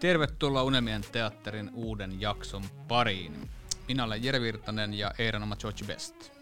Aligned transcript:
Tervetuloa 0.00 0.62
Unelmien 0.62 1.02
teatterin 1.12 1.70
uuden 1.74 2.20
jakson 2.20 2.62
pariin. 2.88 3.50
Minä 3.88 4.04
olen 4.04 4.24
Jere 4.24 4.40
Virtanen 4.40 4.94
ja 4.94 5.10
Eeran 5.18 5.42
oma 5.42 5.56
George 5.56 5.84
Best. 5.86 6.32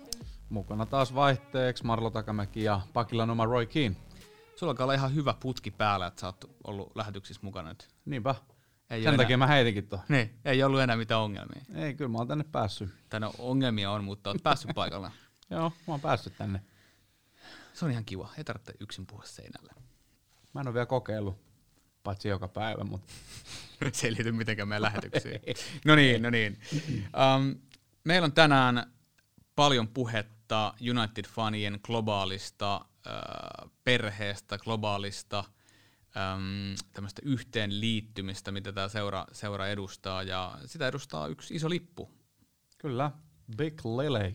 Mukana 0.49 0.87
taas 0.87 1.15
vaihteeksi 1.15 1.85
Marlo 1.85 2.11
Takamäki 2.11 2.63
ja 2.65 2.81
Pakilan 2.93 3.31
oma 3.31 3.45
Roy 3.45 3.67
Keane. 3.67 3.97
Sulla 4.57 4.71
alkaa 4.71 4.85
olla 4.85 4.95
ihan 4.95 5.15
hyvä 5.15 5.35
putki 5.41 5.71
päällä, 5.71 6.07
että 6.07 6.21
sä 6.21 6.27
oot 6.27 6.57
ollut 6.65 6.97
lähetyksissä 6.97 7.41
mukana 7.45 7.69
nyt. 7.69 7.89
Niinpä. 8.05 8.35
Ei 8.91 9.03
Sen 9.03 9.17
takia 9.17 9.35
enää, 9.35 9.47
mä 9.47 9.53
heitinkin 9.53 9.89
tuon. 9.89 10.03
niin, 10.09 10.41
ei 10.45 10.63
ollut 10.63 10.81
enää 10.81 10.97
mitään 10.97 11.21
ongelmia. 11.21 11.63
Ei, 11.75 11.95
kyllä 11.95 12.09
mä 12.09 12.19
oon 12.19 12.29
tänne 12.29 12.45
päässyt. 12.53 12.91
No, 13.21 13.33
ongelmia 13.39 13.91
on, 13.91 14.05
mutta 14.05 14.31
oot 14.31 14.43
päässyt 14.43 14.71
paikalle. 14.75 15.11
Joo, 15.51 15.73
mä 15.87 15.95
oon 15.95 16.01
päässyt 16.01 16.39
tänne. 16.39 16.63
Se 17.75 17.85
on 17.85 17.91
ihan 17.91 18.05
kiva, 18.05 18.31
ei 18.39 18.45
tarvitse 18.45 18.73
yksin 18.81 19.07
puhua 19.07 19.25
seinälle. 19.25 19.73
Mä 20.55 20.61
en 20.61 20.69
oo 20.69 20.75
vielä 20.75 20.87
kokeillut, 20.87 21.48
paitsi 22.09 22.29
joka 22.29 22.49
päivä, 22.49 22.85
mutta 22.85 23.13
Se 23.93 24.07
ei 24.07 24.15
liity 24.15 24.33
mitenkään 24.33 24.69
meidän 24.69 24.83
lähetyksiin. 24.83 25.41
No 25.85 25.97
niin, 25.97 26.23
no 26.23 26.31
niin. 26.31 26.59
Um, 27.03 27.61
meillä 28.05 28.25
on 28.25 28.33
tänään 28.33 28.93
paljon 29.57 29.89
puhetta 29.89 30.75
United-fanien 30.81 31.81
globaalista 31.83 32.77
uh, 32.85 33.71
perheestä, 33.85 34.59
globaalista 34.59 35.39
um, 35.39 36.77
tämmöistä 36.93 37.23
yhteenliittymistä, 37.25 38.51
mitä 38.53 38.73
tämä 38.73 38.89
seura, 38.89 39.27
seura 39.33 39.69
edustaa, 39.69 40.23
ja 40.23 40.59
sitä 40.67 40.89
edustaa 40.89 41.27
yksi 41.27 41.55
iso 41.55 41.71
lippu. 41.71 42.11
kyllä. 42.79 43.11
Big 43.57 43.85
Lily. 43.85 44.35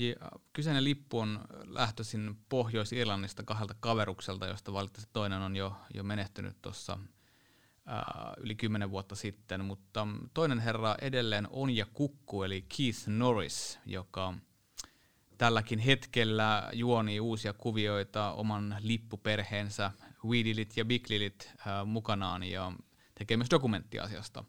Ja 0.00 0.14
kyseinen 0.52 0.84
lippu 0.84 1.18
on 1.18 1.40
lähtöisin 1.66 2.36
Pohjois-Irlannista 2.48 3.42
kahdelta 3.42 3.74
kaverukselta, 3.80 4.46
josta 4.46 4.72
valitettavasti 4.72 5.10
toinen 5.12 5.42
on 5.42 5.56
jo, 5.56 5.76
jo 5.94 6.02
menehtynyt 6.02 6.56
tuossa 6.62 6.98
yli 8.36 8.54
kymmenen 8.54 8.90
vuotta 8.90 9.14
sitten, 9.14 9.64
mutta 9.64 10.06
toinen 10.34 10.58
herra 10.58 10.94
edelleen 11.00 11.46
on 11.50 11.70
ja 11.70 11.86
kukku, 11.92 12.42
eli 12.42 12.66
Keith 12.76 13.08
Norris, 13.08 13.78
joka 13.86 14.34
tälläkin 15.38 15.78
hetkellä 15.78 16.70
juonii 16.72 17.20
uusia 17.20 17.52
kuvioita 17.52 18.32
oman 18.32 18.76
lippuperheensä 18.80 19.90
Wee 20.24 20.44
Lilit 20.44 20.76
ja 20.76 20.84
Big 20.84 21.08
Lilit 21.08 21.52
äh, 21.58 21.86
mukanaan 21.86 22.42
ja 22.42 22.72
tekee 23.14 23.36
myös 23.36 23.50
dokumenttiasiasta. 23.50 24.44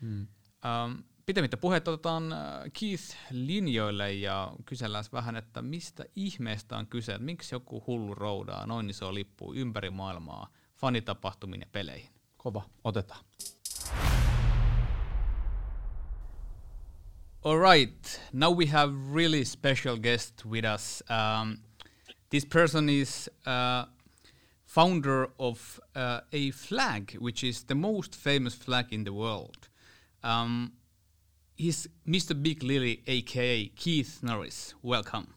Hmm. 0.00 0.26
Ähm, 0.64 0.92
pitemmittä 1.30 1.56
puhetta 1.56 1.90
otetaan 1.90 2.32
äh, 2.32 2.38
Keith 2.80 3.16
linjoille 3.30 4.12
ja 4.12 4.52
kysellään 4.66 5.04
vähän, 5.12 5.36
että 5.36 5.62
mistä 5.62 6.04
ihmeestä 6.16 6.76
on 6.76 6.86
kyse, 6.86 7.12
että 7.12 7.24
miksi 7.24 7.54
joku 7.54 7.84
hullu 7.86 8.14
roudaa 8.14 8.66
noin 8.66 8.90
iso 8.90 9.14
lippu 9.14 9.54
ympäri 9.54 9.90
maailmaa 9.90 10.52
fanitapahtumiin 10.76 11.60
ja 11.60 11.66
peleihin. 11.72 12.10
Kova, 12.36 12.62
otetaan. 12.84 13.24
All 17.44 17.58
right, 17.72 18.20
now 18.32 18.58
we 18.58 18.66
have 18.66 18.92
really 19.14 19.44
special 19.44 19.98
guest 19.98 20.44
with 20.46 20.66
us. 20.74 21.04
Um, 21.10 21.56
this 22.30 22.46
person 22.46 22.88
is 22.88 23.30
uh, 23.46 23.92
founder 24.66 25.28
of 25.38 25.78
uh, 25.96 26.02
a 26.32 26.50
flag, 26.52 27.16
which 27.20 27.44
is 27.44 27.64
the 27.64 27.74
most 27.74 28.16
famous 28.16 28.58
flag 28.58 28.92
in 28.92 29.04
the 29.04 29.14
world. 29.14 29.68
Um, 30.24 30.79
he's 31.60 31.86
Mr. 32.08 32.40
Big 32.40 32.62
Lily, 32.62 33.02
aka 33.06 33.66
Keith 33.76 34.20
Norris. 34.22 34.74
Welcome. 34.82 35.34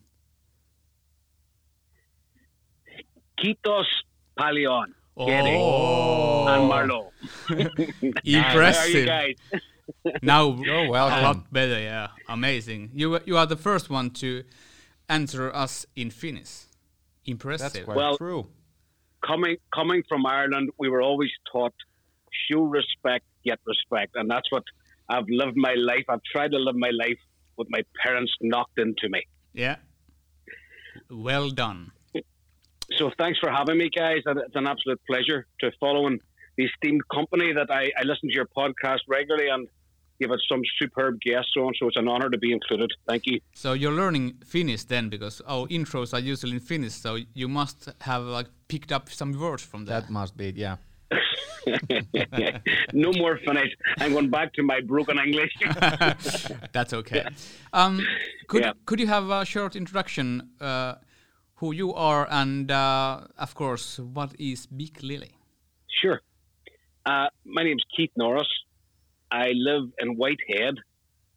Kitos 3.37 3.85
Palion. 4.39 4.85
Oh. 5.17 5.27
And 5.27 6.71
Marlo. 6.71 7.09
How 7.47 7.55
are 7.55 8.15
you 8.23 8.37
Impressive. 8.37 9.35
now 10.21 10.43
oh, 10.43 10.63
You're 10.63 10.85
a 10.85 10.89
welcome. 10.89 11.23
lot 11.23 11.35
um, 11.35 11.45
better, 11.51 11.79
yeah. 11.79 12.07
Amazing. 12.29 12.91
You 12.93 13.19
you 13.25 13.37
are 13.37 13.45
the 13.45 13.57
first 13.57 13.89
one 13.89 14.09
to 14.21 14.43
answer 15.09 15.53
us 15.53 15.85
in 15.95 16.09
Finnish. 16.09 16.65
Impressive. 17.25 17.73
That's 17.73 17.85
quite 17.85 17.97
Well- 17.97 18.17
true. 18.17 18.47
coming 19.25 19.57
coming 19.73 20.03
from 20.09 20.25
Ireland, 20.25 20.69
we 20.79 20.87
were 20.89 21.01
always 21.01 21.31
taught 21.51 21.75
show 22.47 22.61
respect, 22.61 23.25
get 23.43 23.59
respect, 23.65 24.15
and 24.15 24.29
that's 24.29 24.49
what 24.51 24.63
I've 25.09 25.27
lived 25.27 25.57
my 25.57 25.73
life. 25.75 26.05
I've 26.09 26.23
tried 26.31 26.51
to 26.51 26.57
live 26.57 26.75
my 26.75 26.91
life 26.91 27.19
with 27.57 27.67
my 27.69 27.83
parents 28.03 28.31
knocked 28.41 28.79
into 28.79 29.09
me. 29.09 29.23
Yeah. 29.53 29.75
Well 31.09 31.49
done. 31.49 31.91
So 32.97 33.11
thanks 33.17 33.39
for 33.39 33.49
having 33.49 33.77
me, 33.77 33.89
guys. 33.89 34.21
It's 34.25 34.55
an 34.55 34.67
absolute 34.67 35.01
pleasure 35.07 35.47
to 35.61 35.71
following 35.79 36.19
the 36.57 36.65
esteemed 36.65 37.01
company 37.13 37.53
that 37.53 37.71
I, 37.71 37.91
I 37.97 38.03
listen 38.03 38.29
to 38.29 38.35
your 38.35 38.45
podcast 38.45 38.99
regularly 39.07 39.49
and 39.49 39.67
you've 40.19 40.29
had 40.29 40.39
some 40.47 40.61
superb 40.79 41.19
guests 41.21 41.53
on, 41.57 41.73
so 41.79 41.87
it's 41.87 41.97
an 41.97 42.07
honor 42.07 42.29
to 42.29 42.37
be 42.37 42.51
included. 42.51 42.91
Thank 43.07 43.25
you. 43.25 43.39
So 43.53 43.73
you're 43.73 43.91
learning 43.91 44.35
Finnish 44.45 44.83
then 44.83 45.09
because 45.09 45.41
our 45.47 45.67
intros 45.67 46.13
are 46.13 46.19
usually 46.19 46.53
in 46.53 46.59
Finnish, 46.59 46.93
so 46.93 47.17
you 47.33 47.47
must 47.47 47.89
have 48.01 48.23
like 48.23 48.47
picked 48.67 48.91
up 48.91 49.09
some 49.09 49.37
words 49.39 49.63
from 49.63 49.85
that. 49.85 50.03
That 50.03 50.09
must 50.11 50.37
be, 50.37 50.53
yeah. 50.55 50.77
no 52.93 53.11
more 53.13 53.37
Finnish. 53.45 53.71
I'm 53.99 54.13
going 54.13 54.29
back 54.29 54.53
to 54.53 54.63
my 54.63 54.81
broken 54.81 55.17
English. 55.19 55.51
That's 56.73 56.93
okay. 56.93 57.25
Um, 57.71 58.05
could 58.47 58.63
Yeah. 58.63 58.73
could 58.85 58.99
you 58.99 59.07
have 59.07 59.29
a 59.29 59.45
short 59.45 59.75
introduction 59.75 60.49
uh, 60.61 60.95
who 61.55 61.73
you 61.73 61.93
are 61.93 62.27
and 62.29 62.69
uh, 62.71 63.21
of 63.37 63.53
course 63.55 63.99
what 63.99 64.33
is 64.39 64.65
Big 64.67 65.01
Lily? 65.03 65.31
Sure. 66.01 66.21
Uh, 67.05 67.27
my 67.45 67.63
name's 67.63 67.83
Keith 67.95 68.11
Norris. 68.15 68.47
I 69.31 69.51
live 69.55 69.89
in 69.99 70.15
Whitehead, 70.15 70.75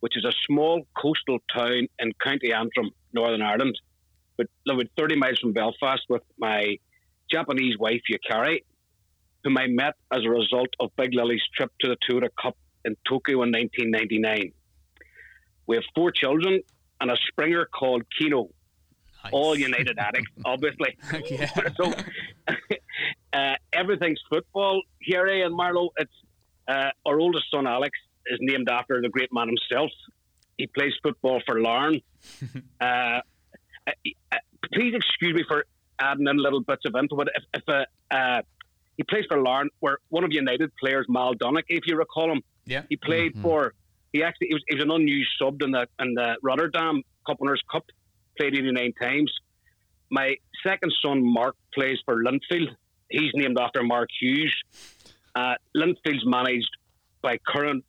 which 0.01 0.17
is 0.17 0.25
a 0.25 0.33
small 0.47 0.87
coastal 0.97 1.39
town 1.55 1.89
in 1.99 2.13
County 2.23 2.53
Antrim, 2.53 2.91
Northern 3.13 3.43
Ireland. 3.43 3.77
But 4.37 4.49
live 4.67 4.87
30 4.99 5.17
miles 5.17 5.39
from 5.39 5.53
Belfast 5.55 6.03
with 6.11 6.23
my 6.39 6.77
Japanese 7.31 7.79
wife, 7.79 8.03
Yukari, 8.13 8.63
whom 9.47 9.57
I 9.59 9.69
met 9.69 9.95
as 10.11 10.25
a 10.25 10.29
result 10.29 10.71
of 10.81 10.91
Big 10.97 11.15
Lily's 11.15 11.43
trip 11.57 11.71
to 11.81 11.89
the 11.89 11.97
Toyota 12.05 12.29
Cup 12.43 12.57
in 12.85 12.97
Tokyo 13.09 13.43
in 13.45 13.53
1999. 13.53 14.53
We 15.69 15.77
have 15.77 15.85
four 15.95 16.11
children 16.11 16.63
and 17.01 17.11
a 17.13 17.17
Springer 17.29 17.65
called 17.67 18.03
Kino, 18.19 18.49
Nice. 19.23 19.33
all 19.33 19.55
United 19.57 19.99
addicts, 20.01 20.33
obviously. 20.45 20.97
Yeah. 21.31 21.49
so 21.77 21.93
uh, 23.33 23.55
everything's 23.73 24.21
football. 24.29 24.83
Here, 25.01 25.27
and 25.45 25.55
Marlow, 25.55 25.91
it's 25.97 26.11
uh, 26.67 26.91
our 27.07 27.21
oldest 27.21 27.45
son 27.53 27.69
Alex 27.69 27.97
is 28.27 28.39
named 28.41 28.69
after 28.69 29.01
the 29.01 29.09
great 29.09 29.33
man 29.33 29.47
himself. 29.47 29.93
He 30.59 30.67
plays 30.67 30.93
football 31.05 31.41
for 31.47 31.61
Larne. 31.61 32.01
uh, 32.81 32.85
uh, 32.85 33.21
uh, 34.33 34.37
please 34.73 34.93
excuse 34.93 35.35
me 35.35 35.45
for 35.47 35.67
adding 36.01 36.27
in 36.27 36.37
little 36.37 36.63
bits 36.63 36.83
of 36.85 36.97
info, 36.97 37.15
but 37.15 37.29
if, 37.37 37.45
if 37.55 37.69
uh, 37.69 37.85
uh, 38.13 38.43
he 38.97 39.03
plays 39.03 39.25
for 39.29 39.41
Larne, 39.43 39.69
where 39.81 39.99
one 40.09 40.25
of 40.25 40.33
United 40.33 40.71
players, 40.77 41.07
Mal 41.09 41.35
Donaghy, 41.35 41.65
if 41.81 41.87
you 41.87 41.97
recall 41.97 42.31
him, 42.33 42.43
Yeah. 42.65 42.83
he 42.89 42.97
played 42.97 43.35
for. 43.43 43.75
He 44.13 44.23
actually 44.23 44.49
he 44.49 44.55
was, 44.55 44.63
he 44.69 44.75
was 44.77 44.85
an 44.85 44.91
unused 44.91 45.31
sub 45.39 45.61
in 45.63 45.71
the 45.73 45.87
in 46.01 46.15
the 46.15 46.37
Rotterdam 46.43 47.03
Cup 47.27 47.37
Winners' 47.41 47.63
Cup. 47.71 47.85
Played 48.39 48.55
89 48.55 48.93
times. 49.01 49.33
My 50.11 50.37
second 50.63 50.93
son 51.03 51.23
Mark 51.25 51.57
plays 51.75 51.99
for 52.05 52.23
Linfield. 52.23 52.69
He's 53.11 53.31
named 53.35 53.59
after 53.59 53.83
Mark 53.83 54.09
Hughes. 54.21 54.55
Uh, 55.35 55.55
Linfield's 55.75 56.25
managed 56.25 56.71
by 57.23 57.39
current 57.47 57.85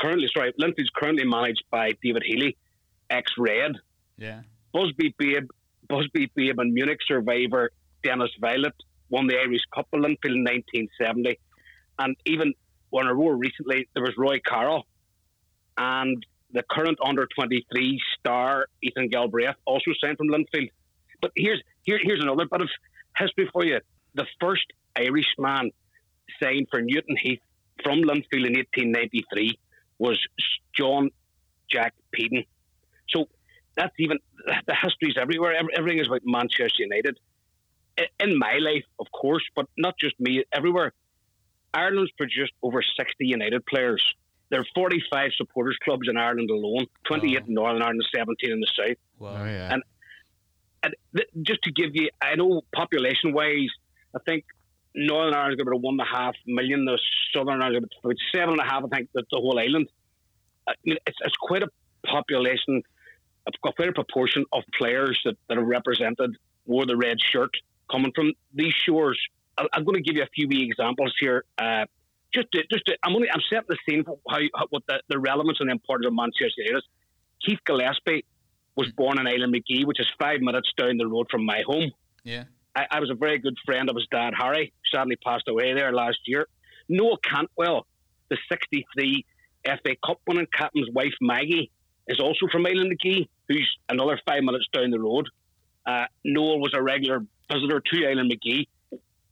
currently 0.00 0.28
sorry 0.34 0.52
Linfield's 0.58 0.90
currently 0.94 1.24
managed 1.24 1.64
by 1.70 1.92
David 2.02 2.22
Healy, 2.24 2.56
ex 3.10 3.32
Red. 3.38 3.72
Yeah. 4.18 4.42
Busby 4.72 5.14
Babe, 5.18 5.48
Busby 5.88 6.30
Babe 6.34 6.58
and 6.60 6.72
Munich 6.72 7.00
survivor 7.06 7.70
Dennis 8.02 8.30
Viollet 8.40 8.74
won 9.12 9.26
the 9.28 9.36
Irish 9.38 9.60
Cup 9.72 9.86
Linfield 9.94 10.34
in 10.34 10.44
1970. 10.44 11.38
And 11.98 12.16
even 12.26 12.54
when 12.90 13.06
I 13.06 13.12
more 13.12 13.36
recently, 13.36 13.88
there 13.94 14.02
was 14.02 14.14
Roy 14.16 14.40
Carroll 14.44 14.86
and 15.76 16.24
the 16.52 16.62
current 16.70 16.98
under 17.04 17.26
23 17.34 18.00
star 18.18 18.66
Ethan 18.82 19.08
Galbraith 19.08 19.56
also 19.64 19.92
signed 20.02 20.16
from 20.16 20.28
Linfield. 20.28 20.70
But 21.20 21.30
here's 21.36 21.62
here, 21.84 21.98
here's 22.02 22.20
another 22.20 22.46
bit 22.50 22.62
of 22.62 22.68
history 23.16 23.48
for 23.52 23.64
you. 23.64 23.80
The 24.14 24.26
first 24.40 24.66
Irishman 24.96 25.70
signed 26.42 26.66
for 26.70 26.80
Newton 26.80 27.16
Heath 27.22 27.40
from 27.82 27.98
Linfield 28.02 28.46
in 28.46 28.56
1893 28.56 29.58
was 29.98 30.18
John 30.76 31.10
Jack 31.70 31.94
Peden. 32.12 32.44
So 33.08 33.26
that's 33.76 33.94
even 33.98 34.18
the 34.66 34.74
history's 34.74 35.16
everywhere. 35.20 35.54
Everything 35.76 36.00
is 36.00 36.08
about 36.08 36.22
Manchester 36.24 36.82
United. 36.82 37.18
I- 37.98 38.08
In 38.20 38.38
my 38.38 38.54
life, 38.58 38.84
of 38.98 39.06
course, 39.12 39.44
but 39.54 39.66
not 39.76 39.94
just 39.98 40.18
me. 40.20 40.44
Everywhere, 40.52 40.92
Ireland's 41.74 42.12
produced 42.12 42.52
over 42.62 42.82
sixty 42.96 43.26
United 43.26 43.64
players. 43.66 44.02
there 44.50 44.60
are 44.60 44.66
45 44.74 45.30
supporters 45.34 45.78
clubs 45.82 46.06
in 46.10 46.18
Ireland 46.18 46.50
alone, 46.50 46.84
28 47.06 47.40
Oh. 47.42 47.46
in 47.46 47.54
Northern 47.54 47.80
Ireland, 47.80 48.04
17 48.14 48.52
in 48.52 48.60
the 48.60 48.66
south. 48.76 48.98
Wow. 49.18 49.36
Oh, 49.40 49.44
yeah. 49.46 49.72
And- 49.72 49.82
And 50.82 50.94
th- 51.16 51.28
just 51.42 51.62
to 51.62 51.70
give 51.72 51.96
you, 51.96 52.10
I 52.20 52.34
know 52.34 52.60
population 52.74 53.32
wise, 53.32 53.70
I 54.14 54.18
think 54.26 54.44
Northern 54.94 55.32
Ireland's 55.32 55.56
got 55.56 55.68
about 55.68 55.80
one 55.80 55.94
and 55.94 56.02
a 56.02 56.04
half 56.04 56.34
million. 56.46 56.84
The 56.84 56.98
Southern 57.32 57.62
Ireland's 57.62 57.88
got 57.94 58.04
about 58.04 58.16
seven 58.34 58.50
and 58.50 58.60
a 58.60 58.64
half. 58.70 58.82
I 58.84 58.88
think 58.94 59.08
the, 59.14 59.22
the 59.30 59.38
whole 59.38 59.58
island. 59.58 59.88
I 60.68 60.74
mean, 60.84 60.98
it's, 61.06 61.16
it's 61.24 61.36
quite 61.36 61.62
a 61.62 61.68
population, 62.06 62.82
a 63.46 63.72
quite 63.72 63.88
a 63.88 63.92
proportion 63.92 64.44
of 64.52 64.64
players 64.76 65.18
that, 65.24 65.36
that 65.48 65.56
are 65.56 65.64
represented 65.64 66.36
wore 66.66 66.84
the 66.84 66.96
red 66.96 67.16
shirt 67.22 67.52
coming 67.90 68.12
from 68.14 68.32
these 68.54 68.74
shores. 68.86 69.18
I, 69.56 69.66
I'm 69.72 69.84
going 69.84 69.96
to 69.96 70.02
give 70.02 70.16
you 70.16 70.22
a 70.22 70.30
few 70.34 70.48
wee 70.48 70.64
examples 70.64 71.14
here. 71.18 71.44
Uh, 71.58 71.84
just, 72.34 72.50
to, 72.52 72.62
just 72.70 72.86
to, 72.86 72.96
I'm 73.02 73.14
only 73.14 73.28
I'm 73.30 73.40
setting 73.50 73.66
the 73.68 73.76
scene 73.88 74.04
for 74.04 74.18
how, 74.28 74.38
how 74.54 74.66
what 74.70 74.82
the, 74.88 75.00
the 75.08 75.18
relevance 75.18 75.58
and 75.60 75.70
importance 75.70 76.06
of 76.06 76.14
Manchester 76.14 76.52
United 76.58 76.78
is. 76.78 76.84
Keith 77.44 77.58
Gillespie 77.66 78.24
was 78.76 78.90
born 78.92 79.18
in 79.18 79.26
Islandmagee, 79.26 79.84
which 79.84 80.00
is 80.00 80.06
five 80.18 80.40
minutes 80.40 80.70
down 80.76 80.96
the 80.96 81.06
road 81.06 81.26
from 81.30 81.44
my 81.44 81.62
home. 81.66 81.90
Yeah. 82.24 82.44
I, 82.74 82.86
I 82.90 83.00
was 83.00 83.10
a 83.10 83.14
very 83.14 83.38
good 83.38 83.56
friend 83.66 83.90
of 83.90 83.96
his 83.96 84.06
dad, 84.10 84.32
Harry, 84.38 84.72
sadly 84.92 85.16
passed 85.16 85.48
away 85.48 85.74
there 85.74 85.92
last 85.92 86.18
year. 86.26 86.46
Noel 86.88 87.18
Cantwell, 87.18 87.86
the 88.30 88.38
63 88.48 89.26
FA 89.64 89.96
Cup 90.04 90.20
winning 90.26 90.46
captain's 90.56 90.88
wife, 90.90 91.12
Maggie, 91.20 91.70
is 92.08 92.18
also 92.18 92.46
from 92.50 92.64
Islandmagee, 92.64 93.28
who's 93.48 93.76
another 93.88 94.18
five 94.26 94.42
minutes 94.42 94.66
down 94.72 94.90
the 94.90 95.00
road. 95.00 95.28
Uh, 95.86 96.06
Noah 96.24 96.58
was 96.58 96.72
a 96.74 96.82
regular 96.82 97.24
visitor 97.52 97.80
to 97.80 97.96
Islandmagee, 97.96 98.66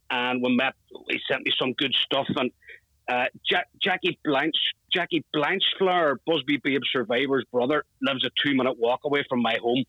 and 0.09 0.41
we 0.41 0.55
met. 0.55 0.73
He 1.09 1.19
sent 1.29 1.45
me 1.45 1.51
some 1.57 1.73
good 1.73 1.93
stuff. 2.05 2.27
And 2.35 2.51
uh, 3.09 3.25
Jack, 3.49 3.67
Jackie 3.81 4.19
Blanche, 4.23 4.55
Jackie 4.93 5.23
Blanchflower, 5.33 6.19
Busby 6.25 6.59
Babe 6.63 6.81
survivor's 6.91 7.45
brother, 7.51 7.83
lives 8.01 8.25
a 8.25 8.29
two 8.43 8.55
minute 8.55 8.77
walk 8.77 9.01
away 9.05 9.23
from 9.27 9.41
my 9.41 9.57
home, 9.61 9.83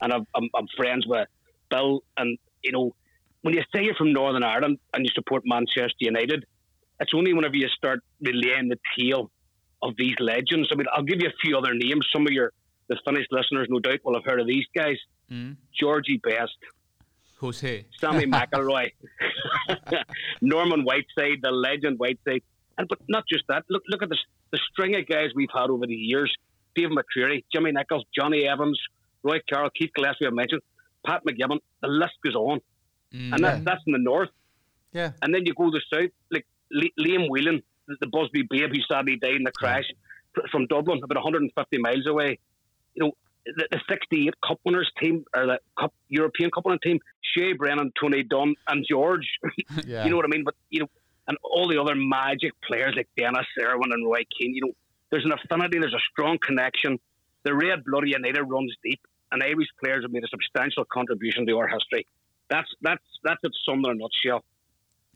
and 0.00 0.12
I'm, 0.12 0.26
I'm, 0.34 0.48
I'm 0.54 0.66
friends 0.76 1.06
with 1.06 1.28
Bill. 1.70 2.02
And 2.16 2.38
you 2.62 2.72
know, 2.72 2.94
when 3.42 3.54
you 3.54 3.62
say 3.74 3.84
you're 3.84 3.94
from 3.94 4.12
Northern 4.12 4.42
Ireland 4.42 4.78
and 4.94 5.04
you 5.04 5.10
support 5.14 5.42
Manchester 5.46 5.94
United, 5.98 6.44
it's 7.00 7.12
only 7.14 7.32
whenever 7.32 7.56
you 7.56 7.68
start 7.68 8.00
relaying 8.20 8.68
the 8.68 8.78
tale 8.98 9.30
of 9.82 9.94
these 9.96 10.14
legends. 10.20 10.68
I 10.72 10.76
mean, 10.76 10.86
I'll 10.92 11.02
give 11.02 11.20
you 11.20 11.28
a 11.28 11.36
few 11.40 11.56
other 11.56 11.72
names. 11.74 12.06
Some 12.12 12.26
of 12.26 12.32
your 12.32 12.52
the 12.88 12.98
Finnish 13.04 13.26
listeners, 13.30 13.68
no 13.70 13.78
doubt, 13.78 14.00
will 14.04 14.14
have 14.14 14.24
heard 14.24 14.40
of 14.40 14.46
these 14.46 14.66
guys: 14.74 14.96
Mm. 15.30 15.56
Georgie 15.78 16.20
Best, 16.22 16.56
Who's 17.40 17.60
he? 17.60 17.84
Sammy 17.98 18.26
McIlroy, 18.36 18.90
Norman 20.40 20.84
Whiteside, 20.84 21.38
the 21.42 21.50
legend 21.50 21.98
Whiteside, 21.98 22.42
and 22.78 22.88
but 22.88 22.98
not 23.08 23.24
just 23.28 23.44
that. 23.48 23.64
Look, 23.68 23.82
look 23.88 24.02
at 24.02 24.08
the 24.08 24.18
the 24.52 24.58
string 24.72 24.94
of 24.96 25.06
guys 25.06 25.30
we've 25.34 25.48
had 25.54 25.70
over 25.70 25.86
the 25.86 25.94
years: 25.94 26.32
Dave 26.74 26.88
McCreery, 26.90 27.44
Jimmy 27.52 27.72
Nichols, 27.72 28.04
Jonny 28.16 28.46
Evans, 28.46 28.78
Roy 29.22 29.38
Carroll, 29.48 29.70
Keith 29.70 29.90
Gillespie. 29.96 30.26
I 30.26 30.30
mentioned 30.30 30.62
Pat 31.06 31.22
McGibbon. 31.26 31.58
The 31.82 31.88
list 31.88 32.14
goes 32.24 32.34
on, 32.34 32.60
Mm. 33.12 33.34
and 33.34 33.44
that, 33.44 33.64
that's 33.64 33.80
in 33.88 33.92
the 33.92 33.98
north. 33.98 34.28
Yeah. 34.92 35.12
And 35.22 35.34
then 35.34 35.44
you 35.44 35.52
go 35.54 35.70
to 35.70 35.70
the 35.72 35.82
south, 35.92 36.10
like 36.30 36.46
Liam 36.72 37.28
Whelan, 37.28 37.60
the, 37.88 37.96
the 38.00 38.06
Busby 38.06 38.42
Babe, 38.48 38.70
who 38.72 38.80
sadly 38.88 39.16
died 39.16 39.34
in 39.34 39.42
the 39.42 39.50
crash 39.50 39.82
fr- 40.34 40.46
from 40.52 40.66
Dublin, 40.68 41.00
about 41.02 41.16
150 41.16 41.78
miles 41.78 42.06
away. 42.06 42.38
You 42.94 43.04
know, 43.06 43.12
the, 43.46 43.68
the 43.70 43.80
68 43.88 44.34
Cup 44.46 44.60
winners 44.64 44.90
team, 45.00 45.24
or 45.34 45.46
the 45.46 45.58
Cup 45.78 45.92
European 46.08 46.50
Cup 46.50 46.64
winning 46.64 46.80
team, 46.82 46.98
Shay 47.22 47.52
Brennan, 47.52 47.92
Tony 48.00 48.22
Dunne, 48.22 48.54
and 48.68 48.84
George. 48.88 49.28
Yeah. 49.86 50.04
You 50.04 50.10
know 50.10 50.16
what 50.16 50.26
I 50.26 50.28
mean? 50.28 50.44
But, 50.44 50.54
you 50.68 50.80
know, 50.80 50.88
and 51.28 51.38
all 51.42 51.68
the 51.68 51.80
other 51.80 51.94
magic 51.94 52.52
players 52.66 52.94
like 52.96 53.08
Denis 53.16 53.46
Irwin 53.60 53.92
and 53.92 54.04
Roy 54.06 54.22
Keane, 54.36 54.54
you 54.54 54.62
know, 54.62 54.72
there's 55.10 55.24
an 55.24 55.32
affinity, 55.32 55.78
there's 55.78 55.94
a 55.94 56.04
strong 56.12 56.38
connection. 56.44 56.98
The 57.44 57.54
Red 57.54 57.84
Blood 57.84 58.04
of 58.04 58.08
United 58.08 58.42
runs 58.42 58.74
deep, 58.84 59.00
and 59.32 59.42
Irish 59.42 59.68
players 59.82 60.04
have 60.04 60.12
made 60.12 60.24
a 60.24 60.28
substantial 60.28 60.84
contribution 60.84 61.46
to 61.46 61.58
our 61.58 61.68
history. 61.68 62.06
That's 62.48 62.68
that's 62.82 63.02
that's 63.22 63.40
it 63.42 63.52
summed 63.64 63.86
in 63.86 63.92
a 63.92 63.94
nutshell. 63.94 64.44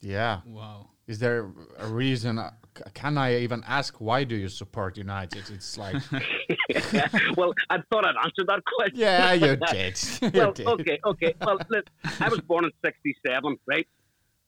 yeah. 0.00 0.40
Wow. 0.46 0.90
Is 1.06 1.18
there 1.18 1.50
a 1.78 1.86
reason? 1.86 2.38
uh, 2.38 2.50
Can 2.94 3.18
I 3.18 3.36
even 3.38 3.62
ask 3.66 4.00
why 4.00 4.24
do 4.24 4.34
you 4.36 4.48
support 4.48 4.96
United? 4.96 5.44
It's 5.50 5.76
like, 5.78 5.96
well, 7.36 7.52
I 7.70 7.78
thought 7.90 8.04
I'd 8.06 8.16
answered 8.24 8.46
that 8.48 8.62
question. 8.76 8.98
yeah, 8.98 9.32
you 9.32 9.56
did. 9.72 9.98
You 10.22 10.30
Well, 10.40 10.52
did. 10.52 10.66
okay, 10.66 10.98
okay. 11.04 11.34
Well, 11.40 11.58
look, 11.68 11.86
I 12.20 12.28
was 12.28 12.40
born 12.40 12.64
in 12.64 12.70
'67, 12.84 13.56
right? 13.66 13.86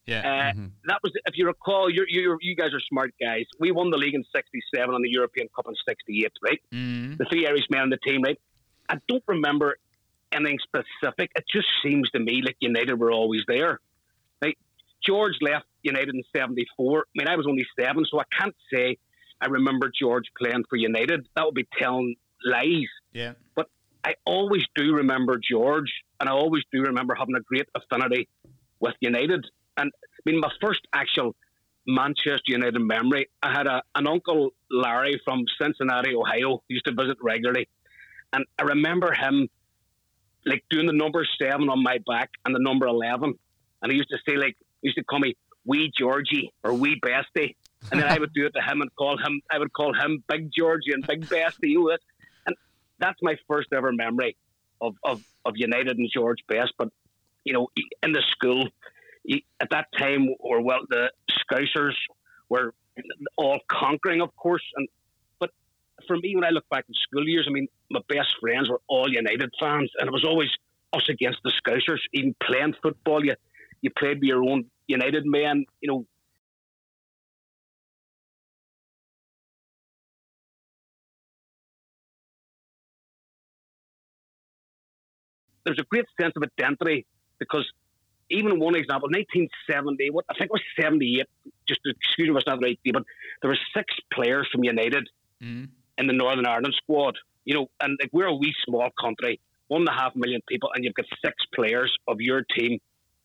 Yeah. 0.07 0.21
Uh, 0.21 0.53
Mhm. 0.59 0.71
That 0.85 1.01
was, 1.03 1.13
if 1.27 1.35
you 1.37 1.47
recall, 1.47 1.91
you 1.91 2.05
you 2.09 2.39
you 2.41 2.55
guys 2.57 2.73
are 2.73 2.81
smart 2.89 3.13
guys. 3.21 3.45
We 3.59 3.71
won 3.73 3.91
the 3.91 3.99
league 3.99 4.15
in 4.15 4.25
'67 4.35 4.95
and 4.95 5.05
the 5.05 5.11
European 5.11 5.49
Cup 5.55 5.67
in 5.69 5.75
'68, 5.87 6.33
right? 6.43 6.61
Mm. 6.73 7.19
The 7.19 7.25
three 7.31 7.47
Irish 7.47 7.67
men 7.71 7.81
on 7.83 7.91
the 7.91 7.99
team, 7.99 8.23
right? 8.23 8.39
I 8.89 8.97
don't 9.09 9.25
remember 9.27 9.77
anything 10.33 10.59
specific. 10.71 11.31
It 11.35 11.45
just 11.53 11.67
seems 11.83 12.09
to 12.13 12.21
me 12.21 12.41
like 12.43 12.57
United 12.61 12.95
were 12.99 13.11
always 13.13 13.43
there. 13.49 13.81
George 15.07 15.35
left 15.41 15.67
United 15.83 16.15
in 16.15 16.23
'74. 16.35 16.99
I 17.01 17.03
mean, 17.15 17.29
I 17.29 17.37
was 17.37 17.47
only 17.47 17.67
seven, 17.79 18.05
so 18.11 18.21
I 18.21 18.25
can't 18.39 18.55
say 18.73 18.99
I 19.41 19.47
remember 19.47 19.91
George 20.01 20.25
playing 20.39 20.65
for 20.69 20.77
United. 20.77 21.27
That 21.37 21.45
would 21.45 21.55
be 21.55 21.67
telling 21.79 22.17
lies. 22.45 22.89
Yeah. 23.13 23.33
But 23.55 23.69
I 24.05 24.15
always 24.25 24.63
do 24.75 24.95
remember 24.95 25.39
George, 25.51 25.93
and 26.21 26.29
I 26.29 26.33
always 26.33 26.65
do 26.73 26.83
remember 26.83 27.15
having 27.15 27.35
a 27.37 27.41
great 27.41 27.69
affinity 27.75 28.29
with 28.81 28.95
United. 29.01 29.45
And 29.77 29.91
I 29.95 30.31
mean, 30.31 30.41
my 30.41 30.51
first 30.61 30.81
actual 30.93 31.35
Manchester 31.87 32.49
United 32.49 32.79
memory, 32.81 33.29
I 33.43 33.53
had 33.53 33.67
a, 33.67 33.83
an 33.95 34.07
uncle 34.07 34.51
Larry 34.71 35.21
from 35.25 35.45
Cincinnati, 35.61 36.15
Ohio, 36.15 36.63
used 36.69 36.85
to 36.87 36.93
visit 36.93 37.17
regularly, 37.23 37.69
and 38.33 38.45
I 38.59 38.63
remember 38.63 39.13
him 39.13 39.49
like 40.45 40.65
doing 40.71 40.87
the 40.87 40.93
number 40.93 41.27
seven 41.41 41.69
on 41.69 41.83
my 41.83 41.99
back 42.07 42.31
and 42.45 42.55
the 42.55 42.61
number 42.61 42.87
eleven, 42.87 43.35
and 43.83 43.93
he 43.93 43.99
used 43.99 44.11
to 44.11 44.19
say 44.29 44.37
like, 44.37 44.57
used 44.87 44.99
to 44.99 45.05
call 45.05 45.19
me 45.19 45.37
Wee 45.65 45.93
Georgie 45.99 46.53
or 46.63 46.73
Wee 46.73 47.01
Bestie, 47.01 47.55
and 47.91 48.01
then 48.01 48.09
I 48.09 48.19
would 48.19 48.33
do 48.33 48.47
it 48.47 48.53
to 48.55 48.63
him 48.63 48.81
and 48.81 48.95
call 48.97 49.19
him, 49.19 49.41
I 49.51 49.59
would 49.59 49.73
call 49.73 49.95
him 49.95 50.23
Big 50.29 50.51
Georgie 50.57 50.93
and 50.93 51.07
Big 51.07 51.27
Bestie. 51.27 51.71
You 51.71 51.85
know, 51.89 51.97
and 52.47 52.57
that's 52.99 53.19
my 53.23 53.37
first 53.49 53.69
ever 53.73 53.93
memory 53.93 54.37
of, 54.81 54.95
of, 55.05 55.23
of 55.45 55.55
United 55.57 55.99
and 55.99 56.09
George 56.13 56.39
Best. 56.49 56.73
But 56.79 56.89
you 57.45 57.53
know, 57.53 57.69
in 58.03 58.13
the 58.13 58.23
school, 58.33 58.69
at 59.61 59.71
that 59.71 59.87
time, 59.97 60.29
or 60.41 60.63
well, 60.63 60.81
the 60.89 61.11
Scousers 61.31 61.95
were 62.49 62.75
all 63.37 63.61
conquering, 63.71 64.21
of 64.21 64.35
course. 64.37 64.63
And 64.77 64.89
but 65.39 65.51
for 66.07 66.17
me, 66.17 66.35
when 66.35 66.45
I 66.45 66.51
look 66.51 66.69
back 66.71 66.85
in 66.89 66.95
school 66.95 67.27
years, 67.27 67.47
I 67.49 67.53
mean, 67.53 67.69
my 67.91 68.01
best 68.09 68.35
friends 68.41 68.69
were 68.69 68.81
all 68.89 69.09
United 69.09 69.51
fans, 69.61 69.91
and 69.99 70.09
it 70.09 70.13
was 70.13 70.25
always 70.25 70.49
us 70.93 71.09
against 71.09 71.39
the 71.45 71.53
Scousers. 71.61 72.01
Even 72.13 72.35
playing 72.43 72.75
football, 72.83 73.25
you 73.25 73.35
you 73.83 73.91
played 73.91 74.19
with 74.19 74.29
your 74.29 74.43
own 74.43 74.65
United 74.89 75.25
men. 75.27 75.65
You 75.81 75.89
know, 75.91 76.07
there's 85.65 85.79
a 85.79 85.85
great 85.85 86.07
sense 86.21 86.33
of 86.37 86.43
identity 86.43 87.07
because 87.39 87.67
even 88.31 88.59
one 88.59 88.75
example, 88.75 89.09
1970, 89.09 90.11
what 90.11 90.25
I 90.31 90.35
think 90.35 90.51
it 90.51 90.53
was 90.53 90.63
78, 90.81 91.27
just 91.69 91.81
excuse 91.85 92.29
me, 92.29 92.35
was 92.35 92.45
not 92.47 92.61
the 92.61 92.67
right, 92.67 92.81
but 92.93 93.05
there 93.43 93.51
were 93.51 93.59
six 93.77 93.95
players 94.13 94.49
from 94.51 94.65
United 94.65 95.09
Mm. 95.43 95.69
in 95.99 96.07
the 96.07 96.15
Northern 96.15 96.47
Ireland 96.47 96.75
squad. 96.79 97.15
You 97.45 97.55
know, 97.55 97.67
and 97.81 97.99
like 98.01 98.11
we're 98.13 98.27
a 98.27 98.35
wee 98.35 98.55
small 98.65 98.89
country, 98.99 99.39
one 99.69 99.83
and 99.83 99.89
a 99.89 99.93
half 99.93 100.17
million 100.17 100.41
people, 100.49 100.71
and 100.75 100.83
you've 100.83 100.95
got 100.95 101.07
six 101.25 101.35
players 101.55 101.95
of 102.09 102.21
your 102.21 102.43
team 102.57 102.81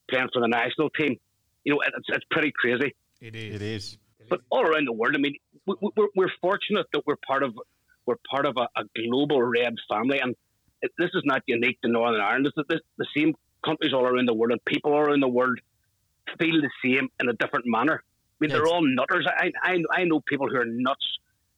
playing 0.10 0.28
for 0.34 0.42
the 0.42 0.48
national 0.48 0.90
team. 0.90 1.18
You 1.64 1.74
know, 1.74 1.82
it's, 1.86 2.08
it's 2.10 2.26
pretty 2.32 2.52
crazy. 2.52 2.96
It 3.22 3.36
is. 3.36 3.56
It 3.56 3.62
is. 3.62 3.98
But 4.30 4.42
all 4.50 4.62
around 4.66 4.86
the 4.88 4.94
world, 4.94 5.16
I 5.16 5.20
mean, 5.20 5.36
we, 5.66 5.76
we- 5.82 5.92
we're, 5.96 6.08
we're 6.16 6.32
fortunate 6.42 6.88
that 6.94 7.04
we're 7.06 7.18
part 7.28 7.44
of 7.44 7.58
we're 8.06 8.16
part 8.30 8.46
of 8.48 8.58
a, 8.58 8.68
a 8.80 8.84
global 9.10 9.42
red 9.44 9.76
family, 9.90 10.20
and 10.20 10.36
it, 10.82 10.92
this 10.98 11.12
is 11.14 11.22
not 11.24 11.44
unique 11.46 11.80
to 11.82 11.88
Northern 11.88 12.20
Ireland. 12.20 12.48
This 12.48 12.54
is 12.58 12.66
this, 12.68 12.80
the 12.98 13.06
same 13.16 13.36
countries 13.64 13.94
all 13.94 14.06
around 14.08 14.28
the 14.28 14.34
world, 14.34 14.52
and 14.52 14.66
people 14.66 14.92
all 14.94 15.02
around 15.02 15.20
the 15.22 15.28
world 15.28 15.60
feel 16.40 16.60
the 16.62 16.70
same 16.84 17.10
in 17.20 17.30
a 17.30 17.34
different 17.34 17.66
manner. 17.68 18.02
I 18.04 18.36
mean, 18.40 18.50
they're 18.52 18.66
all 18.68 18.82
nutters. 18.84 19.28
I, 19.28 19.52
I 19.62 19.78
I 19.92 20.04
know 20.06 20.20
people 20.22 20.50
who 20.50 20.56
are 20.58 20.66
nuts. 20.66 21.06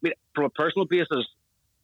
I 0.03 0.07
mean, 0.07 0.13
from 0.35 0.45
a 0.45 0.49
personal 0.49 0.85
basis, 0.85 1.25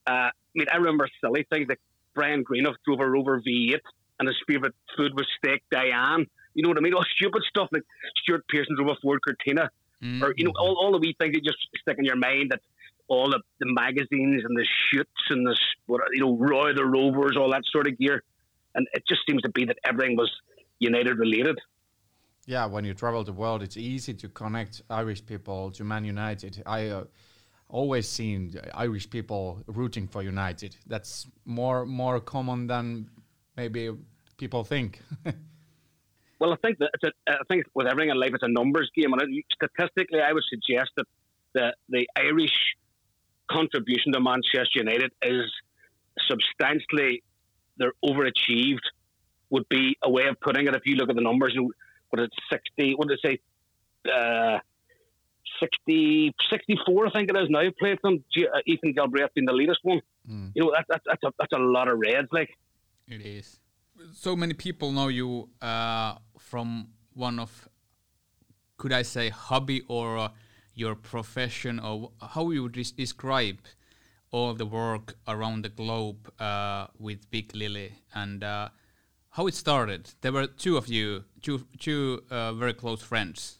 uh, 0.05 0.11
I 0.11 0.31
mean, 0.55 0.67
I 0.71 0.75
remember 0.77 1.07
silly 1.21 1.45
things 1.49 1.67
like 1.69 1.79
Brian 2.13 2.43
Greenhoff 2.43 2.75
drove 2.85 2.99
a 2.99 3.09
Rover 3.09 3.39
V8, 3.41 3.79
and 4.19 4.27
his 4.27 4.35
favourite 4.45 4.75
food 4.97 5.13
was 5.15 5.25
steak 5.37 5.63
Diane. 5.71 6.25
You 6.53 6.63
know 6.63 6.69
what 6.69 6.77
I 6.77 6.81
mean? 6.81 6.93
All 6.93 7.05
stupid 7.15 7.43
stuff 7.47 7.69
like 7.71 7.83
Stuart 8.21 8.45
Pearson 8.49 8.75
drove 8.75 8.89
a 8.89 8.95
Ford 9.01 9.19
Cortina 9.25 9.69
Mm. 10.01 10.21
or 10.21 10.33
you 10.37 10.45
know 10.45 10.53
all, 10.57 10.77
all 10.81 10.93
the 10.93 10.97
wee 10.97 11.13
things 11.19 11.33
that 11.33 11.43
just 11.43 11.57
stick 11.81 11.97
in 11.97 12.05
your 12.05 12.15
mind 12.15 12.51
that 12.51 12.61
all 13.09 13.29
the, 13.29 13.41
the 13.59 13.65
magazines 13.73 14.45
and 14.45 14.55
the 14.55 14.65
shoots 14.89 15.11
and 15.29 15.45
the 15.45 15.57
what 15.87 15.99
you 16.13 16.21
know 16.21 16.37
Roy 16.37 16.73
the 16.73 16.85
Rovers 16.85 17.35
all 17.35 17.51
that 17.51 17.63
sort 17.69 17.85
of 17.85 17.97
gear 17.97 18.23
and 18.75 18.87
it 18.93 19.03
just 19.09 19.21
seems 19.27 19.41
to 19.41 19.49
be 19.49 19.65
that 19.65 19.77
everything 19.83 20.15
was 20.15 20.31
United 20.79 21.17
related 21.19 21.59
Yeah, 22.45 22.65
when 22.65 22.85
you 22.85 22.93
travel 22.93 23.25
the 23.25 23.33
world, 23.33 23.61
it's 23.61 23.75
easy 23.75 24.13
to 24.13 24.29
connect 24.29 24.81
Irish 24.89 25.25
people 25.25 25.69
to 25.71 25.83
Man 25.83 26.05
United. 26.05 26.63
I 26.65 26.87
uh, 26.87 27.03
always 27.67 28.07
seen 28.07 28.55
Irish 28.73 29.09
people 29.09 29.61
rooting 29.67 30.07
for 30.07 30.23
United. 30.23 30.77
That's 30.87 31.27
more 31.45 31.85
more 31.85 32.21
common 32.21 32.67
than 32.67 33.09
maybe 33.57 33.91
people 34.37 34.63
think. 34.63 35.01
Well, 36.39 36.53
I 36.53 36.55
think 36.57 36.77
that 36.79 36.91
it's 36.93 37.03
a, 37.03 37.31
I 37.31 37.43
think 37.49 37.65
with 37.73 37.87
everything 37.87 38.11
in 38.11 38.19
life, 38.19 38.31
it's 38.33 38.43
a 38.43 38.47
numbers 38.47 38.89
game, 38.95 39.13
and 39.13 39.21
statistically, 39.53 40.21
I 40.21 40.31
would 40.31 40.43
suggest 40.49 40.91
that 40.97 41.05
the 41.53 41.73
the 41.89 42.07
Irish 42.15 42.55
contribution 43.51 44.13
to 44.13 44.19
Manchester 44.19 44.79
United 44.79 45.11
is 45.21 45.51
substantially 46.27 47.23
they're 47.77 47.93
overachieved. 48.03 48.85
Would 49.51 49.67
be 49.67 49.97
a 50.03 50.09
way 50.09 50.27
of 50.27 50.39
putting 50.39 50.67
it. 50.67 50.75
If 50.75 50.83
you 50.85 50.95
look 50.95 51.09
at 51.09 51.15
the 51.15 51.23
numbers, 51.23 51.57
what 52.09 52.21
it's 52.21 52.35
sixty, 52.51 52.93
what 52.93 53.07
did 53.07 53.19
it 53.21 53.39
say? 54.05 54.11
Uh, 54.11 54.59
60, 55.59 56.33
64, 56.49 57.07
I 57.07 57.11
think 57.11 57.29
it 57.29 57.37
is 57.37 57.49
now. 57.49 57.61
Played 57.79 57.97
them. 58.03 58.23
Uh, 58.37 58.59
Ethan 58.65 58.93
Galbraith 58.93 59.33
being 59.33 59.45
the 59.45 59.53
latest 59.53 59.79
one. 59.83 60.01
Mm. 60.29 60.51
You 60.55 60.63
know 60.63 60.71
that, 60.75 60.85
that, 60.89 61.01
that's 61.05 61.23
a 61.23 61.31
that's 61.39 61.53
a 61.53 61.57
lot 61.57 61.87
of 61.87 61.99
reds. 61.99 62.29
Like 62.31 62.49
it 63.07 63.25
is. 63.25 63.59
So 64.13 64.35
many 64.35 64.53
people 64.53 64.91
know 64.91 65.07
you 65.07 65.49
uh, 65.61 66.15
from 66.37 66.89
one 67.13 67.39
of, 67.39 67.67
could 68.77 68.93
I 68.93 69.01
say, 69.01 69.29
hobby 69.29 69.81
or 69.87 70.17
uh, 70.17 70.29
your 70.73 70.95
profession, 70.95 71.79
or 71.79 72.11
how 72.21 72.51
you 72.51 72.63
would 72.63 72.71
describe 72.71 73.59
all 74.31 74.53
the 74.53 74.65
work 74.65 75.15
around 75.27 75.63
the 75.63 75.69
globe 75.69 76.31
uh, 76.39 76.87
with 76.97 77.29
Big 77.29 77.53
Lily 77.55 77.93
and 78.13 78.43
uh, 78.43 78.69
how 79.31 79.47
it 79.47 79.55
started. 79.55 80.11
There 80.21 80.31
were 80.31 80.47
two 80.47 80.77
of 80.77 80.87
you, 80.87 81.25
two, 81.41 81.65
two 81.79 82.23
uh, 82.29 82.53
very 82.53 82.73
close 82.73 83.01
friends. 83.01 83.59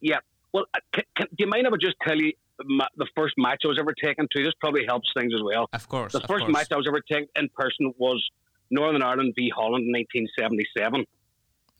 Yeah. 0.00 0.18
Well, 0.52 0.66
uh, 0.74 0.78
can, 0.92 1.04
can, 1.16 1.26
do 1.30 1.36
you 1.38 1.46
mind 1.46 1.66
if 1.66 1.72
I 1.72 1.76
just 1.80 1.96
tell 2.06 2.16
you 2.16 2.32
my, 2.64 2.86
the 2.96 3.06
first 3.16 3.34
match 3.38 3.62
I 3.64 3.68
was 3.68 3.78
ever 3.78 3.92
taken 3.92 4.28
to? 4.30 4.44
This 4.44 4.54
probably 4.60 4.84
helps 4.86 5.10
things 5.16 5.32
as 5.34 5.42
well. 5.42 5.68
Of 5.72 5.88
course. 5.88 6.12
The 6.12 6.20
first 6.20 6.44
course. 6.44 6.52
match 6.52 6.68
I 6.70 6.76
was 6.76 6.86
ever 6.86 7.00
taken 7.00 7.28
in 7.36 7.48
person 7.54 7.92
was 7.98 8.22
Northern 8.70 9.02
Ireland 9.02 9.34
v 9.36 9.50
Holland 9.54 9.86
in 9.86 9.92
1977. 9.92 11.04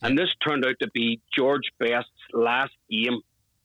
And 0.02 0.18
this 0.18 0.28
turned 0.46 0.64
out 0.64 0.76
to 0.80 0.90
be 0.92 1.20
George 1.36 1.70
Best's 1.78 2.10
last 2.32 2.72
game 2.90 3.20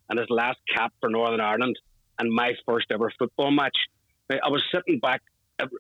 and 0.10 0.20
his 0.20 0.30
last 0.30 0.60
cap 0.74 0.94
for 1.00 1.10
Northern 1.10 1.42
Ireland 1.42 1.78
and 2.20 2.32
my 2.32 2.54
first 2.66 2.88
ever 2.92 3.12
football 3.18 3.52
match. 3.52 3.78
I 4.30 4.50
was 4.50 4.64
sitting 4.74 5.00
back 5.00 5.22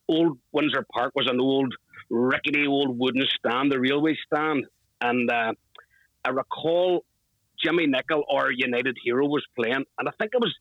old 0.07 0.37
Windsor 0.51 0.85
Park 0.93 1.13
was 1.15 1.27
an 1.29 1.39
old 1.39 1.73
rickety 2.09 2.67
old 2.67 2.97
wooden 2.99 3.23
stand, 3.37 3.71
the 3.71 3.79
railway 3.79 4.17
stand. 4.25 4.65
And 4.99 5.29
uh, 5.31 5.53
I 6.25 6.29
recall 6.29 7.05
Jimmy 7.63 7.87
Nicholl 7.87 8.23
or 8.27 8.51
United 8.51 8.97
Hero 9.03 9.27
was 9.27 9.45
playing, 9.55 9.85
and 9.97 10.07
I 10.07 10.11
think 10.19 10.31
it 10.33 10.41
was 10.41 10.53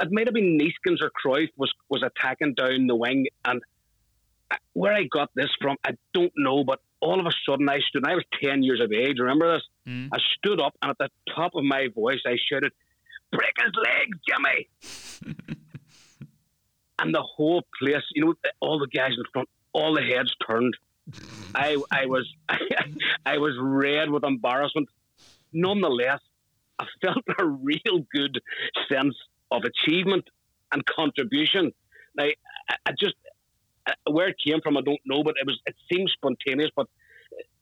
it 0.00 0.12
might 0.12 0.26
have 0.26 0.34
been 0.34 0.58
Neeskens 0.58 1.00
or 1.00 1.10
Cruyff 1.10 1.48
was 1.56 1.72
was 1.88 2.02
attacking 2.02 2.54
down 2.54 2.86
the 2.86 2.96
wing, 2.96 3.26
and 3.44 3.62
where 4.72 4.92
I 4.92 5.04
got 5.04 5.30
this 5.34 5.50
from, 5.60 5.76
I 5.84 5.92
don't 6.14 6.32
know, 6.36 6.64
but 6.64 6.80
all 7.00 7.20
of 7.20 7.26
a 7.26 7.32
sudden 7.46 7.68
I 7.68 7.78
stood, 7.88 8.06
I 8.06 8.14
was 8.14 8.24
10 8.42 8.62
years 8.62 8.80
of 8.80 8.92
age, 8.92 9.18
remember 9.18 9.54
this? 9.54 9.62
Mm. 9.86 10.08
I 10.12 10.18
stood 10.36 10.60
up 10.60 10.74
and 10.82 10.90
at 10.90 10.98
the 10.98 11.08
top 11.34 11.52
of 11.54 11.64
my 11.64 11.88
voice 11.94 12.20
I 12.26 12.36
shouted, 12.50 12.72
Break 13.30 13.52
his 13.58 13.72
legs, 13.84 14.18
Jimmy! 14.26 15.56
and 16.98 17.14
the 17.14 17.22
whole 17.22 17.62
place, 17.80 18.02
you 18.14 18.24
know, 18.24 18.34
all 18.60 18.78
the 18.78 18.86
guys 18.86 19.12
in 19.16 19.24
front, 19.32 19.48
all 19.72 19.94
the 19.94 20.02
heads 20.02 20.34
turned. 20.46 20.74
I, 21.54 21.76
I 21.90 22.06
was, 22.06 22.26
I, 22.48 22.58
I 23.26 23.38
was 23.38 23.54
red 23.60 24.10
with 24.10 24.24
embarrassment. 24.24 24.88
Nonetheless, 25.52 26.20
I 26.78 26.86
felt 27.02 27.24
a 27.38 27.44
real 27.44 28.06
good 28.12 28.40
sense 28.90 29.14
of 29.50 29.62
achievement 29.64 30.28
and 30.72 30.84
contribution. 30.86 31.72
Now, 32.14 32.28
I 32.86 32.92
just, 32.98 33.14
uh, 33.24 33.27
Uh, 33.88 34.12
where 34.12 34.28
it 34.28 34.36
came 34.44 34.60
from, 34.60 34.76
I 34.76 34.82
don't 34.82 35.00
know, 35.06 35.22
but 35.22 35.34
it 35.40 35.46
was 35.46 35.58
it 35.66 35.74
seemed 35.90 36.10
spontaneous. 36.14 36.70
But 36.76 36.86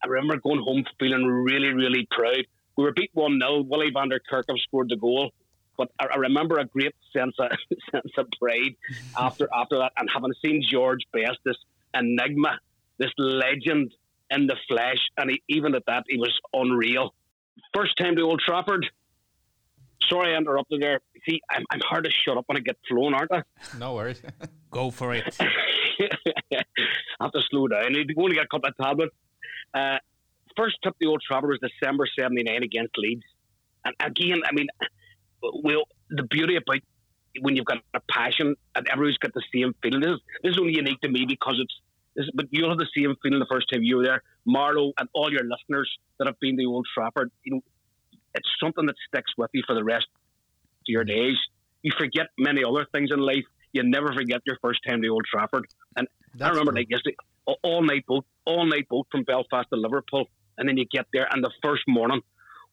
I 0.02 0.08
remember 0.08 0.38
going 0.38 0.60
home 0.60 0.84
feeling 0.98 1.24
really, 1.24 1.72
really 1.72 2.06
proud. 2.10 2.44
We 2.76 2.84
were 2.84 2.92
beat 2.92 3.10
one 3.14 3.38
0 3.40 3.62
Willy 3.62 3.90
van 3.92 4.08
de 4.08 4.18
Kerkhof 4.20 4.58
scored 4.60 4.90
the 4.90 4.96
goal, 4.96 5.30
but 5.78 5.90
I, 5.98 6.06
I, 6.06 6.16
remember 6.16 6.58
a 6.58 6.66
great 6.66 6.94
sense 7.12 7.34
of 7.38 7.50
sense 7.90 8.12
of 8.18 8.26
pride 8.40 8.76
after 9.16 9.48
after 9.54 9.78
that, 9.78 9.92
and 9.96 10.08
having 10.12 10.32
seen 10.44 10.62
George 10.68 11.00
Best, 11.12 11.38
this 11.44 11.56
enigma, 11.94 12.58
this 12.98 13.10
legend 13.18 13.92
in 14.30 14.46
the 14.46 14.56
flesh, 14.68 14.98
and 15.16 15.30
he, 15.30 15.42
even 15.48 15.74
at 15.74 15.84
that, 15.86 16.04
he 16.08 16.18
was 16.18 16.38
unreal. 16.52 17.14
First 17.74 17.96
time 17.96 18.16
to 18.16 18.22
Old 18.22 18.42
Trafford. 18.44 18.86
Sorry, 20.08 20.34
I 20.34 20.36
interrupted 20.36 20.82
there. 20.82 21.00
See, 21.28 21.40
I'm, 21.50 21.64
I'm 21.70 21.80
hard 21.80 22.04
to 22.04 22.10
shut 22.10 22.36
up 22.36 22.44
when 22.46 22.58
I 22.58 22.60
get 22.60 22.76
flown, 22.88 23.14
aren't 23.14 23.32
I? 23.32 23.42
No 23.78 23.94
worries. 23.94 24.22
Go 24.70 24.90
for 24.90 25.14
it. 25.14 25.36
To 27.20 27.40
slow 27.50 27.66
down. 27.68 27.84
I 27.84 27.88
need 27.88 28.08
to 28.08 28.14
go 28.14 28.26
and 28.26 28.34
get 28.34 28.44
a 28.44 28.48
couple 28.48 28.68
of 28.68 28.76
tablets. 28.76 29.14
Uh, 29.74 29.98
first 30.56 30.76
trip 30.82 30.94
to 31.00 31.08
Old 31.08 31.22
Trafford 31.26 31.50
was 31.50 31.58
December 31.60 32.06
79 32.18 32.62
against 32.62 32.96
Leeds. 32.98 33.22
And 33.84 33.94
again, 34.00 34.42
I 34.44 34.52
mean, 34.54 34.68
well, 35.42 35.84
the 36.10 36.22
beauty 36.24 36.56
about 36.56 36.80
when 37.40 37.56
you've 37.56 37.66
got 37.66 37.78
a 37.94 38.00
passion 38.10 38.54
and 38.74 38.88
everyone's 38.90 39.18
got 39.18 39.32
the 39.34 39.42
same 39.54 39.74
feeling. 39.82 40.00
This 40.00 40.10
is, 40.10 40.20
this 40.42 40.50
is 40.52 40.58
only 40.58 40.74
unique 40.74 41.00
to 41.02 41.08
me 41.08 41.26
because 41.28 41.58
it's, 41.60 41.74
this, 42.14 42.26
but 42.34 42.46
you'll 42.50 42.70
have 42.70 42.78
the 42.78 42.88
same 42.96 43.14
feeling 43.22 43.38
the 43.38 43.46
first 43.50 43.66
time 43.72 43.82
you 43.82 43.98
were 43.98 44.04
there. 44.04 44.22
Marlowe 44.46 44.92
and 44.98 45.08
all 45.14 45.30
your 45.30 45.44
listeners 45.44 45.90
that 46.18 46.26
have 46.26 46.40
been 46.40 46.56
to 46.56 46.64
Old 46.64 46.86
Trafford, 46.94 47.30
you 47.44 47.54
know, 47.54 47.60
it's 48.34 48.48
something 48.62 48.86
that 48.86 48.94
sticks 49.08 49.32
with 49.36 49.50
you 49.52 49.62
for 49.66 49.74
the 49.74 49.84
rest 49.84 50.06
of 50.14 50.86
your 50.86 51.04
days. 51.04 51.36
You 51.82 51.92
forget 51.98 52.28
many 52.38 52.62
other 52.64 52.86
things 52.92 53.10
in 53.12 53.20
life. 53.20 53.44
You 53.76 53.82
never 53.82 54.12
forget 54.14 54.40
your 54.46 54.56
first 54.62 54.80
time 54.88 55.02
to 55.02 55.08
Old 55.08 55.26
Trafford. 55.30 55.66
And 55.96 56.08
That's 56.34 56.48
I 56.48 56.50
remember 56.50 56.72
like 56.72 56.88
yesterday, 56.88 57.16
all 57.62 57.82
night 57.82 58.06
boat, 58.06 58.24
all 58.46 58.64
night 58.64 58.88
boat 58.88 59.06
from 59.10 59.22
Belfast 59.22 59.68
to 59.70 59.76
Liverpool, 59.76 60.28
and 60.56 60.66
then 60.66 60.78
you 60.78 60.86
get 60.86 61.06
there, 61.12 61.28
and 61.30 61.44
the 61.44 61.50
first 61.62 61.82
morning, 61.86 62.22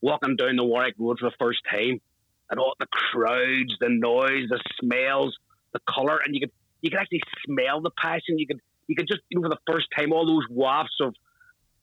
walking 0.01 0.37
down 0.37 0.55
the 0.55 0.63
Warwick 0.63 0.95
Road 0.97 1.19
for 1.19 1.29
the 1.29 1.35
first 1.37 1.59
time, 1.69 1.99
and 2.49 2.59
all 2.59 2.73
the 2.79 2.87
crowds, 2.87 3.75
the 3.81 3.89
noise, 3.89 4.47
the 4.49 4.61
smells, 4.79 5.37
the 5.73 5.79
colour, 5.93 6.19
and 6.25 6.33
you 6.33 6.39
could 6.39 6.51
you 6.81 6.89
could 6.89 6.99
actually 6.99 7.21
smell 7.45 7.81
the 7.81 7.91
passion. 7.97 8.39
You 8.39 8.47
could 8.47 8.61
you 8.87 8.95
could 8.95 9.07
just 9.07 9.21
you 9.29 9.39
know 9.39 9.49
for 9.49 9.49
the 9.49 9.71
first 9.71 9.87
time 9.97 10.13
all 10.13 10.25
those 10.25 10.47
wafts 10.49 10.95
of 11.01 11.13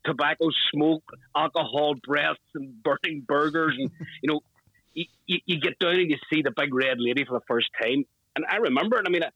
tobacco 0.05 0.49
smoke, 0.73 1.05
alcohol 1.37 1.95
breaths, 2.03 2.41
and 2.55 2.83
burning 2.83 3.23
burgers, 3.27 3.77
and 3.79 3.91
you 4.23 4.33
know. 4.33 4.41
You, 4.93 5.05
you, 5.25 5.39
you 5.47 5.61
get 5.61 5.79
down 5.79 6.00
and 6.00 6.11
you 6.11 6.17
see 6.33 6.43
the 6.43 6.50
big 6.50 6.75
red 6.75 6.97
lady 6.99 7.25
for 7.25 7.39
the 7.39 7.45
first 7.47 7.69
time, 7.81 8.07
and 8.37 8.45
I 8.49 8.57
remember 8.57 8.99
it. 8.99 9.05
I 9.07 9.11
mean, 9.11 9.23
uh, 9.23 9.31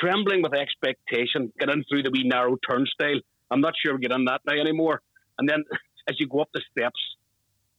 trembling 0.00 0.42
with 0.42 0.54
expectation, 0.54 1.52
getting 1.58 1.84
through 1.88 2.02
the 2.02 2.10
wee 2.10 2.24
narrow 2.24 2.56
turnstile. 2.68 3.20
I'm 3.50 3.60
not 3.60 3.74
sure 3.80 3.94
we 3.94 4.00
get 4.00 4.12
on 4.12 4.24
that 4.26 4.40
now 4.46 4.54
anymore. 4.54 5.02
And 5.38 5.48
then 5.48 5.64
as 6.08 6.18
you 6.18 6.26
go 6.26 6.40
up 6.40 6.48
the 6.52 6.62
steps, 6.70 7.00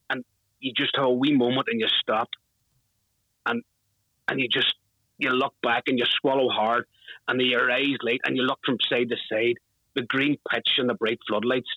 and 0.09 0.23
you 0.59 0.73
just 0.75 0.95
have 0.95 1.05
a 1.05 1.13
wee 1.13 1.35
moment 1.35 1.67
and 1.69 1.79
you 1.79 1.87
stop, 2.01 2.29
and 3.45 3.63
and 4.27 4.39
you 4.39 4.47
just 4.47 4.75
you 5.17 5.29
look 5.29 5.53
back 5.61 5.83
and 5.87 5.99
you 5.99 6.05
swallow 6.21 6.49
hard, 6.49 6.85
and 7.27 7.41
your 7.41 7.71
eyes 7.71 7.97
light, 8.01 8.21
and 8.25 8.37
you 8.37 8.43
look 8.43 8.59
from 8.65 8.77
side 8.89 9.09
to 9.09 9.15
side, 9.29 9.55
the 9.95 10.01
green 10.03 10.37
pitch 10.51 10.69
and 10.77 10.89
the 10.89 10.93
bright 10.93 11.19
floodlights, 11.27 11.69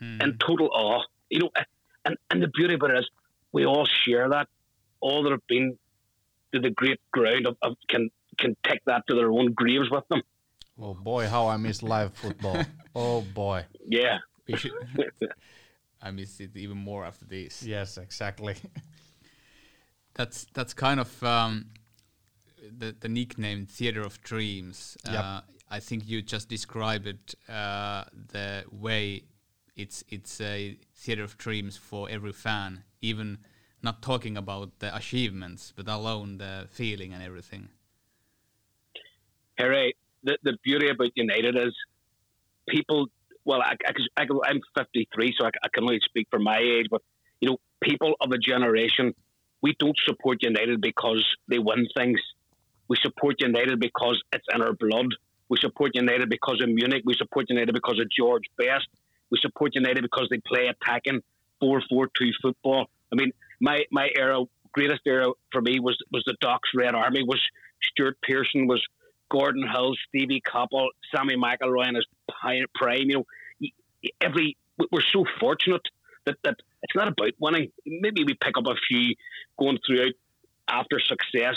mm. 0.00 0.22
and 0.22 0.40
total 0.40 0.70
awe. 0.72 1.02
You 1.30 1.40
know, 1.40 1.50
and 2.04 2.16
and 2.30 2.42
the 2.42 2.48
beauty 2.48 2.74
of 2.74 2.82
it 2.82 2.98
is 2.98 3.08
we 3.52 3.66
all 3.66 3.86
share 3.86 4.28
that. 4.30 4.48
All 5.00 5.22
that 5.22 5.30
have 5.30 5.46
been 5.46 5.78
to 6.52 6.60
the 6.60 6.70
great 6.70 7.00
ground 7.12 7.46
of, 7.46 7.56
of, 7.62 7.76
can 7.88 8.10
can 8.38 8.56
take 8.64 8.80
that 8.86 9.02
to 9.08 9.14
their 9.14 9.30
own 9.30 9.52
graves 9.52 9.90
with 9.90 10.06
them. 10.08 10.22
Oh 10.80 10.94
boy, 10.94 11.26
how 11.26 11.48
I 11.48 11.56
miss 11.56 11.82
live 11.82 12.14
football! 12.14 12.62
oh 12.94 13.22
boy. 13.22 13.64
Yeah. 13.86 14.18
I 16.00 16.10
miss 16.12 16.40
it 16.40 16.56
even 16.56 16.78
more 16.78 17.04
after 17.04 17.24
this. 17.24 17.62
Yes, 17.62 17.98
exactly. 17.98 18.56
that's 20.14 20.46
that's 20.54 20.74
kind 20.74 21.00
of 21.00 21.22
um, 21.22 21.66
the 22.76 22.94
the 22.98 23.08
nickname 23.08 23.66
Theater 23.66 24.02
of 24.02 24.20
Dreams. 24.22 24.96
Yep. 25.04 25.24
Uh, 25.24 25.40
I 25.70 25.80
think 25.80 26.08
you 26.08 26.22
just 26.22 26.48
described 26.48 27.34
uh, 27.48 28.04
the 28.32 28.64
way 28.70 29.24
it's 29.76 30.04
it's 30.08 30.40
a 30.40 30.76
theater 30.94 31.24
of 31.24 31.36
dreams 31.38 31.76
for 31.76 32.08
every 32.10 32.32
fan, 32.32 32.84
even 33.00 33.38
not 33.82 34.02
talking 34.02 34.36
about 34.36 34.78
the 34.80 34.94
achievements, 34.94 35.72
but 35.76 35.88
alone 35.88 36.38
the 36.38 36.66
feeling 36.70 37.12
and 37.12 37.22
everything. 37.22 37.68
Harry, 39.56 39.96
the, 40.22 40.38
the 40.42 40.56
beauty 40.62 40.88
about 40.88 41.10
United 41.14 41.56
is 41.56 41.74
people. 42.68 43.06
Well, 43.44 43.62
I, 43.62 43.76
I, 44.16 44.26
I, 44.44 44.50
am 44.50 44.60
53, 44.76 45.34
so 45.38 45.46
I, 45.46 45.50
I 45.62 45.68
can 45.72 45.84
only 45.84 46.00
speak 46.04 46.28
for 46.30 46.38
my 46.38 46.58
age. 46.58 46.86
But 46.90 47.02
you 47.40 47.50
know, 47.50 47.56
people 47.80 48.14
of 48.20 48.30
a 48.30 48.38
generation, 48.38 49.14
we 49.62 49.74
don't 49.78 49.96
support 50.04 50.42
United 50.42 50.80
because 50.80 51.24
they 51.48 51.58
win 51.58 51.86
things. 51.96 52.20
We 52.88 52.96
support 53.02 53.36
United 53.40 53.80
because 53.80 54.22
it's 54.32 54.46
in 54.54 54.62
our 54.62 54.72
blood. 54.72 55.06
We 55.48 55.56
support 55.58 55.92
United 55.94 56.28
because 56.28 56.60
of 56.62 56.68
Munich. 56.68 57.02
We 57.04 57.14
support 57.14 57.46
United 57.48 57.72
because 57.72 57.98
of 57.98 58.06
George 58.10 58.44
Best. 58.56 58.88
We 59.30 59.38
support 59.40 59.74
United 59.74 60.02
because 60.02 60.28
they 60.30 60.40
play 60.46 60.68
attacking 60.68 61.22
4 61.60 61.82
4 61.88 62.08
2 62.18 62.30
football. 62.42 62.86
I 63.12 63.16
mean, 63.16 63.32
my 63.60 63.84
my 63.90 64.08
era 64.16 64.44
greatest 64.72 65.00
era 65.06 65.32
for 65.50 65.60
me 65.60 65.80
was 65.80 65.96
was 66.12 66.22
the 66.26 66.36
Doc's 66.40 66.70
Red 66.74 66.94
Army. 66.94 67.22
Was 67.24 67.40
Stuart 67.82 68.18
Pearson? 68.22 68.66
Was 68.66 68.84
Gordon 69.30 69.66
Hill, 69.68 69.94
Stevie 70.08 70.40
Coppell, 70.40 70.88
Sammy 71.14 71.36
McIlroy 71.36 71.88
in 71.88 71.94
his 71.96 72.06
prime? 72.74 73.10
You 73.10 73.24
know, 73.60 73.70
every 74.20 74.56
we're 74.92 75.02
so 75.12 75.24
fortunate 75.40 75.82
that 76.26 76.36
that 76.44 76.56
it's 76.82 76.94
not 76.94 77.08
about 77.08 77.32
winning. 77.38 77.70
Maybe 77.86 78.24
we 78.24 78.34
pick 78.34 78.56
up 78.56 78.66
a 78.66 78.74
few 78.88 79.14
going 79.58 79.78
throughout 79.86 80.12
after 80.68 81.00
success. 81.00 81.56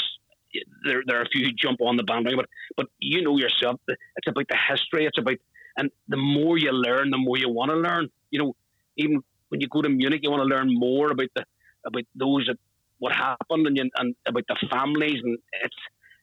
There, 0.83 1.01
there 1.07 1.19
are 1.19 1.21
a 1.21 1.29
few 1.29 1.45
who 1.45 1.53
jump 1.53 1.79
on 1.81 1.95
the 1.95 2.03
bandwagon, 2.03 2.37
but 2.37 2.49
but 2.75 2.87
you 2.99 3.21
know 3.21 3.37
yourself, 3.37 3.79
it's 3.87 4.27
about 4.27 4.47
the 4.49 4.57
history. 4.69 5.05
It's 5.05 5.17
about 5.17 5.37
and 5.77 5.89
the 6.09 6.17
more 6.17 6.57
you 6.57 6.71
learn, 6.71 7.11
the 7.11 7.17
more 7.17 7.37
you 7.37 7.49
want 7.49 7.71
to 7.71 7.77
learn. 7.77 8.09
You 8.29 8.39
know, 8.39 8.55
even 8.97 9.23
when 9.49 9.61
you 9.61 9.67
go 9.67 9.81
to 9.81 9.89
Munich, 9.89 10.21
you 10.23 10.31
want 10.31 10.41
to 10.41 10.53
learn 10.53 10.67
more 10.73 11.11
about 11.11 11.29
the 11.35 11.45
about 11.85 12.03
those 12.15 12.45
that 12.47 12.57
what 12.99 13.13
happened 13.13 13.67
and, 13.67 13.91
and 13.95 14.15
about 14.27 14.43
the 14.47 14.67
families, 14.69 15.19
and 15.23 15.37
it's 15.63 15.75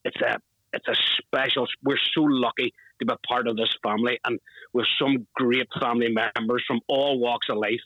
it's 0.05 0.21
a 0.21 0.39
it's 0.73 0.89
a 0.89 0.95
special. 1.19 1.67
We're 1.83 1.97
so 2.15 2.23
lucky 2.23 2.73
to 3.01 3.07
be 3.07 3.15
part 3.29 3.49
of 3.49 3.57
this 3.57 3.75
family, 3.83 4.19
and 4.25 4.39
with 4.73 4.87
some 5.01 5.27
great 5.35 5.69
family 5.81 6.09
members 6.09 6.65
from 6.67 6.81
all 6.89 7.19
walks 7.19 7.49
of 7.49 7.59
life. 7.59 7.81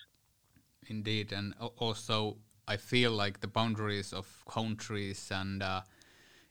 Indeed, 0.88 1.32
and 1.32 1.54
also 1.78 2.36
I 2.68 2.76
feel 2.76 3.12
like 3.12 3.40
the 3.40 3.48
boundaries 3.48 4.12
of 4.12 4.26
countries 4.48 5.30
and. 5.30 5.62
Uh, 5.62 5.82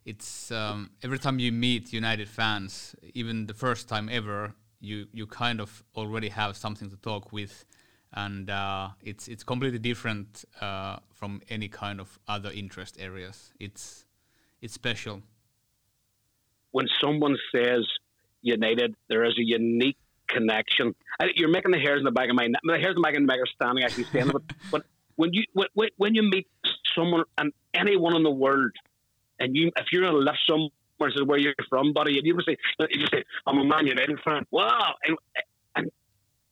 it's 0.03 0.51
um, 0.51 0.89
every 1.03 1.19
time 1.19 1.37
you 1.37 1.51
meet 1.51 1.93
United 1.93 2.27
fans, 2.27 2.95
even 3.13 3.45
the 3.45 3.53
first 3.53 3.87
time 3.87 4.09
ever, 4.11 4.55
you 4.79 5.07
you 5.13 5.27
kind 5.27 5.61
of 5.61 5.83
already 5.95 6.29
have 6.29 6.57
something 6.57 6.89
to 6.89 6.97
talk 6.97 7.31
with, 7.31 7.65
and 8.13 8.49
uh, 8.49 8.89
it's 9.01 9.27
it's 9.27 9.43
completely 9.43 9.79
different 9.79 10.45
uh, 10.59 10.97
from 11.13 11.41
any 11.49 11.67
kind 11.67 11.99
of 11.99 12.19
other 12.27 12.51
interest 12.51 12.97
areas. 12.99 13.53
It's 13.59 14.05
it's 14.61 14.73
special. 14.73 15.21
When 16.71 16.87
someone 17.01 17.37
says 17.53 17.85
United, 18.41 18.95
there 19.09 19.23
is 19.25 19.37
a 19.37 19.43
unique 19.43 19.97
connection. 20.27 20.95
I, 21.19 21.27
you're 21.35 21.49
making 21.49 21.71
the 21.71 21.79
hairs 21.79 21.99
in 21.99 22.05
the 22.05 22.11
back 22.11 22.29
of 22.29 22.35
my 22.35 22.47
neck. 22.47 22.61
The 22.63 22.79
hairs 22.79 22.95
in 22.95 23.01
the 23.01 23.01
back 23.01 23.15
of 23.15 23.21
my 23.23 23.35
neck 23.35 23.43
are 23.43 23.51
standing 23.55 23.83
actually 23.83 24.05
standing. 24.05 24.31
but, 24.33 24.43
but 24.71 24.85
when 25.15 25.33
you 25.33 25.43
when, 25.53 25.89
when 25.97 26.15
you 26.15 26.23
meet 26.23 26.47
someone 26.95 27.23
and 27.37 27.53
anyone 27.73 28.15
in 28.15 28.23
the 28.23 28.31
world, 28.31 28.71
and 29.39 29.55
you 29.55 29.71
if 29.77 29.87
you're 29.91 30.03
gonna 30.03 30.17
lift 30.17 30.39
someone 30.47 30.71
says 31.01 31.23
where 31.25 31.39
you're 31.39 31.55
from, 31.69 31.93
buddy, 31.93 32.17
and 32.17 32.27
you 32.27 32.37
say 32.45 32.57
you 32.91 33.07
say 33.07 33.23
I'm 33.47 33.57
a 33.57 33.63
Man 33.63 33.87
United 33.87 34.19
fan. 34.23 34.45
Wow, 34.51 34.95
and 35.03 35.17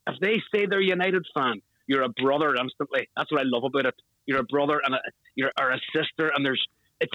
if 0.10 0.20
they 0.20 0.42
say 0.52 0.66
they're 0.66 0.80
a 0.80 0.86
United 0.86 1.26
fan, 1.34 1.62
you're 1.88 2.04
a 2.04 2.10
brother 2.10 2.56
instantly. 2.56 3.10
That's 3.16 3.32
what 3.32 3.42
I 3.42 3.44
love 3.46 3.64
about 3.64 3.86
it. 3.86 3.96
You're 4.26 4.40
a 4.40 4.44
brother 4.44 4.80
and 4.84 4.96
a, 4.96 5.00
you're 5.36 5.52
or 5.60 5.72
a 5.72 5.80
sister, 5.96 6.32
and 6.36 6.46
there's 6.46 6.64
it's 7.02 7.12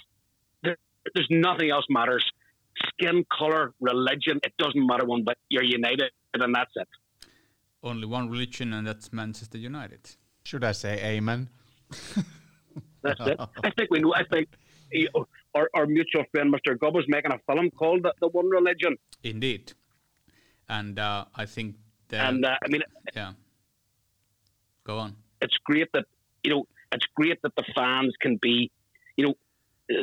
there, 0.63 0.77
there's 1.15 1.29
nothing 1.31 1.71
else 1.71 1.87
matters. 1.89 2.25
Skin 2.89 3.25
color, 3.37 3.73
religion, 3.81 4.41
it 4.43 4.53
doesn't 4.59 4.85
matter 4.85 5.05
one, 5.05 5.23
but 5.23 5.39
you're 5.49 5.63
united, 5.63 6.11
and 6.35 6.55
that's 6.55 6.73
it. 6.75 6.89
Only 7.85 8.07
one 8.07 8.29
religion, 8.29 8.73
and 8.73 8.85
that's 8.87 9.13
Manchester 9.13 9.59
United. 9.59 10.01
Should 10.45 10.65
I 10.65 10.73
say 10.73 11.01
amen? 11.05 11.51
that's 13.03 13.21
it. 13.21 13.39
I 13.39 13.71
think 13.71 13.91
we 13.91 14.01
know. 14.01 14.13
I 14.15 14.25
think 14.25 14.49
our, 15.55 15.71
our 15.75 15.87
mutual 15.87 16.25
friend 16.33 16.53
Mr. 16.53 16.77
Gubb 16.77 16.95
was 16.95 17.05
making 17.09 17.31
a 17.33 17.39
film 17.47 17.71
called 17.71 18.03
The, 18.03 18.15
the 18.21 18.29
One 18.29 18.49
Religion. 18.49 18.97
Indeed, 19.23 19.75
and 20.69 20.99
uh, 20.99 21.27
I 21.37 21.47
think 21.47 21.77
that. 22.09 22.29
And 22.29 22.45
uh, 22.45 22.57
I 22.65 22.69
mean, 22.69 22.83
yeah. 23.15 23.33
Go 24.85 24.99
on. 24.99 25.17
It's 25.41 25.57
great 25.65 25.89
that 25.93 26.05
you 26.43 26.51
know. 26.51 26.67
It's 26.93 27.07
great 27.17 27.43
that 27.43 27.57
the 27.57 27.65
fans 27.75 28.15
can 28.21 28.39
be, 28.41 28.71
you 29.17 29.27
know, 29.27 29.35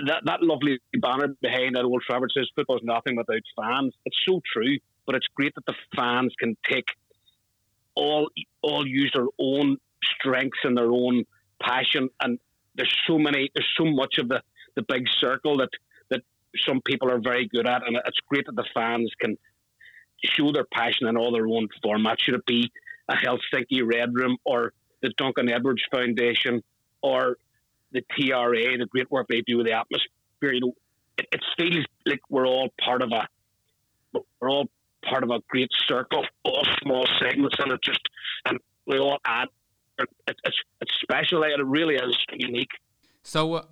that 0.07 0.23
that 0.25 0.43
lovely 0.43 0.79
banner 1.01 1.29
behind 1.41 1.75
that 1.75 1.83
Old 1.85 2.03
Trafford 2.05 2.31
says 2.35 2.49
"Football's 2.55 2.81
nothing 2.83 3.15
without 3.15 3.41
fans." 3.55 3.93
It's 4.05 4.17
so 4.27 4.41
true, 4.53 4.77
but 5.05 5.15
it's 5.15 5.27
great 5.35 5.55
that 5.55 5.65
the 5.65 5.75
fans 5.95 6.33
can 6.37 6.57
take 6.69 6.87
all 7.95 8.29
all 8.61 8.85
use 8.85 9.11
their 9.13 9.27
own 9.39 9.77
strengths 10.03 10.59
and 10.63 10.77
their 10.77 10.91
own 10.91 11.25
passion 11.61 12.09
and 12.21 12.39
there's 12.75 12.95
so 13.07 13.17
many 13.17 13.49
there's 13.53 13.73
so 13.77 13.85
much 13.85 14.17
of 14.17 14.29
the 14.29 14.41
the 14.75 14.83
big 14.83 15.05
circle 15.19 15.57
that 15.57 15.69
that 16.09 16.21
some 16.65 16.81
people 16.81 17.09
are 17.11 17.19
very 17.19 17.47
good 17.47 17.67
at, 17.67 17.85
and 17.85 17.97
it's 18.05 18.19
great 18.27 18.45
that 18.45 18.55
the 18.55 18.65
fans 18.73 19.11
can 19.19 19.37
show 20.23 20.51
their 20.51 20.65
passion 20.71 21.07
in 21.07 21.17
all 21.17 21.31
their 21.31 21.47
own 21.47 21.67
formats. 21.83 22.17
Should 22.23 22.35
it 22.35 22.45
be 22.45 22.71
a 23.09 23.15
Helsinki 23.15 23.81
Red 23.83 24.13
Room 24.13 24.37
or 24.45 24.73
the 25.01 25.11
Duncan 25.17 25.51
Edwards 25.51 25.81
Foundation 25.91 26.61
or 27.01 27.37
the 27.91 28.01
TRA, 28.11 28.77
the 28.77 28.87
great 28.89 29.11
work 29.11 29.27
they 29.29 29.41
do 29.41 29.57
with 29.57 29.67
the 29.67 29.73
atmosphere. 29.73 30.53
You 30.53 30.59
know, 30.61 30.73
it, 31.17 31.27
it 31.31 31.41
feels 31.57 31.85
like 32.05 32.21
we're 32.29 32.47
all 32.47 32.69
part 32.83 33.01
of 33.01 33.11
a 33.11 33.27
we're 34.39 34.49
all 34.49 34.67
part 35.03 35.23
of 35.23 35.29
a 35.29 35.39
great 35.49 35.69
circle, 35.87 36.25
all 36.43 36.63
small 36.81 37.07
segments, 37.19 37.55
and 37.59 37.71
it 37.71 37.79
just 37.83 38.01
and 38.45 38.59
we 38.85 38.99
all 38.99 39.19
add. 39.25 39.47
It, 39.99 40.09
it's 40.27 40.57
it's 40.81 40.93
special. 41.01 41.43
It 41.43 41.65
really 41.65 41.95
is 41.95 42.17
unique. 42.31 42.71
So, 43.23 43.53
uh, 43.53 43.63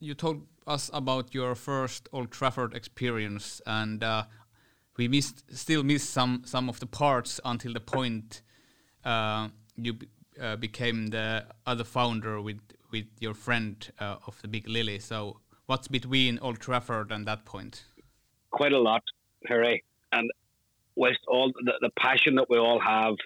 you 0.00 0.14
told 0.14 0.46
us 0.66 0.90
about 0.92 1.34
your 1.34 1.54
first 1.54 2.08
Old 2.12 2.30
Trafford 2.30 2.74
experience, 2.74 3.60
and 3.66 4.02
uh, 4.02 4.24
we 4.96 5.08
missed 5.08 5.44
still 5.56 5.82
missed 5.82 6.10
some 6.10 6.42
some 6.44 6.68
of 6.68 6.80
the 6.80 6.86
parts 6.86 7.40
until 7.44 7.72
the 7.72 7.80
point 7.80 8.42
uh, 9.04 9.48
you 9.76 9.98
uh, 10.40 10.56
became 10.56 11.08
the 11.08 11.44
other 11.66 11.84
founder 11.84 12.40
with 12.40 12.60
with 12.90 13.06
your 13.20 13.34
friend 13.34 13.90
uh, 13.98 14.16
of 14.26 14.40
the 14.42 14.48
Big 14.48 14.68
Lily. 14.68 14.98
So, 15.00 15.40
what's 15.66 15.88
between 15.88 16.38
Old 16.38 16.60
Trafford 16.60 17.10
and 17.10 17.26
that 17.26 17.44
point? 17.44 17.84
Quite 18.50 18.72
a 18.72 18.78
lot, 18.78 19.02
Harry, 19.46 19.82
and 20.12 20.30
with 20.94 21.16
all 21.26 21.52
the, 21.64 21.72
the 21.80 21.90
passion 21.98 22.36
that 22.36 22.48
we 22.48 22.56
all 22.58 22.78
have, 22.78 23.16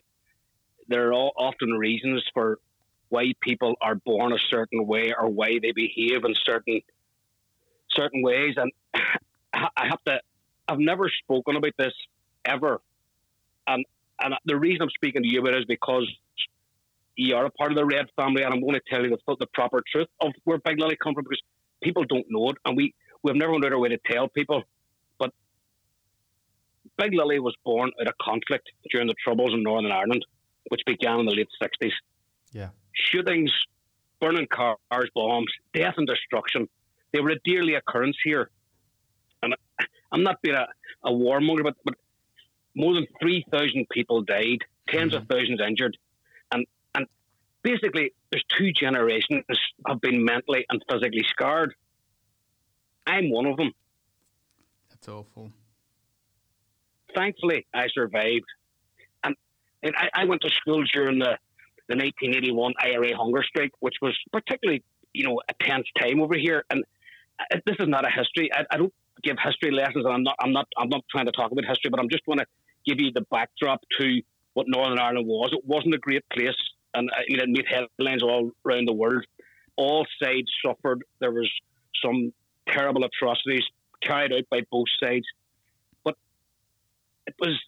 there 0.89 1.09
are 1.09 1.13
often 1.13 1.71
reasons 1.73 2.25
for 2.33 2.59
why 3.11 3.33
people 3.41 3.75
are 3.81 3.95
born 3.95 4.33
a 4.33 4.39
certain 4.51 4.87
way 4.87 5.13
or 5.19 5.29
why 5.29 5.59
they 5.61 5.73
behave 5.73 6.25
in 6.25 6.35
certain 6.45 6.81
certain 7.91 8.23
ways. 8.23 8.55
And 8.57 8.73
I 9.55 9.87
have 9.87 10.03
to, 10.05 10.21
I've 10.69 10.79
never 10.79 11.11
spoken 11.23 11.57
about 11.57 11.73
this 11.79 11.95
ever. 12.45 12.81
And 13.67 13.85
and 14.21 14.35
the 14.45 14.57
reason 14.57 14.83
I'm 14.83 14.91
speaking 14.91 15.23
to 15.23 15.29
you 15.29 15.41
about 15.41 15.55
it 15.55 15.61
is 15.61 15.65
because 15.65 16.09
you 17.17 17.35
are 17.37 17.47
a 17.47 17.51
part 17.51 17.73
of 17.73 17.77
the 17.77 17.85
Red 17.85 18.07
family, 18.17 18.43
and 18.43 18.53
I'm 18.53 18.61
going 18.61 18.75
to 18.75 18.81
tell 18.89 19.05
you 19.05 19.11
the, 19.11 19.37
the 19.39 19.47
proper 19.55 19.83
truth 19.91 20.09
of 20.21 20.33
where 20.45 20.59
Big 20.59 20.79
Lily 20.79 20.97
come 21.03 21.15
from 21.15 21.25
because 21.25 21.43
people 21.83 22.05
don't 22.05 22.27
know 22.29 22.51
it, 22.51 22.57
and 22.65 22.77
we 22.77 22.95
we've 23.23 23.37
never 23.37 23.53
found 23.53 23.65
out 23.65 23.73
our 23.73 23.79
way 23.79 23.89
to 23.91 23.99
tell 24.11 24.29
people. 24.29 24.63
But 25.19 25.33
Big 26.97 27.15
Lily 27.15 27.39
was 27.39 27.55
born 27.65 27.91
out 28.01 28.09
of 28.09 28.15
conflict 28.21 28.69
during 28.91 29.09
the 29.09 29.15
Troubles 29.23 29.55
in 29.55 29.63
Northern 29.63 29.93
Ireland, 29.93 30.25
which 30.69 30.83
began 30.87 31.21
in 31.21 31.27
the 31.27 31.35
late 31.35 31.49
'60s. 31.63 31.93
Yeah 32.53 32.71
shootings, 32.99 33.53
burning 34.21 34.47
cars, 34.49 35.11
bombs, 35.15 35.53
death 35.75 35.95
and 35.97 36.07
destruction. 36.07 36.69
They 37.13 37.21
were 37.21 37.31
a 37.31 37.39
daily 37.45 37.75
occurrence 37.75 38.17
here. 38.23 38.51
I'm 40.13 40.23
not 40.23 40.41
being 40.43 40.57
a, 40.57 40.67
a 41.05 41.11
warmonger, 41.11 41.63
but, 41.63 41.77
but 41.85 41.95
more 42.75 42.95
than 42.95 43.07
3,000 43.21 43.89
people 43.91 44.23
died, 44.23 44.59
10s 44.89 45.09
mm-hmm. 45.09 45.17
of 45.17 45.27
thousands 45.29 45.61
injured. 45.67 45.97
And, 46.53 46.67
and 46.95 47.07
basically, 47.63 48.13
there's 48.31 48.45
two 48.57 48.73
generations 48.73 49.45
have 49.87 50.01
been 50.01 50.25
mentally 50.25 50.65
and 50.69 50.83
physically 50.91 51.25
scarred. 51.31 51.75
I'm 53.07 53.31
one 53.31 53.47
of 53.47 53.57
them. 53.57 53.73
That's 54.91 55.09
awful. 55.09 55.51
Thankfully, 57.15 57.67
I 57.75 57.89
survived. 57.93 58.45
And, 59.25 59.35
and 59.83 59.95
I, 59.97 60.23
I 60.23 60.25
went 60.25 60.43
to 60.43 60.51
school 60.51 60.85
during 60.93 61.19
the 61.19 61.39
the 61.89 61.97
1981 61.97 62.75
IRA 62.81 63.17
hunger 63.17 63.43
strike, 63.43 63.73
which 63.81 63.97
was 64.03 64.17
particularly, 64.31 64.85
you 65.15 65.25
know, 65.27 65.41
a 65.49 65.65
tense 65.65 65.87
time 65.99 66.21
over 66.21 66.37
here. 66.37 66.65
And 66.71 66.85
uh, 67.41 67.57
this 67.67 67.77
is 67.79 67.89
not 67.89 68.05
a 68.07 68.11
history. 68.11 68.51
I, 68.53 68.65
I 68.71 68.77
don't 68.77 68.93
give 69.23 69.37
history 69.43 69.71
lessons, 69.71 70.05
and 70.05 70.15
I'm 70.15 70.23
not, 70.23 70.37
I'm 70.41 70.53
not, 70.53 70.69
I'm 70.77 70.89
not 70.89 71.05
trying 71.11 71.27
to 71.27 71.33
talk 71.33 71.53
about 71.53 71.65
history, 71.65 71.91
but 71.91 72.01
I'm 72.01 72.09
just 72.11 72.25
going 72.27 72.39
to 72.39 72.47
give 72.87 73.01
you 73.01 73.13
the 73.13 73.25
backdrop 73.31 73.81
to 74.01 74.23
what 74.55 74.67
Northern 74.69 74.99
Ireland 74.99 75.27
was. 75.27 75.51
It 75.53 75.65
wasn't 75.65 75.95
a 75.95 75.99
great 75.99 76.25
place, 76.31 76.57
and 76.95 77.11
uh, 77.11 77.15
I 77.17 77.25
mean, 77.29 77.41
it 77.41 77.49
made 77.49 77.67
headlines 77.69 78.23
all 78.23 78.51
around 78.67 78.87
the 78.87 78.93
world. 78.93 79.25
All 79.77 80.07
sides 80.23 80.51
suffered. 80.65 81.05
There 81.21 81.31
was 81.31 81.51
some 82.05 82.33
terrible 82.69 83.05
atrocities 83.05 83.63
carried 84.03 84.33
out 84.33 84.45
by 84.51 84.63
both 84.71 84.89
sides, 85.03 85.27
but 86.05 86.17
it 87.27 87.35
was 87.39 87.59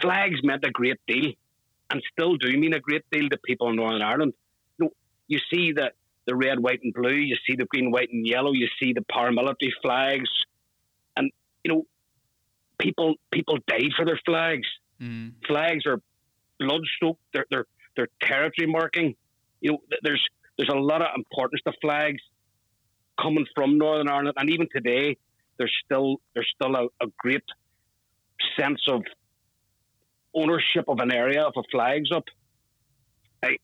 flags 0.00 0.40
meant 0.42 0.64
a 0.64 0.70
great 0.70 0.98
deal 1.06 1.32
and 1.90 2.02
still 2.12 2.36
do 2.36 2.56
mean 2.56 2.74
a 2.74 2.80
great 2.80 3.04
deal 3.10 3.28
to 3.28 3.36
people 3.38 3.68
in 3.68 3.76
Northern 3.76 4.02
Ireland. 4.02 4.32
You, 4.78 4.86
know, 4.86 4.90
you 5.28 5.38
see 5.52 5.72
the, 5.72 5.90
the 6.26 6.34
red, 6.34 6.60
white, 6.60 6.80
and 6.82 6.94
blue, 6.94 7.14
you 7.14 7.36
see 7.46 7.56
the 7.56 7.66
green, 7.66 7.90
white, 7.90 8.10
and 8.12 8.26
yellow, 8.26 8.52
you 8.52 8.68
see 8.78 8.92
the 8.92 9.04
paramilitary 9.12 9.72
flags, 9.82 10.28
you 11.64 11.72
know, 11.72 11.86
people 12.78 13.14
people 13.30 13.58
died 13.66 13.92
for 13.96 14.04
their 14.04 14.20
flags. 14.24 14.66
Mm. 15.00 15.32
Flags 15.46 15.86
are 15.86 16.00
blood 16.58 16.82
soaked. 17.00 17.20
They're, 17.32 17.46
they're 17.50 17.66
they're 17.96 18.08
territory 18.22 18.66
marking. 18.66 19.14
You 19.60 19.72
know, 19.72 19.78
there's 20.02 20.24
there's 20.56 20.70
a 20.70 20.78
lot 20.78 21.02
of 21.02 21.08
importance 21.16 21.62
to 21.66 21.72
flags, 21.80 22.20
coming 23.20 23.46
from 23.54 23.78
Northern 23.78 24.08
Ireland, 24.08 24.34
and 24.36 24.50
even 24.50 24.68
today, 24.74 25.16
there's 25.58 25.74
still 25.84 26.16
there's 26.34 26.50
still 26.54 26.74
a, 26.74 26.84
a 27.02 27.08
great 27.18 27.44
sense 28.58 28.80
of 28.88 29.02
ownership 30.34 30.84
of 30.88 30.98
an 31.00 31.12
area 31.12 31.42
of 31.42 31.54
a 31.56 31.62
flags 31.70 32.10
up. 32.12 32.24
I, 33.42 33.56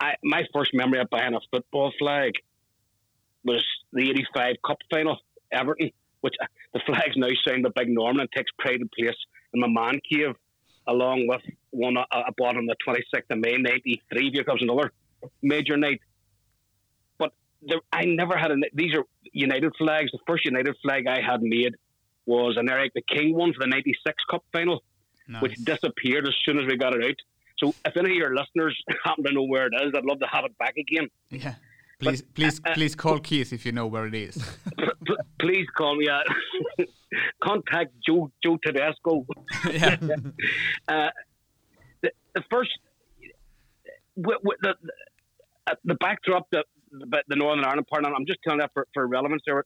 I 0.00 0.14
my 0.22 0.44
first 0.52 0.72
memory 0.74 1.00
of 1.00 1.10
buying 1.10 1.34
a 1.34 1.40
football 1.50 1.92
flag 1.98 2.32
was 3.44 3.64
the 3.92 4.10
'85 4.10 4.56
Cup 4.66 4.78
final, 4.90 5.18
Everton, 5.52 5.90
which 6.24 6.34
uh, 6.42 6.46
the 6.72 6.80
flag's 6.86 7.16
now 7.18 7.28
signed 7.46 7.64
by 7.64 7.70
Big 7.76 7.90
Norman 7.90 8.20
and 8.22 8.32
takes 8.32 8.50
pride 8.58 8.80
in 8.80 8.88
place 8.98 9.18
in 9.52 9.60
my 9.60 9.68
man 9.68 10.00
cave, 10.10 10.34
along 10.86 11.26
with 11.28 11.42
one 11.68 11.98
I, 11.98 12.04
I 12.10 12.30
bought 12.38 12.56
on 12.56 12.64
the 12.64 12.76
26th 12.86 13.28
of 13.30 13.38
May 13.38 13.58
'93 13.58 14.30
because 14.30 14.58
another 14.62 14.90
major 15.42 15.76
night. 15.76 16.00
But 17.18 17.32
there, 17.60 17.80
I 17.92 18.06
never 18.06 18.38
had 18.38 18.50
a. 18.52 18.56
These 18.72 18.94
are 18.94 19.04
United 19.32 19.72
flags. 19.76 20.10
The 20.12 20.18
first 20.26 20.46
United 20.46 20.74
flag 20.82 21.06
I 21.06 21.20
had 21.20 21.42
made 21.42 21.74
was 22.24 22.56
an 22.56 22.70
Eric 22.70 22.92
the 22.94 23.02
King 23.02 23.34
one 23.34 23.52
for 23.52 23.60
the 23.60 23.66
'96 23.66 24.14
Cup 24.30 24.42
final, 24.50 24.82
Nice. 25.28 25.42
which 25.42 25.54
disappeared 25.56 26.26
as 26.26 26.34
soon 26.46 26.58
as 26.58 26.66
we 26.66 26.78
got 26.78 26.94
it 26.96 27.04
out. 27.04 27.16
So 27.58 27.74
if 27.84 27.96
any 27.98 28.12
of 28.12 28.16
your 28.16 28.34
listeners 28.34 28.74
happen 29.04 29.24
to 29.24 29.32
know 29.32 29.44
where 29.44 29.66
it 29.66 29.74
is, 29.82 29.92
I'd 29.94 30.06
love 30.06 30.20
to 30.20 30.26
have 30.26 30.46
it 30.46 30.56
back 30.56 30.76
again. 30.78 31.08
yeah. 31.28 31.56
Please, 32.00 32.22
please, 32.22 32.60
uh, 32.66 32.74
please 32.74 32.94
call 32.96 33.18
Keith 33.20 33.52
if 33.52 33.64
you 33.64 33.72
know 33.72 33.86
where 33.86 34.06
it 34.06 34.14
is. 34.14 34.36
Please 35.44 35.66
call 35.76 35.94
me. 35.96 36.08
Uh, 36.08 36.84
contact 37.42 37.92
Joe 38.06 38.30
Joe 38.42 38.58
Tedesco. 38.64 39.26
yeah. 39.70 39.96
Uh, 40.88 41.08
the, 42.02 42.10
the 42.34 42.42
first, 42.50 42.70
w- 44.20 44.38
w- 44.38 44.58
the, 44.60 44.74
the, 44.82 44.92
uh, 45.66 45.74
the 45.84 45.94
backdrop, 45.94 46.46
the, 46.50 46.62
the 46.90 47.22
the 47.28 47.36
Northern 47.36 47.64
Ireland 47.64 47.86
part, 47.86 48.04
and 48.04 48.14
I'm 48.14 48.26
just 48.26 48.40
telling 48.42 48.60
that 48.60 48.70
for, 48.74 48.86
for 48.94 49.06
relevance 49.06 49.42
there. 49.46 49.64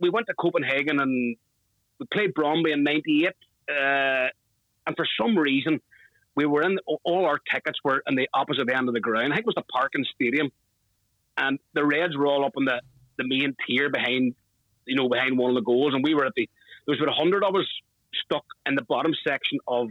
We 0.00 0.10
went 0.10 0.26
to 0.26 0.34
Copenhagen 0.34 1.00
and 1.00 1.36
we 1.98 2.06
played 2.12 2.34
Brøndby 2.34 2.72
in 2.72 2.84
'98, 2.84 3.28
uh, 3.28 4.28
and 4.86 4.96
for 4.96 5.06
some 5.18 5.38
reason, 5.38 5.80
we 6.34 6.44
were 6.46 6.62
in 6.62 6.78
all 7.04 7.24
our 7.24 7.38
tickets 7.52 7.78
were 7.84 8.02
in 8.06 8.14
the 8.14 8.28
opposite 8.34 8.70
end 8.70 8.88
of 8.88 8.94
the 8.94 9.00
ground. 9.00 9.32
I 9.32 9.36
think 9.36 9.46
it 9.46 9.54
was 9.54 9.54
the 9.56 9.72
Parken 9.72 10.04
Stadium, 10.14 10.50
and 11.38 11.58
the 11.74 11.84
Reds 11.84 12.16
were 12.16 12.26
all 12.26 12.44
up 12.44 12.52
in 12.56 12.64
the 12.64 12.80
the 13.18 13.24
main 13.26 13.54
tier 13.66 13.88
behind, 13.88 14.34
you 14.86 14.96
know, 14.96 15.08
behind 15.08 15.38
one 15.38 15.50
of 15.50 15.54
the 15.54 15.62
goals, 15.62 15.94
and 15.94 16.02
we 16.02 16.14
were 16.14 16.26
at 16.26 16.32
the. 16.34 16.48
There 16.86 16.92
was 16.92 17.00
about 17.00 17.12
a 17.12 17.16
hundred 17.16 17.44
of 17.44 17.54
us 17.54 17.66
stuck 18.24 18.44
in 18.64 18.74
the 18.74 18.82
bottom 18.82 19.12
section 19.26 19.58
of 19.66 19.88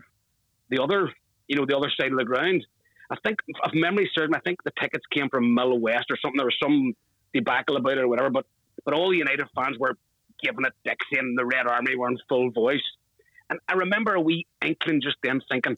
the 0.69 0.81
other, 0.81 1.11
you 1.47 1.57
know, 1.57 1.65
the 1.65 1.75
other 1.75 1.91
side 1.99 2.11
of 2.11 2.17
the 2.17 2.25
ground. 2.25 2.65
I 3.11 3.17
think, 3.23 3.39
if 3.47 3.73
memory 3.73 4.09
serves 4.15 4.31
me, 4.31 4.37
I 4.37 4.41
think 4.41 4.63
the 4.63 4.71
tickets 4.79 5.05
came 5.11 5.29
from 5.29 5.53
Mill 5.53 5.77
West 5.77 6.05
or 6.09 6.17
something. 6.21 6.37
There 6.37 6.45
was 6.45 6.57
some 6.61 6.93
debacle 7.33 7.77
about 7.77 7.97
it 7.97 7.99
or 7.99 8.07
whatever, 8.07 8.29
but 8.29 8.45
but 8.83 8.93
all 8.93 9.09
the 9.09 9.17
United 9.17 9.47
fans 9.55 9.77
were 9.77 9.97
giving 10.41 10.65
it 10.65 10.73
Dixie 10.83 11.19
and 11.19 11.37
the 11.37 11.45
Red 11.45 11.67
Army 11.67 11.95
were 11.95 12.09
in 12.09 12.17
full 12.27 12.51
voice. 12.51 12.83
And 13.49 13.59
I 13.67 13.73
remember 13.73 14.15
a 14.15 14.21
wee 14.21 14.47
inkling 14.63 15.01
just 15.01 15.17
then 15.23 15.41
thinking, 15.49 15.77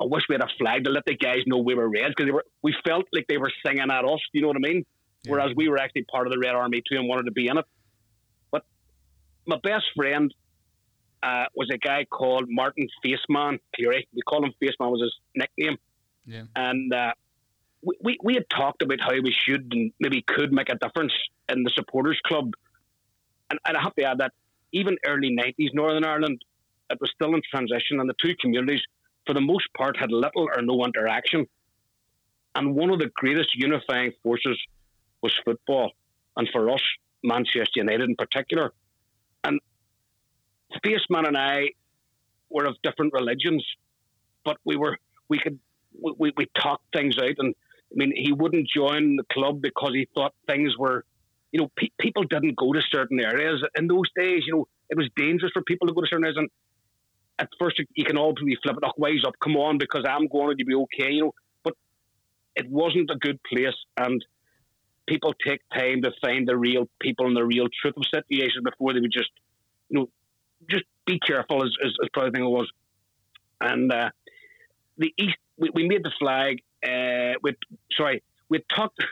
I 0.00 0.04
wish 0.04 0.22
we 0.28 0.34
had 0.34 0.42
a 0.42 0.48
flag 0.58 0.84
to 0.84 0.90
let 0.90 1.04
the 1.04 1.16
guys 1.16 1.40
know 1.46 1.58
we 1.58 1.74
were 1.74 1.88
Reds 1.88 2.14
because 2.16 2.32
we 2.62 2.74
felt 2.86 3.06
like 3.12 3.26
they 3.28 3.38
were 3.38 3.50
singing 3.66 3.90
at 3.90 4.04
us. 4.04 4.20
Do 4.32 4.38
you 4.38 4.42
know 4.42 4.48
what 4.48 4.56
I 4.56 4.60
mean? 4.60 4.86
Yeah. 5.24 5.32
Whereas 5.32 5.50
we 5.56 5.68
were 5.68 5.78
actually 5.78 6.04
part 6.04 6.26
of 6.26 6.32
the 6.32 6.38
Red 6.38 6.54
Army 6.54 6.82
too 6.88 6.96
and 6.96 7.08
wanted 7.08 7.24
to 7.24 7.32
be 7.32 7.48
in 7.48 7.58
it. 7.58 7.64
My 9.48 9.58
best 9.62 9.86
friend 9.96 10.32
uh, 11.22 11.46
was 11.54 11.68
a 11.72 11.78
guy 11.78 12.04
called 12.04 12.44
Martin 12.48 12.86
Faceman 13.04 13.58
Cleary. 13.74 14.06
We 14.14 14.22
call 14.22 14.44
him 14.44 14.52
Faceman 14.62 14.90
was 14.90 15.00
his 15.00 15.14
nickname. 15.34 15.78
Yeah. 16.26 16.42
And 16.54 16.92
uh, 16.92 17.12
we, 17.82 17.96
we, 18.02 18.18
we 18.22 18.34
had 18.34 18.48
talked 18.50 18.82
about 18.82 19.00
how 19.00 19.12
we 19.12 19.32
should 19.32 19.72
and 19.72 19.90
maybe 19.98 20.22
could 20.22 20.52
make 20.52 20.68
a 20.68 20.76
difference 20.76 21.14
in 21.48 21.62
the 21.62 21.70
supporters 21.74 22.20
club. 22.26 22.52
And, 23.50 23.58
and 23.66 23.76
I 23.76 23.82
have 23.82 23.94
to 23.96 24.04
add 24.04 24.18
that 24.18 24.32
even 24.72 24.98
early 25.06 25.34
90s 25.34 25.72
Northern 25.72 26.04
Ireland, 26.04 26.44
it 26.90 27.00
was 27.00 27.10
still 27.10 27.34
in 27.34 27.40
transition, 27.50 28.00
and 28.00 28.08
the 28.08 28.14
two 28.22 28.34
communities, 28.40 28.82
for 29.26 29.34
the 29.34 29.40
most 29.40 29.66
part, 29.76 29.96
had 29.96 30.12
little 30.12 30.48
or 30.54 30.60
no 30.62 30.84
interaction. 30.84 31.46
And 32.54 32.74
one 32.74 32.90
of 32.90 32.98
the 32.98 33.10
greatest 33.14 33.54
unifying 33.54 34.12
forces 34.22 34.58
was 35.22 35.32
football, 35.42 35.92
and 36.36 36.48
for 36.52 36.70
us, 36.70 36.82
Manchester 37.24 37.80
United 37.80 38.08
in 38.08 38.16
particular. 38.16 38.72
And 40.70 40.82
Faceman 40.82 41.26
and 41.26 41.36
I 41.36 41.68
were 42.50 42.66
of 42.66 42.76
different 42.82 43.12
religions, 43.12 43.64
but 44.44 44.56
we 44.64 44.76
were 44.76 44.96
we 45.28 45.38
could 45.38 45.58
we, 46.00 46.32
we, 46.36 46.46
talked 46.58 46.84
things 46.92 47.16
out. 47.18 47.34
And 47.38 47.54
I 47.90 47.94
mean, 47.94 48.12
he 48.14 48.32
wouldn't 48.32 48.68
join 48.68 49.16
the 49.16 49.24
club 49.32 49.60
because 49.60 49.90
he 49.94 50.06
thought 50.14 50.34
things 50.46 50.76
were, 50.78 51.04
you 51.52 51.60
know, 51.60 51.70
pe- 51.76 51.88
people 51.98 52.24
didn't 52.24 52.56
go 52.56 52.72
to 52.72 52.80
certain 52.90 53.20
areas 53.20 53.62
in 53.76 53.88
those 53.88 54.08
days. 54.16 54.42
You 54.46 54.56
know, 54.56 54.68
it 54.90 54.96
was 54.96 55.08
dangerous 55.16 55.52
for 55.52 55.62
people 55.62 55.88
to 55.88 55.94
go 55.94 56.02
to 56.02 56.06
certain 56.06 56.24
areas. 56.24 56.36
And 56.38 56.48
at 57.38 57.48
first, 57.58 57.80
you 57.94 58.04
can 58.04 58.18
all 58.18 58.34
be 58.34 58.56
flipping, 58.62 58.82
oh, 58.84 58.92
wise 58.96 59.22
up, 59.26 59.34
come 59.42 59.56
on, 59.56 59.78
because 59.78 60.04
I'm 60.08 60.28
going 60.28 60.58
to 60.58 60.64
be 60.64 60.74
okay, 60.74 61.12
you 61.12 61.24
know. 61.24 61.34
But 61.62 61.74
it 62.56 62.68
wasn't 62.68 63.10
a 63.10 63.16
good 63.16 63.38
place, 63.44 63.74
and 63.96 64.24
people 65.06 65.32
take 65.46 65.60
time 65.72 66.02
to 66.02 66.10
find 66.20 66.46
the 66.46 66.56
real 66.56 66.88
people 67.00 67.26
and 67.26 67.36
the 67.36 67.44
real 67.44 67.66
truth 67.80 67.94
of 67.96 68.04
situations 68.12 68.62
before 68.64 68.92
they 68.92 69.00
would 69.00 69.12
just, 69.12 69.30
you 69.88 70.00
know, 70.00 70.08
just 70.68 70.84
be 71.06 71.18
careful, 71.18 71.62
as, 71.64 71.70
as, 71.84 71.92
probably 72.12 72.32
thing 72.32 72.44
it 72.44 72.48
was. 72.48 72.70
And 73.60 73.92
uh, 73.92 74.10
the 74.96 75.12
East, 75.18 75.36
we, 75.56 75.70
we 75.74 75.88
made 75.88 76.04
the 76.04 76.12
flag. 76.18 76.62
Uh, 76.82 77.38
with 77.42 77.56
sorry, 77.96 78.22
we 78.48 78.62
talked. 78.74 79.02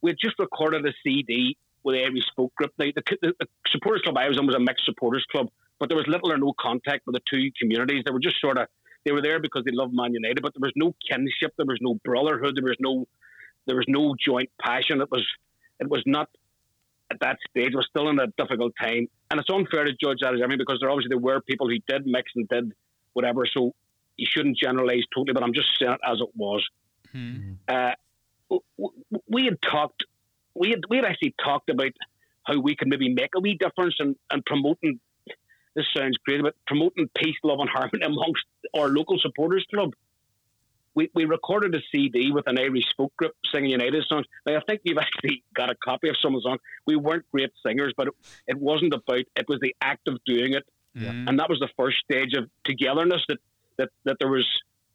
We 0.00 0.14
just 0.14 0.38
recorded 0.38 0.84
a 0.86 0.92
CD 1.04 1.56
with 1.84 1.96
every 1.96 2.20
spoke 2.20 2.54
Group. 2.54 2.72
Now, 2.78 2.86
the, 2.94 3.02
the, 3.20 3.34
the 3.38 3.46
supporters 3.68 4.02
club 4.02 4.16
I 4.16 4.28
was 4.28 4.38
in 4.38 4.46
was 4.46 4.56
a 4.56 4.60
mixed 4.60 4.84
supporters 4.84 5.24
club, 5.30 5.48
but 5.78 5.88
there 5.88 5.96
was 5.96 6.06
little 6.06 6.32
or 6.32 6.38
no 6.38 6.54
contact 6.58 7.06
with 7.06 7.14
the 7.14 7.20
two 7.28 7.50
communities. 7.58 8.02
They 8.04 8.12
were 8.12 8.20
just 8.20 8.40
sort 8.40 8.58
of 8.58 8.68
they 9.04 9.12
were 9.12 9.22
there 9.22 9.40
because 9.40 9.64
they 9.64 9.72
loved 9.72 9.94
Man 9.94 10.14
United, 10.14 10.42
but 10.42 10.54
there 10.54 10.60
was 10.60 10.72
no 10.76 10.94
kinship, 11.08 11.52
there 11.56 11.66
was 11.66 11.78
no 11.80 11.98
brotherhood, 12.04 12.56
there 12.56 12.64
was 12.64 12.76
no 12.80 13.06
there 13.66 13.76
was 13.76 13.86
no 13.88 14.14
joint 14.24 14.50
passion. 14.60 15.00
It 15.00 15.10
was 15.10 15.26
it 15.80 15.88
was 15.88 16.02
not 16.06 16.28
at 17.10 17.20
that 17.20 17.38
stage. 17.50 17.72
It 17.72 17.76
was 17.76 17.86
still 17.88 18.08
in 18.08 18.18
a 18.18 18.26
difficult 18.38 18.72
time, 18.80 19.08
and 19.32 19.40
it's 19.40 19.48
unfair 19.50 19.84
to 19.84 19.92
judge 19.92 20.18
that 20.20 20.34
as 20.34 20.40
everything 20.42 20.58
because 20.58 20.78
there 20.80 20.90
obviously 20.90 21.08
there 21.08 21.18
were 21.18 21.40
people 21.40 21.66
who 21.66 21.78
did 21.88 22.06
mix 22.06 22.30
and 22.36 22.46
did 22.48 22.72
whatever. 23.14 23.46
So 23.46 23.74
you 24.18 24.26
shouldn't 24.28 24.58
generalize 24.58 25.04
totally, 25.14 25.32
but 25.32 25.42
I'm 25.42 25.54
just 25.54 25.68
saying 25.78 25.92
it 25.92 26.00
as 26.06 26.18
it 26.20 26.28
was. 26.36 26.62
Hmm. 27.10 27.54
Uh, 27.66 27.92
w- 28.50 28.62
w- 28.76 29.22
we 29.26 29.44
had 29.46 29.60
talked, 29.62 30.04
we 30.54 30.68
had 30.68 30.80
we 30.90 30.98
had 30.98 31.06
actually 31.06 31.34
talked 31.42 31.70
about 31.70 31.92
how 32.44 32.58
we 32.58 32.76
could 32.76 32.88
maybe 32.88 33.08
make 33.08 33.30
a 33.34 33.40
wee 33.40 33.56
difference 33.58 33.94
in, 34.00 34.16
in 34.30 34.42
promoting. 34.44 35.00
This 35.74 35.86
sounds 35.96 36.18
great, 36.26 36.42
but 36.42 36.54
promoting 36.66 37.08
peace, 37.16 37.36
love, 37.42 37.60
and 37.60 37.70
harmony 37.70 38.02
amongst 38.04 38.44
our 38.76 38.88
local 38.88 39.18
supporters 39.18 39.64
club. 39.72 39.94
We, 40.94 41.10
we 41.14 41.24
recorded 41.24 41.74
a 41.74 41.80
CD 41.90 42.32
with 42.32 42.46
an 42.46 42.58
Irish 42.58 42.84
folk 42.96 43.14
group 43.16 43.32
singing 43.52 43.70
United 43.70 44.04
songs. 44.08 44.26
Now 44.46 44.56
I 44.56 44.60
think 44.66 44.82
you've 44.84 44.98
actually 44.98 45.42
got 45.54 45.70
a 45.70 45.74
copy 45.82 46.08
of 46.08 46.16
some 46.20 46.34
of 46.34 46.42
the 46.42 46.48
songs. 46.48 46.60
We 46.86 46.96
weren't 46.96 47.24
great 47.32 47.50
singers, 47.64 47.94
but 47.96 48.08
it, 48.08 48.14
it 48.48 48.58
wasn't 48.58 48.92
about. 48.92 49.24
It 49.36 49.46
was 49.48 49.58
the 49.60 49.74
act 49.80 50.08
of 50.08 50.18
doing 50.26 50.54
it, 50.54 50.64
Hmm. 50.94 51.26
and 51.26 51.38
that 51.38 51.48
was 51.48 51.58
the 51.58 51.70
first 51.78 51.96
stage 52.04 52.34
of 52.34 52.50
togetherness 52.64 53.22
that 53.28 53.38
that, 53.78 53.88
that 54.04 54.16
there 54.20 54.28
was 54.28 54.46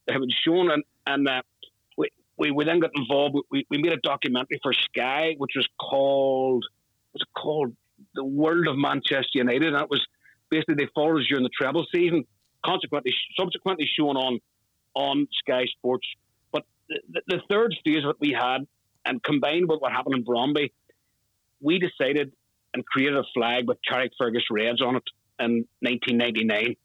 that 0.06 0.14
had 0.14 0.20
been 0.20 0.30
shown, 0.46 0.70
and 0.70 0.84
and 1.08 1.28
uh, 1.28 1.42
we, 1.98 2.10
we 2.38 2.52
we 2.52 2.66
then 2.66 2.80
got 2.80 2.92
involved. 2.96 3.36
We, 3.50 3.66
we 3.72 3.80
made 3.80 3.94
a 3.94 3.98
documentary 3.98 4.60
for 4.62 4.74
Sky, 4.74 5.34
which 5.40 5.54
was 5.56 5.68
called 5.80 6.64
was 7.14 7.22
it 7.24 7.28
called 7.36 7.76
The 8.14 8.24
World 8.24 8.68
of 8.68 8.78
Manchester 8.78 9.40
United, 9.46 9.74
and 9.74 9.82
it 9.82 9.90
was 9.90 10.06
basically 10.52 10.76
they 10.76 10.88
followed 10.94 11.22
us 11.22 11.28
during 11.28 11.44
the 11.44 11.50
treble 11.50 11.86
season. 11.92 12.26
Consequently, 12.64 13.14
subsequently 13.40 13.90
shown 13.98 14.18
on 14.18 14.40
on 14.98 15.28
Sky 15.40 15.66
Sports. 15.78 16.08
But 16.52 16.66
the, 16.90 17.22
the, 17.28 17.40
third 17.50 17.76
stage 17.80 18.04
that 18.04 18.16
we 18.20 18.32
had, 18.32 18.66
and 19.06 19.22
combined 19.22 19.70
with 19.70 19.80
what 19.80 19.92
happened 19.92 20.16
in 20.16 20.26
Brøndby, 20.26 20.72
we 21.62 21.80
decided 21.80 22.32
and 22.74 22.86
created 22.86 23.16
a 23.16 23.24
flag 23.34 23.68
with 23.68 23.78
Carrickfergus 23.90 24.44
Reds 24.52 24.82
on 24.82 24.96
it 24.96 25.04
in 25.40 25.66
1999. 25.82 26.76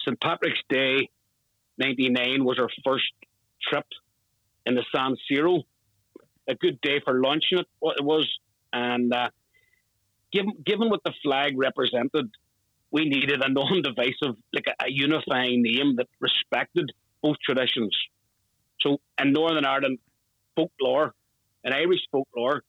St 0.00 0.20
Patrick's 0.20 0.60
Day, 0.70 1.10
99 1.78 2.44
was 2.44 2.58
our 2.60 2.68
first 2.84 3.04
trip 3.68 3.84
in 4.64 4.76
the 4.76 4.84
San 4.94 5.16
Siro. 5.28 5.64
A 6.48 6.54
good 6.54 6.80
day 6.80 7.00
for 7.04 7.20
lunching 7.20 7.58
it 7.58 7.66
it 7.82 8.04
was, 8.04 8.28
and 8.72 9.12
uh, 9.12 9.30
given 10.32 10.52
given 10.64 10.88
what 10.88 11.00
the 11.04 11.12
flag 11.24 11.58
represented, 11.58 12.30
we 12.90 13.04
needed 13.04 13.42
a 13.42 13.48
non-divisive, 13.52 14.36
like 14.52 14.64
a, 14.66 14.84
a 14.84 14.90
unifying 14.90 15.62
name 15.62 15.96
that 15.96 16.06
respected 16.20 16.90
both 17.22 17.36
traditions. 17.44 17.96
So 18.80 18.98
in 19.20 19.32
Northern 19.32 19.64
Ireland 19.64 19.98
folklore, 20.54 21.14
in 21.64 21.72
Irish 21.72 22.00
folklore, 22.10 22.62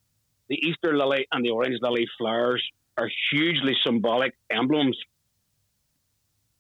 the 0.50 0.56
Easter 0.56 0.98
lily 0.98 1.28
and 1.32 1.46
the 1.46 1.52
orange 1.52 1.78
lily 1.82 2.08
flowers 2.18 2.64
are 2.98 3.10
hugely 3.32 3.74
symbolic 3.86 4.34
emblems 4.50 4.98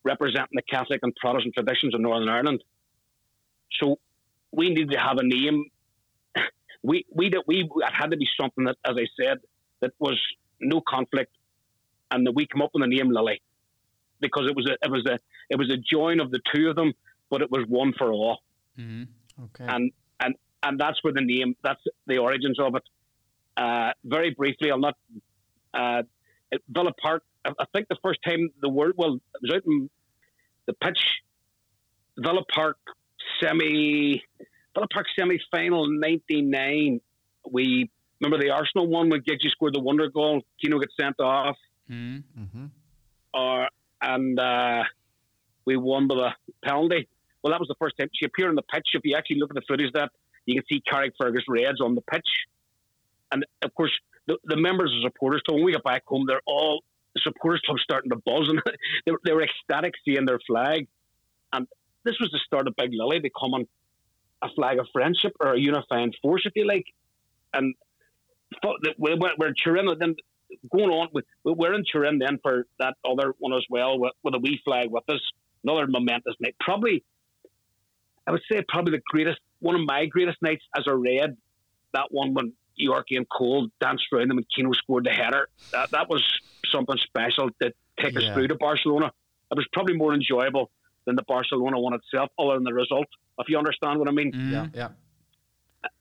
representing 0.03 0.53
the 0.53 0.61
Catholic 0.61 0.99
and 1.03 1.13
Protestant 1.15 1.53
traditions 1.55 1.93
of 1.95 2.01
Northern 2.01 2.29
Ireland. 2.29 2.63
So 3.81 3.97
we 4.51 4.69
needed 4.69 4.91
to 4.91 4.99
have 4.99 5.17
a 5.17 5.23
name. 5.23 5.65
We 6.83 7.05
we 7.13 7.31
we 7.47 7.57
it 7.63 7.93
had 8.01 8.11
to 8.11 8.17
be 8.17 8.27
something 8.39 8.65
that, 8.65 8.77
as 8.85 8.95
I 8.95 9.07
said, 9.19 9.39
that 9.81 9.91
was 9.99 10.17
no 10.61 10.79
conflict, 10.87 11.33
and 12.11 12.25
that 12.25 12.33
we 12.33 12.45
come 12.45 12.61
up 12.61 12.69
with 12.73 12.83
the 12.83 12.87
name 12.87 13.09
Lily 13.09 13.41
because 14.19 14.49
it 14.49 14.55
was 14.55 14.65
a 14.69 14.73
it 14.85 14.91
was 14.91 15.05
a 15.05 15.19
it 15.49 15.57
was 15.57 15.69
a 15.71 15.77
join 15.77 16.19
of 16.19 16.31
the 16.31 16.39
two 16.53 16.69
of 16.69 16.75
them, 16.75 16.93
but 17.29 17.41
it 17.41 17.49
was 17.51 17.65
one 17.67 17.93
for 17.97 18.11
all. 18.11 18.39
Mm-hmm. 18.77 19.03
Okay. 19.45 19.65
and 19.67 19.91
and 20.19 20.35
and 20.63 20.79
that's 20.79 21.03
where 21.03 21.13
the 21.13 21.21
name 21.21 21.55
that's 21.63 21.81
the 22.07 22.17
origins 22.17 22.59
of 22.59 22.75
it. 22.75 22.83
Uh, 23.55 23.91
very 24.03 24.31
briefly, 24.31 24.71
I'll 24.71 24.79
not. 24.79 24.95
Uh, 25.73 26.03
Villa 26.69 26.91
Park, 27.01 27.23
I, 27.45 27.51
I 27.59 27.65
think 27.73 27.87
the 27.89 27.97
first 28.01 28.19
time 28.25 28.49
the 28.61 28.69
word 28.69 28.93
well, 28.95 29.15
it 29.15 29.21
was 29.41 29.51
out 29.53 29.65
in 29.65 29.89
the 30.65 30.73
pitch, 30.73 30.99
Villa 32.17 32.41
Park 32.53 32.77
semi, 33.41 34.23
Villa 34.73 34.87
Park 34.93 35.07
semi 35.17 35.39
final 35.51 35.87
'99. 35.87 37.01
We 37.49 37.89
remember 38.19 38.43
the 38.43 38.51
Arsenal 38.51 38.87
one 38.87 39.09
when 39.09 39.21
Giggsy 39.21 39.49
scored 39.49 39.73
the 39.75 39.79
wonder 39.79 40.09
goal. 40.09 40.41
Keano 40.63 40.79
gets 40.79 40.93
sent 40.99 41.19
off, 41.19 41.57
Mm-hmm. 41.89 42.43
hmm 42.43 42.65
or 43.33 43.67
and 44.01 44.39
uh, 44.39 44.83
we 45.65 45.77
won 45.77 46.07
by 46.07 46.33
a 46.33 46.67
penalty. 46.67 47.07
Well, 47.43 47.51
that 47.51 47.59
was 47.59 47.67
the 47.67 47.75
first 47.79 47.95
time 47.97 48.09
she 48.13 48.25
appeared 48.25 48.49
on 48.49 48.55
the 48.55 48.63
pitch. 48.63 48.87
If 48.93 49.01
you 49.03 49.15
actually 49.15 49.39
look 49.39 49.51
at 49.51 49.55
the 49.55 49.61
footage, 49.67 49.91
that 49.93 50.11
you 50.45 50.55
can 50.55 50.63
see 50.69 50.81
Carrickfergus 50.91 51.43
Reds 51.47 51.81
on 51.81 51.95
the 51.95 52.01
pitch, 52.01 52.27
and 53.31 53.45
of 53.61 53.73
course 53.75 53.91
the, 54.27 54.37
the 54.43 54.57
members 54.57 54.93
of 54.93 55.01
supporters 55.11 55.41
So 55.47 55.55
When 55.55 55.63
we 55.63 55.71
got 55.73 55.83
back 55.83 56.03
home, 56.05 56.25
they're 56.27 56.41
all 56.45 56.83
the 57.15 57.21
supporters 57.23 57.61
club 57.65 57.77
starting 57.79 58.11
to 58.11 58.17
buzz, 58.17 58.47
and 58.49 58.61
they, 59.05 59.11
were- 59.11 59.21
they 59.25 59.33
were 59.33 59.43
ecstatic 59.43 59.93
seeing 60.05 60.25
their 60.25 60.39
flag. 60.45 60.87
And 61.53 61.67
this 62.03 62.15
was 62.19 62.29
the 62.31 62.39
start 62.45 62.67
of 62.67 62.75
Big 62.75 62.91
Lily 62.93 63.19
becoming 63.19 63.67
a 64.43 64.49
flag 64.55 64.79
of 64.79 64.87
friendship 64.93 65.33
or 65.39 65.53
a 65.53 65.59
unifying 65.59 66.13
force, 66.21 66.43
if 66.45 66.53
you 66.55 66.67
like. 66.67 66.85
And 67.53 67.73
we're 68.97 69.47
in 69.47 69.53
Turin, 69.63 69.87
and 69.87 69.99
then 69.99 70.15
going 70.71 70.89
on, 70.89 71.09
we, 71.13 71.21
we're 71.43 71.73
in 71.73 71.83
Turin 71.91 72.19
then 72.19 72.39
for 72.41 72.65
that 72.79 72.95
other 73.05 73.33
one 73.39 73.53
as 73.53 73.63
well 73.69 73.99
with, 73.99 74.13
with 74.23 74.35
a 74.35 74.39
wee 74.39 74.59
flag 74.63 74.89
with 74.89 75.09
us. 75.09 75.21
Another 75.63 75.87
momentous 75.87 76.35
night. 76.39 76.55
Probably, 76.59 77.03
I 78.25 78.31
would 78.31 78.41
say, 78.49 78.63
probably 78.67 78.91
the 78.91 79.01
greatest, 79.09 79.39
one 79.59 79.75
of 79.75 79.81
my 79.85 80.05
greatest 80.05 80.41
nights 80.41 80.63
as 80.77 80.85
a 80.87 80.95
Red. 80.95 81.35
That 81.93 82.07
one 82.11 82.33
when 82.33 82.53
Yorkie 82.79 83.17
and 83.17 83.27
Cole 83.27 83.67
danced 83.81 84.05
around 84.13 84.29
them 84.29 84.37
and 84.37 84.45
Keano 84.47 84.75
scored 84.75 85.05
the 85.05 85.09
header. 85.09 85.49
That, 85.71 85.91
that 85.91 86.09
was 86.09 86.23
something 86.71 86.97
special 87.03 87.49
to 87.61 87.73
take 87.99 88.15
us 88.15 88.23
through 88.33 88.49
to 88.49 88.55
Barcelona. 88.55 89.11
It 89.51 89.55
was 89.55 89.67
probably 89.73 89.95
more 89.95 90.13
enjoyable 90.13 90.69
than 91.05 91.15
the 91.15 91.23
Barcelona 91.23 91.79
one 91.79 91.93
itself, 91.93 92.29
other 92.37 92.53
than 92.53 92.63
the 92.63 92.73
result, 92.73 93.07
if 93.39 93.49
you 93.49 93.57
understand 93.57 93.97
what 93.99 94.07
I 94.07 94.11
mean. 94.11 94.31
Mm-hmm. 94.31 94.51
Yeah, 94.53 94.89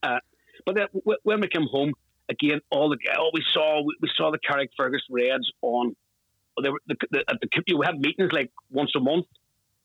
yeah. 0.02 0.18
But 0.64 0.74
then 0.74 0.86
w- 0.92 1.18
when 1.22 1.40
we 1.40 1.48
came 1.48 1.66
home 1.66 1.92
again, 2.28 2.60
all 2.70 2.90
the 2.90 2.98
all 3.18 3.30
we 3.32 3.42
saw 3.52 3.82
we, 3.82 3.96
we 4.00 4.10
saw 4.16 4.30
the 4.30 4.38
Carrickfergus 4.38 5.00
Reds 5.10 5.50
on. 5.62 5.94
They 6.62 6.70
were 6.70 6.80
the, 6.86 6.96
the, 7.10 7.24
the 7.42 7.62
you 7.66 7.82
had 7.82 7.98
meetings 7.98 8.32
like 8.32 8.50
once 8.70 8.92
a 8.96 9.00
month, 9.00 9.26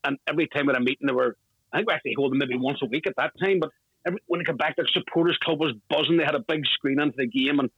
and 0.04 0.17
every 0.27 0.47
time 0.47 0.69
at 0.69 0.77
a 0.77 0.80
meeting 0.80 1.08
they 1.08 1.13
were. 1.13 1.36
I 1.73 1.77
think 1.77 1.88
we 1.88 1.93
actually 1.93 2.15
hold 2.17 2.32
them 2.34 2.39
maybe 2.39 2.58
once 2.58 2.80
a 2.82 2.86
week 2.86 3.08
at 3.08 3.15
that 3.15 3.32
time. 3.41 3.60
But 3.62 3.69
every, 4.06 4.19
when 4.27 4.39
they 4.39 4.43
come 4.43 4.58
back, 4.58 4.75
the 4.75 4.86
supporters 4.91 5.38
club 5.41 5.60
was 5.60 5.73
buzzing. 5.89 6.17
They 6.17 6.25
had 6.25 6.36
a 6.36 6.43
big 6.45 6.65
screen 6.65 6.99
into 6.99 7.15
the 7.17 7.27
game, 7.27 7.60
and 7.60 7.69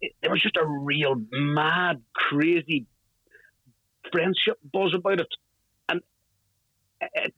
it, 0.00 0.30
was 0.30 0.40
just 0.40 0.56
a 0.56 0.64
real 0.64 1.16
mad, 1.32 2.02
crazy 2.14 2.86
friendship 4.12 4.58
buzz 4.72 4.94
about 4.94 5.20
it. 5.20 5.28
And 5.88 6.00
it, 7.00 7.34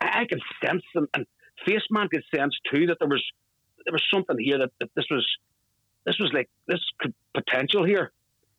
I 0.00 0.24
could 0.26 0.40
sense, 0.64 0.82
them, 0.94 1.08
and, 1.14 1.26
and 1.66 1.76
Faceman 1.80 2.10
could 2.10 2.24
sense 2.34 2.56
too, 2.70 2.86
that 2.86 2.98
there 2.98 3.08
was 3.08 3.24
there 3.84 3.92
was 3.92 4.04
something 4.12 4.36
here 4.38 4.58
that, 4.58 4.70
that 4.80 4.90
this 4.94 5.06
was 5.10 5.26
this 6.04 6.18
was 6.18 6.30
like 6.32 6.48
this 6.66 6.80
potential 7.34 7.84
here 7.84 8.12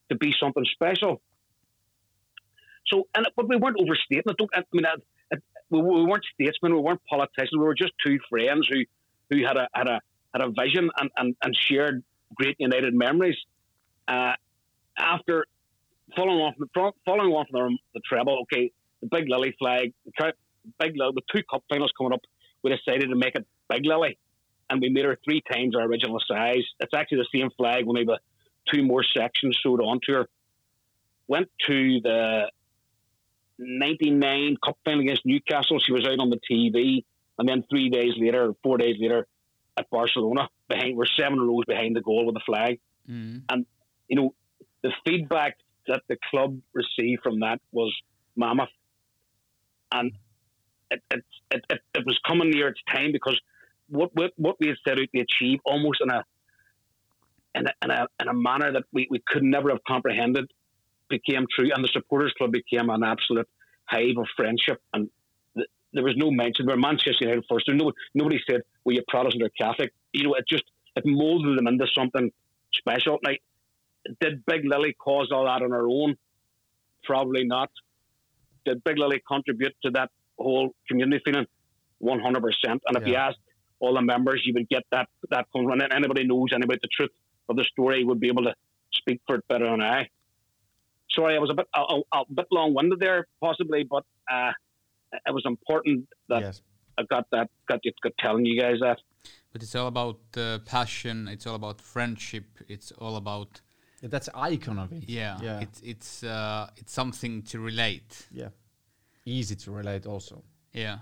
to 0.10 0.16
be 0.16 0.34
something 0.40 0.66
special. 0.72 1.22
So, 2.88 3.08
and 3.16 3.28
but 3.36 3.48
we 3.48 3.56
weren't 3.56 3.78
overstating 3.80 4.24
it. 4.26 4.38
Don't, 4.38 4.50
I 4.54 4.64
mean, 4.72 4.86
we, 5.70 5.82
we 5.82 6.06
weren't 6.06 6.26
statesmen, 6.34 6.76
we 6.76 6.82
weren't 6.82 7.02
politicians. 7.10 7.52
We 7.54 7.60
were 7.60 7.76
just 7.76 7.94
two 8.06 8.20
friends 8.30 8.68
who 8.72 8.84
who 9.30 9.46
had 9.46 9.58
a 9.58 9.68
had 9.74 9.88
a 9.88 10.00
had 10.34 10.44
a 10.44 10.50
vision 10.50 10.90
and, 11.00 11.10
and, 11.16 11.36
and 11.44 11.56
shared 11.56 12.04
great 12.36 12.56
united 12.60 12.94
memories. 12.94 13.38
Uh, 14.08 14.34
after 14.98 15.46
following 16.16 16.40
on 16.40 16.54
from 16.56 16.92
following 17.06 17.32
on 17.32 17.46
from 17.50 17.78
the, 17.94 18.00
the 18.00 18.02
treble, 18.08 18.42
okay, 18.44 18.72
the 19.02 19.08
Big 19.12 19.30
Lily 19.30 19.56
flag, 19.60 19.94
the 20.06 20.34
Big 20.80 20.94
Lily, 20.96 21.14
with 21.16 21.26
two 21.34 21.44
cup 21.50 21.64
finals 21.70 21.92
coming 21.98 22.14
up, 22.14 22.22
we 22.64 22.76
decided 22.76 23.10
to 23.10 23.16
make 23.16 23.36
it 23.36 23.46
Big 23.70 23.86
Lily 23.86 24.18
and 24.74 24.82
we 24.82 24.90
made 24.90 25.06
her 25.06 25.20
three 25.24 25.42
times 25.52 25.76
our 25.76 25.84
original 25.84 26.20
size. 26.28 26.64
It's 26.80 26.94
actually 26.96 27.20
the 27.20 27.40
same 27.40 27.52
flag, 27.56 27.86
only 27.88 28.06
with 28.06 28.20
two 28.74 28.84
more 28.84 29.04
sections 29.04 29.60
sewed 29.62 29.80
onto 29.80 30.14
her. 30.14 30.28
Went 31.28 31.50
to 31.68 32.02
the 32.02 32.52
99 33.60 34.58
Cup 34.66 34.78
final 34.84 35.02
against 35.02 35.22
Newcastle. 35.26 35.80
She 35.80 35.94
was 35.94 36.08
out 36.08 36.18
on 36.20 36.32
the 36.32 36.40
TV. 36.52 37.06
And 37.38 37.48
then 37.48 37.64
three 37.70 37.90
days 37.90 38.14
later, 38.18 38.54
four 38.64 38.78
days 38.80 38.96
later, 39.00 39.28
at 39.78 39.90
Barcelona, 39.92 40.50
behind 40.68 40.98
we're 40.98 41.06
seven 41.06 41.40
rows 41.40 41.66
behind 41.68 41.96
the 41.96 42.02
goal 42.02 42.26
with 42.26 42.34
the 42.34 42.42
flag. 42.44 42.80
Mm-hmm. 43.08 43.62
You 44.08 44.16
know, 44.16 44.36
the 44.82 44.92
feedback 45.06 45.58
that 45.88 46.02
the 46.10 46.18
club 46.32 46.60
received 46.74 47.22
from 47.22 47.42
that 47.42 47.62
was 47.72 47.96
mammoth. 48.36 48.70
And 49.92 50.14
it, 50.90 51.02
it, 51.12 51.24
it, 51.52 51.80
it 51.94 52.06
was 52.08 52.20
coming 52.28 52.50
near 52.50 52.70
its 52.70 52.82
time 52.92 53.12
because 53.12 53.40
what 53.90 54.12
what, 54.14 54.32
what 54.38 54.56
we 54.60 54.68
had 54.68 54.78
set 54.88 55.00
out 55.00 55.08
to 55.14 55.22
achieve 55.22 55.60
almost 55.66 56.00
in 56.02 56.10
a 56.10 56.24
in 57.56 57.68
a, 57.68 57.72
in 57.84 57.92
a, 57.92 58.08
in 58.22 58.28
a 58.28 58.34
manner 58.34 58.72
that 58.72 58.84
we, 58.92 59.08
we 59.10 59.22
could 59.28 59.44
never 59.44 59.70
have 59.70 59.84
comprehended 59.88 60.52
became 61.10 61.46
true. 61.54 61.70
And 61.74 61.84
the 61.84 61.90
supporters 61.90 62.34
club 62.38 62.52
became 62.52 62.90
an 62.90 63.04
absolute 63.04 63.48
hive 63.86 64.18
of 64.18 64.28
friendship. 64.36 64.82
And 64.94 65.10
th- 65.56 65.70
there 65.94 66.04
was 66.04 66.16
no 66.18 66.32
mention 66.32 66.66
we 66.66 66.74
were 66.74 66.80
Manchester 66.80 67.18
United 67.22 67.46
first 67.50 67.66
there 67.68 67.76
no, 67.76 67.92
nobody 68.14 68.40
said 68.50 68.62
well 68.84 68.96
you're 68.96 69.04
Protestant 69.08 69.44
or 69.44 69.50
Catholic? 69.50 69.94
You 70.14 70.24
know 70.24 70.34
it 70.36 70.46
just 70.50 70.64
it 70.96 71.04
molded 71.06 71.58
them 71.58 71.68
into 71.68 71.86
something 71.96 72.32
special. 72.74 73.20
Now 73.24 73.34
did 74.20 74.46
Big 74.46 74.66
Lily 74.66 74.94
cause 74.94 75.30
all 75.32 75.46
that 75.46 75.62
on 75.62 75.72
her 75.72 75.88
own? 75.88 76.16
Probably 77.04 77.46
not. 77.46 77.70
Did 78.66 78.84
Big 78.84 78.98
Lily 78.98 79.22
contribute 79.28 79.76
to 79.84 79.92
that 79.92 80.10
whole 80.38 80.74
community 80.88 81.22
feeling? 81.24 81.46
100% 82.02 82.52
and 82.66 82.82
if 82.98 83.08
you 83.08 83.14
Yeah. 83.14 83.32
Asked 83.84 83.90
all 83.90 83.94
the 83.96 84.02
members, 84.02 84.42
you 84.46 84.54
would 84.54 84.70
get 84.70 84.84
that 84.92 85.08
that 85.30 85.46
from 85.52 85.70
and 85.72 85.94
anybody 85.94 86.24
knows 86.26 86.50
any 86.54 86.64
about 86.64 86.82
the 86.82 86.88
truth 86.88 87.12
of 87.50 87.56
the 87.56 87.64
story 87.64 88.04
would 88.04 88.20
be 88.20 88.28
able 88.28 88.44
to 88.44 88.54
speak 88.92 89.22
for 89.28 89.36
it 89.36 89.48
better 89.48 89.70
than 89.70 89.82
I. 89.82 90.10
Sorry, 91.12 91.36
I 91.36 91.40
was 91.40 91.50
a 91.50 91.54
bit 91.54 91.68
a, 91.76 91.82
a, 91.82 92.22
a 92.22 92.24
bit 92.34 92.48
long 92.52 92.74
winded 92.74 93.00
there, 93.00 93.28
possibly, 93.42 93.84
but 93.84 94.04
uh, 94.32 94.52
it 95.28 95.34
was 95.34 95.44
important 95.46 96.08
that 96.30 96.42
yes. 96.42 96.62
I 96.98 97.04
got 97.04 97.26
that 97.32 97.50
got, 97.68 97.80
got 98.04 98.14
telling 98.20 98.46
you 98.46 98.60
guys 98.60 98.80
that. 98.82 99.00
But 99.52 99.62
it's 99.62 99.76
all 99.76 99.88
about 99.88 100.20
uh, 100.36 100.60
passion. 100.66 101.28
It's 101.28 101.46
all 101.46 101.56
about 101.56 101.80
friendship. 101.82 102.46
It's 102.68 102.92
all 102.94 103.16
about 103.18 103.62
Yeah, 104.02 104.10
That's 104.10 104.30
icon 104.34 104.80
of 104.80 104.92
it. 104.92 105.04
yeah. 105.08 105.38
Yeah. 105.42 105.60
It's 105.62 105.82
it's 105.82 106.24
uh, 106.24 106.70
it's 106.78 106.92
something 106.94 107.44
to 107.44 107.60
relate. 107.60 108.28
yeah. 108.32 108.50
Easy 109.26 109.56
to 109.56 109.72
relate 109.72 110.06
also. 110.06 110.44
Yeah. 110.74 110.98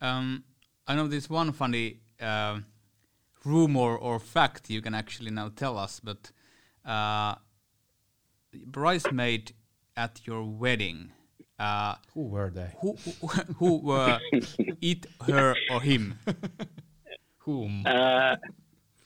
Um, 0.00 0.44
I 0.86 0.94
know 0.96 1.06
there's 1.06 1.30
one 1.30 1.52
funny 1.52 2.00
uh, 2.20 2.58
rumor 3.44 3.96
or 3.96 4.18
fact 4.18 4.70
you 4.70 4.82
can 4.82 4.94
actually 4.94 5.30
now 5.30 5.48
tell 5.54 5.78
us, 5.78 6.00
but 6.00 6.30
uh, 6.84 7.36
bridesmaid 8.66 9.52
at 9.96 10.20
your 10.26 10.42
wedding. 10.44 11.12
Uh, 11.58 11.94
Who 12.14 12.22
were 12.22 12.50
they? 12.50 12.72
who 12.80 12.96
who, 13.20 13.26
who 13.58 13.76
were 13.88 14.18
it 14.80 15.06
her 15.26 15.54
or 15.70 15.80
him? 15.80 16.18
Whom? 17.38 17.84
Uh, 17.86 18.36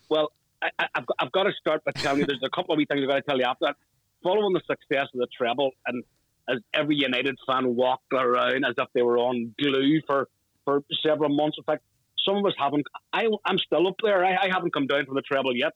well, 0.08 0.32
I, 0.62 0.68
I- 0.78 0.88
I've, 0.94 1.06
got, 1.06 1.16
I've 1.18 1.32
got 1.32 1.42
to 1.44 1.52
start 1.60 1.84
by 1.84 1.92
telling 1.92 2.20
you 2.20 2.26
there's 2.26 2.42
a 2.42 2.50
couple 2.50 2.72
of 2.72 2.78
wee 2.78 2.86
things 2.86 3.02
I've 3.02 3.08
got 3.08 3.16
to 3.16 3.22
tell 3.22 3.38
you 3.38 3.44
after 3.44 3.66
that. 3.66 3.76
Following 4.22 4.54
the 4.54 4.62
success 4.66 5.08
of 5.12 5.20
the 5.20 5.26
treble, 5.36 5.70
and 5.86 6.02
as 6.48 6.58
every 6.72 6.96
United 6.96 7.36
fan 7.46 7.74
walked 7.76 8.12
around 8.12 8.64
as 8.64 8.74
if 8.78 8.88
they 8.94 9.02
were 9.02 9.18
on 9.18 9.54
glue 9.60 10.00
for, 10.06 10.28
for 10.66 10.82
several 11.02 11.30
months. 11.34 11.56
In 11.56 11.64
fact, 11.64 11.82
some 12.26 12.36
of 12.36 12.44
us 12.44 12.52
haven't. 12.58 12.86
I, 13.14 13.26
I'm 13.46 13.56
still 13.58 13.86
up 13.88 13.94
there. 14.02 14.22
I, 14.22 14.32
I 14.44 14.48
haven't 14.52 14.74
come 14.74 14.86
down 14.86 15.06
from 15.06 15.14
the 15.14 15.22
treble 15.22 15.56
yet. 15.56 15.72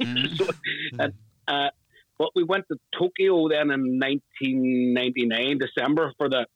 Mhm. 0.00 0.36
so, 0.38 0.46
and, 1.00 1.12
uh, 1.48 1.70
but 2.18 2.30
we 2.36 2.44
went 2.44 2.64
to 2.70 2.76
Tokyo 2.96 3.48
then 3.48 3.70
in 3.72 3.98
1999, 3.98 5.58
December, 5.58 6.12
for 6.18 6.28
the 6.28 6.46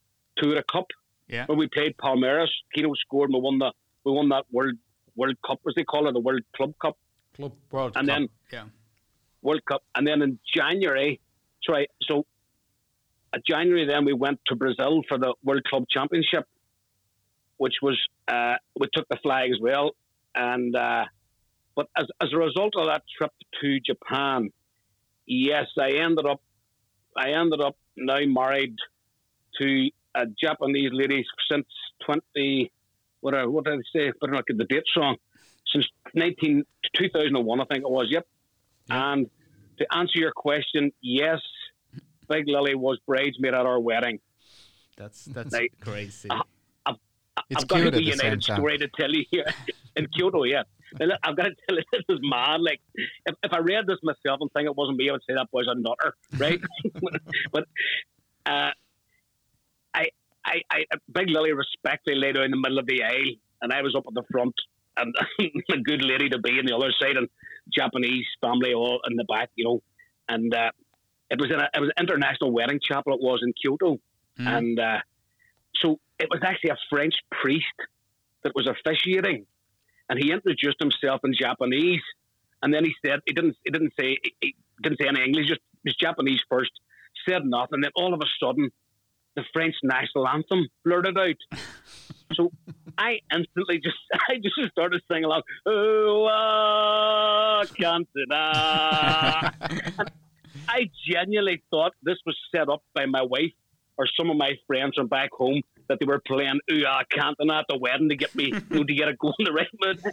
Toyota 0.41 0.63
Cup 0.71 0.87
Yeah. 1.27 1.45
when 1.47 1.57
we 1.57 1.67
played 1.67 1.97
Palmeiras. 1.97 2.49
Keano 2.75 2.93
scored 2.95 3.29
and 3.29 3.35
we 3.35 3.41
won 3.41 3.57
the 3.59 3.71
we 4.03 4.11
won 4.11 4.29
that 4.29 4.45
World 4.51 4.75
World 5.15 5.35
Cup, 5.45 5.59
as 5.67 5.73
they 5.75 5.83
call 5.83 6.07
it, 6.07 6.13
the 6.13 6.19
World 6.19 6.41
Club 6.55 6.73
Cup, 6.81 6.97
Club 7.35 7.53
World 7.71 7.93
and 7.97 8.07
Cup. 8.07 8.15
then 8.17 8.29
Yeah. 8.51 8.63
World 9.41 9.63
Cup, 9.65 9.83
and 9.95 10.07
then 10.07 10.21
in 10.21 10.39
January, 10.55 11.19
sorry, 11.65 11.87
so 12.03 12.25
at 13.33 13.41
January 13.45 13.85
then 13.85 14.05
we 14.05 14.13
went 14.13 14.39
to 14.47 14.55
Brazil 14.55 15.01
for 15.07 15.17
the 15.17 15.33
World 15.43 15.63
Club 15.65 15.85
Championship, 15.89 16.45
which 17.61 17.75
was 17.83 17.95
uh, 18.27 18.55
we 18.79 18.87
took 18.91 19.07
the 19.07 19.17
flag 19.17 19.51
as 19.51 19.59
well, 19.61 19.91
and 20.33 20.75
uh, 20.75 21.05
but 21.75 21.87
as 21.95 22.07
as 22.19 22.29
a 22.33 22.37
result 22.37 22.73
of 22.75 22.87
that 22.87 23.03
trip 23.15 23.31
to 23.61 23.79
Japan, 23.79 24.49
yes, 25.27 25.67
I 25.79 25.91
ended 25.91 26.25
up, 26.25 26.41
I 27.15 27.29
ended 27.41 27.61
up 27.61 27.77
now 27.95 28.17
married 28.25 28.75
to 29.59 29.89
a 30.15 30.25
Japanese 30.43 30.89
lady 30.91 31.23
since 31.51 31.67
20, 32.05 32.71
what, 33.19 33.35
uh, 33.35 33.45
what 33.45 33.65
did 33.65 33.75
I 33.75 33.81
say? 33.93 34.11
Better 34.19 34.33
not 34.33 34.47
get 34.47 34.57
the 34.57 34.65
date 34.65 34.83
wrong. 34.97 35.17
Since 35.71 35.85
19, 36.15 36.63
2001, 36.95 37.61
I 37.61 37.65
think 37.65 37.83
it 37.83 37.89
was, 37.89 38.07
yep. 38.09 38.25
And 38.89 39.29
to 39.77 39.85
answer 39.95 40.17
your 40.19 40.31
question, 40.35 40.91
yes, 40.99 41.39
Big 42.27 42.47
Lily 42.47 42.73
was 42.73 42.97
bridesmaid 43.05 43.53
at 43.53 43.65
our 43.67 43.79
wedding. 43.79 44.19
That's 44.97 45.25
that's 45.25 45.55
crazy. 45.79 46.29
uh, 46.29 46.41
It's 47.51 47.63
I've 47.63 47.67
got 47.67 47.81
a 47.81 47.87
at 47.87 47.93
the 47.93 47.99
same 47.99 48.13
United 48.13 48.43
story 48.43 48.77
to 48.77 48.87
tell 48.87 49.11
you 49.11 49.25
here 49.31 49.45
in 49.95 50.07
Kyoto. 50.07 50.43
Yeah, 50.43 50.63
I've 51.23 51.35
got 51.35 51.43
to 51.43 51.55
tell 51.67 51.77
you, 51.77 51.83
this 51.91 52.03
is 52.09 52.19
mad. 52.21 52.61
Like, 52.61 52.79
if, 53.25 53.35
if 53.43 53.53
I 53.53 53.59
read 53.59 53.87
this 53.87 53.97
myself 54.03 54.39
and 54.41 54.51
think 54.53 54.65
it 54.67 54.75
wasn't 54.75 54.97
me, 54.97 55.09
I 55.09 55.13
would 55.13 55.21
say 55.27 55.35
that 55.35 55.51
boy's 55.51 55.65
a 55.67 55.75
nutter, 55.75 56.15
right? 56.37 56.59
but 57.51 57.63
uh, 58.45 58.71
I, 59.93 60.05
I, 60.45 60.61
I, 60.71 60.83
Big 61.13 61.29
Lily 61.29 61.51
respectfully 61.51 62.15
lay 62.15 62.31
down 62.31 62.45
in 62.45 62.51
the 62.51 62.57
middle 62.57 62.79
of 62.79 62.85
the 62.87 63.03
aisle, 63.03 63.35
and 63.61 63.73
I 63.73 63.81
was 63.81 63.95
up 63.95 64.05
at 64.07 64.13
the 64.13 64.23
front, 64.31 64.55
and 64.97 65.13
a 65.71 65.77
good 65.77 66.03
lady 66.03 66.29
to 66.29 66.39
be 66.39 66.51
on 66.59 66.65
the 66.65 66.75
other 66.75 66.91
side, 66.99 67.17
and 67.17 67.29
Japanese 67.73 68.25
family 68.41 68.73
all 68.73 69.01
in 69.09 69.15
the 69.15 69.25
back, 69.25 69.49
you 69.55 69.65
know, 69.65 69.81
and 70.29 70.53
uh, 70.53 70.71
it 71.29 71.39
was 71.39 71.49
in 71.51 71.59
a, 71.59 71.69
it 71.73 71.79
was 71.79 71.91
an 71.95 72.03
international 72.03 72.51
wedding 72.51 72.79
chapel. 72.81 73.13
It 73.13 73.21
was 73.21 73.41
in 73.43 73.53
Kyoto, 73.53 73.99
Mm. 74.39 74.57
and 74.57 74.79
uh, 74.79 74.99
so 75.81 75.99
it 76.21 76.29
was 76.29 76.39
actually 76.43 76.69
a 76.69 76.77
French 76.89 77.15
priest 77.31 77.65
that 78.43 78.53
was 78.55 78.67
officiating, 78.67 79.45
and 80.07 80.19
he 80.21 80.31
introduced 80.31 80.77
himself 80.79 81.21
in 81.23 81.33
Japanese, 81.33 82.01
and 82.61 82.73
then 82.73 82.85
he 82.85 82.93
said 83.03 83.19
he 83.25 83.33
didn't 83.33 83.57
he 83.65 83.71
didn't 83.71 83.93
say 83.99 84.17
he 84.39 84.55
didn't 84.83 84.99
say 85.01 85.07
any 85.07 85.23
English, 85.23 85.47
just 85.47 85.61
was 85.83 85.95
Japanese 85.95 86.41
first, 86.49 86.71
said 87.27 87.43
nothing, 87.45 87.81
then 87.81 87.91
all 87.95 88.13
of 88.13 88.21
a 88.21 88.29
sudden, 88.39 88.69
the 89.35 89.43
French 89.51 89.75
national 89.83 90.27
anthem 90.27 90.67
blurted 90.85 91.17
out. 91.17 91.35
so 92.33 92.51
I 92.97 93.19
instantly 93.33 93.79
just 93.79 93.97
I 94.29 94.35
just 94.35 94.71
started 94.71 95.01
singing 95.09 95.25
along. 95.25 95.41
Oh, 95.65 96.27
ah, 96.29 97.63
Cantona. 97.79 99.53
I 100.67 100.89
genuinely 101.09 101.63
thought 101.71 101.93
this 102.03 102.17
was 102.25 102.37
set 102.53 102.69
up 102.69 102.83
by 102.93 103.05
my 103.05 103.23
wife 103.23 103.53
or 104.01 104.07
some 104.19 104.31
of 104.31 104.37
my 104.37 104.53
friends 104.65 104.95
from 104.95 105.05
back 105.05 105.29
home 105.31 105.61
that 105.87 105.99
they 105.99 106.07
were 106.07 106.19
playing 106.25 106.59
Ooh 106.71 106.83
Ah 106.87 107.03
Cantona 107.13 107.59
at 107.59 107.65
the 107.69 107.77
wedding 107.77 108.09
to 108.09 108.15
get 108.15 108.33
me 108.33 108.45
you 108.51 108.61
know, 108.71 108.83
to 108.83 108.93
get 108.95 109.09
it 109.09 109.19
going 109.19 109.35
the 109.37 109.51
right 109.51 109.67
mood. 109.79 110.03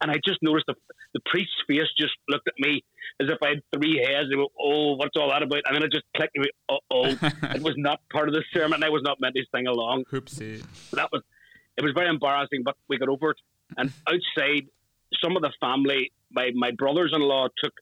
And 0.00 0.12
I 0.12 0.20
just 0.24 0.40
noticed 0.42 0.66
the, 0.68 0.76
the 1.12 1.20
priest's 1.26 1.56
face 1.66 1.88
just 1.98 2.12
looked 2.28 2.46
at 2.46 2.54
me 2.58 2.84
as 3.20 3.28
if 3.28 3.38
I 3.42 3.48
had 3.48 3.62
three 3.74 3.98
heads. 3.98 4.30
They 4.30 4.36
went, 4.36 4.52
Oh, 4.60 4.94
what's 4.94 5.16
all 5.16 5.30
that 5.30 5.42
about? 5.42 5.62
And 5.66 5.74
then 5.74 5.82
it 5.82 5.90
just 5.90 6.04
clicked 6.16 6.38
me, 6.38 6.50
uh 6.68 6.76
oh. 6.92 7.18
it 7.54 7.62
was 7.62 7.74
not 7.76 7.98
part 8.12 8.28
of 8.28 8.34
the 8.34 8.44
sermon. 8.54 8.84
I 8.84 8.90
was 8.90 9.02
not 9.02 9.20
meant 9.20 9.34
to 9.34 9.42
sing 9.52 9.66
along 9.66 10.04
Hoopsie. 10.04 10.64
that 10.92 11.10
was 11.10 11.22
it 11.76 11.82
was 11.82 11.92
very 11.94 12.08
embarrassing, 12.08 12.62
but 12.64 12.76
we 12.88 12.96
got 12.98 13.08
over 13.08 13.30
it. 13.30 13.38
And 13.76 13.92
outside, 14.06 14.68
some 15.20 15.36
of 15.36 15.42
the 15.42 15.52
family, 15.60 16.12
my 16.30 16.52
my 16.54 16.70
brothers-in-law 16.70 17.48
took 17.62 17.72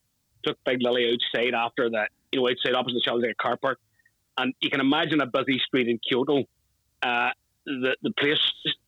took 0.43 0.57
Big 0.65 0.79
Lily 0.81 1.13
outside 1.13 1.53
after 1.53 1.91
that, 1.91 2.09
you 2.33 2.41
know, 2.41 2.49
outside 2.49 2.75
opposite 2.75 2.95
the 2.95 3.03
Chelsea 3.05 3.35
car 3.35 3.59
park, 3.59 3.79
and 4.43 4.55
you 4.61 4.71
can 4.71 4.81
imagine 4.81 5.21
a 5.21 5.27
busy 5.27 5.59
street 5.67 5.89
in 5.89 5.99
Kyoto. 5.99 6.45
Uh, 7.03 7.31
the 7.67 7.97
the 8.03 8.11
place 8.13 8.39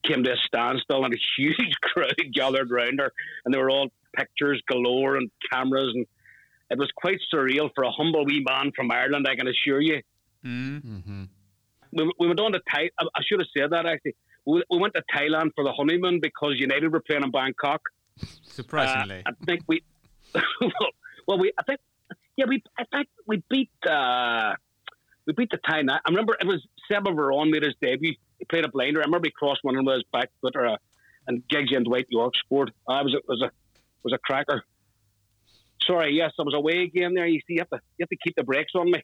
came 0.05 0.25
to 0.25 0.33
a 0.33 0.37
standstill, 0.37 1.05
and 1.05 1.15
a 1.15 1.19
huge 1.37 1.75
crowd 1.83 2.15
gathered 2.33 2.71
around 2.71 3.01
her, 3.01 3.13
and 3.45 3.55
they 3.55 3.59
were 3.59 3.71
all 3.71 3.89
pictures 4.15 4.63
galore 4.69 5.17
and 5.17 5.31
cameras, 5.51 5.93
and 5.95 6.07
it 6.71 6.79
was 6.79 6.91
quite 6.95 7.19
surreal 7.33 7.71
for 7.75 7.85
a 7.85 7.91
humble 7.91 8.25
wee 8.25 8.45
man 8.47 8.73
from 8.75 8.91
Ireland. 8.91 9.27
I 9.29 9.37
can 9.37 9.49
assure 9.49 9.81
you 9.81 10.03
Mm. 10.45 11.03
hmm 11.05 11.25
we, 11.93 12.13
we 12.19 12.27
went 12.27 12.41
on 12.41 12.53
to 12.53 12.61
Thai. 12.71 12.91
I, 12.99 13.05
I 13.15 13.21
should 13.25 13.41
have 13.41 13.49
said 13.57 13.71
that 13.71 13.87
actually. 13.87 14.17
We, 14.45 14.63
we 14.71 14.79
went 14.79 14.95
to 14.95 15.03
Thailand 15.15 15.51
for 15.55 15.63
the 15.63 15.73
honeymoon 15.73 16.21
because 16.21 16.55
United 16.57 16.91
were 16.91 17.01
playing 17.01 17.23
in 17.23 17.31
Bangkok. 17.31 17.83
Surprisingly. 18.43 19.23
Uh, 19.25 19.31
I 19.31 19.45
think 19.45 19.63
we, 19.69 19.83
well, 20.35 20.91
well, 21.29 21.39
we, 21.39 21.53
I 21.59 21.63
think, 21.63 21.81
yeah, 22.37 22.47
we, 22.49 22.63
I 22.79 22.85
think 22.85 23.09
we 23.27 23.43
beat, 23.49 23.71
uh, 23.87 24.55
we 25.27 25.33
beat 25.33 25.51
the. 25.51 25.59
Ni- 25.83 25.93
I 25.93 26.11
remember 26.11 26.37
it 26.41 26.47
was 26.47 26.67
Seba 26.91 27.11
Veron 27.11 27.51
made 27.51 27.63
his 27.63 27.75
debut. 27.81 28.15
He 28.39 28.45
played 28.45 28.65
a 28.65 28.69
blinder. 28.69 29.01
I 29.01 29.05
remember 29.05 29.29
he 29.29 29.33
crossed 29.33 29.61
one 29.63 29.77
of 29.77 29.87
his 29.87 30.05
back 30.13 30.31
foot 30.41 30.55
or 30.57 30.65
a, 30.65 30.79
and 31.27 31.43
Giggsy 31.49 31.77
and 31.77 31.85
Dwight 31.85 32.07
Yorke 32.09 32.35
scored. 32.37 32.73
Uh, 32.89 33.01
was 33.05 33.15
a, 33.15 33.21
was 33.29 33.43
a, 33.43 33.51
was 34.03 34.13
a 34.13 34.19
cracker. 34.19 34.63
Sorry, 35.87 36.15
yes, 36.15 36.33
I 36.39 36.43
was 36.43 36.55
away 36.55 36.83
again 36.83 37.15
there. 37.15 37.27
You 37.27 37.41
see, 37.41 37.55
you 37.55 37.59
have 37.59 37.71
to, 37.71 37.81
you 37.99 38.05
have 38.05 38.09
to 38.09 38.17
keep 38.17 38.37
the 38.37 38.45
brakes 38.45 38.73
on 38.77 38.91
me. 38.91 39.03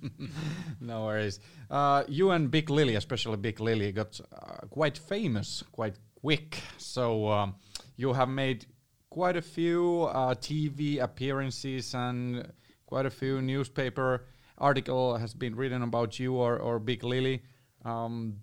no 0.80 1.04
worries. 1.04 1.40
Uh, 1.70 2.04
you 2.08 2.30
and 2.30 2.50
Big 2.50 2.70
Lily, 2.70 2.94
especially 2.94 3.36
Big 3.36 3.60
Lily, 3.60 3.92
got 3.92 4.18
uh, 4.32 4.66
quite 4.70 4.96
famous 4.96 5.62
quite 5.72 5.96
quick. 6.14 6.58
So 6.78 7.28
um, 7.28 7.56
you 7.96 8.14
have 8.14 8.28
made 8.28 8.66
quite 9.10 9.36
a 9.36 9.42
few 9.42 10.04
uh, 10.04 10.34
TV 10.34 11.02
appearances 11.02 11.94
and 11.94 12.50
quite 12.86 13.04
a 13.04 13.10
few 13.10 13.42
newspaper 13.42 14.24
article 14.62 15.16
has 15.18 15.34
been 15.34 15.54
written 15.56 15.82
about 15.82 16.18
you 16.18 16.34
or, 16.34 16.56
or 16.58 16.78
Big 16.78 17.02
Lily. 17.04 17.42
Um, 17.84 18.36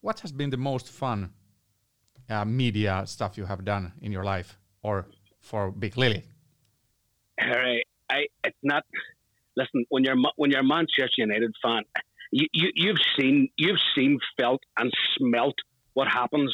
what 0.00 0.20
has 0.20 0.32
been 0.32 0.50
the 0.50 0.56
most 0.56 0.88
fun 0.88 1.30
uh, 2.30 2.44
media 2.44 3.02
stuff 3.06 3.36
you 3.36 3.44
have 3.46 3.64
done 3.64 3.92
in 4.00 4.12
your 4.12 4.24
life 4.24 4.58
or 4.82 5.06
for 5.40 5.70
Big 5.70 5.96
Lily? 5.96 6.22
All 7.42 7.48
right, 7.50 7.84
I 8.08 8.26
it's 8.44 8.56
not. 8.62 8.84
Listen, 9.56 9.84
when 9.88 10.04
you're 10.04 10.16
when 10.36 10.50
you're 10.50 10.60
a 10.60 10.64
Manchester 10.64 11.18
United 11.18 11.52
fan, 11.62 11.82
you, 12.30 12.46
you 12.52 12.70
you've 12.74 13.02
seen 13.18 13.48
you've 13.56 13.80
seen, 13.94 14.18
felt, 14.38 14.62
and 14.78 14.90
smelt 15.16 15.54
what 15.94 16.08
happens 16.08 16.52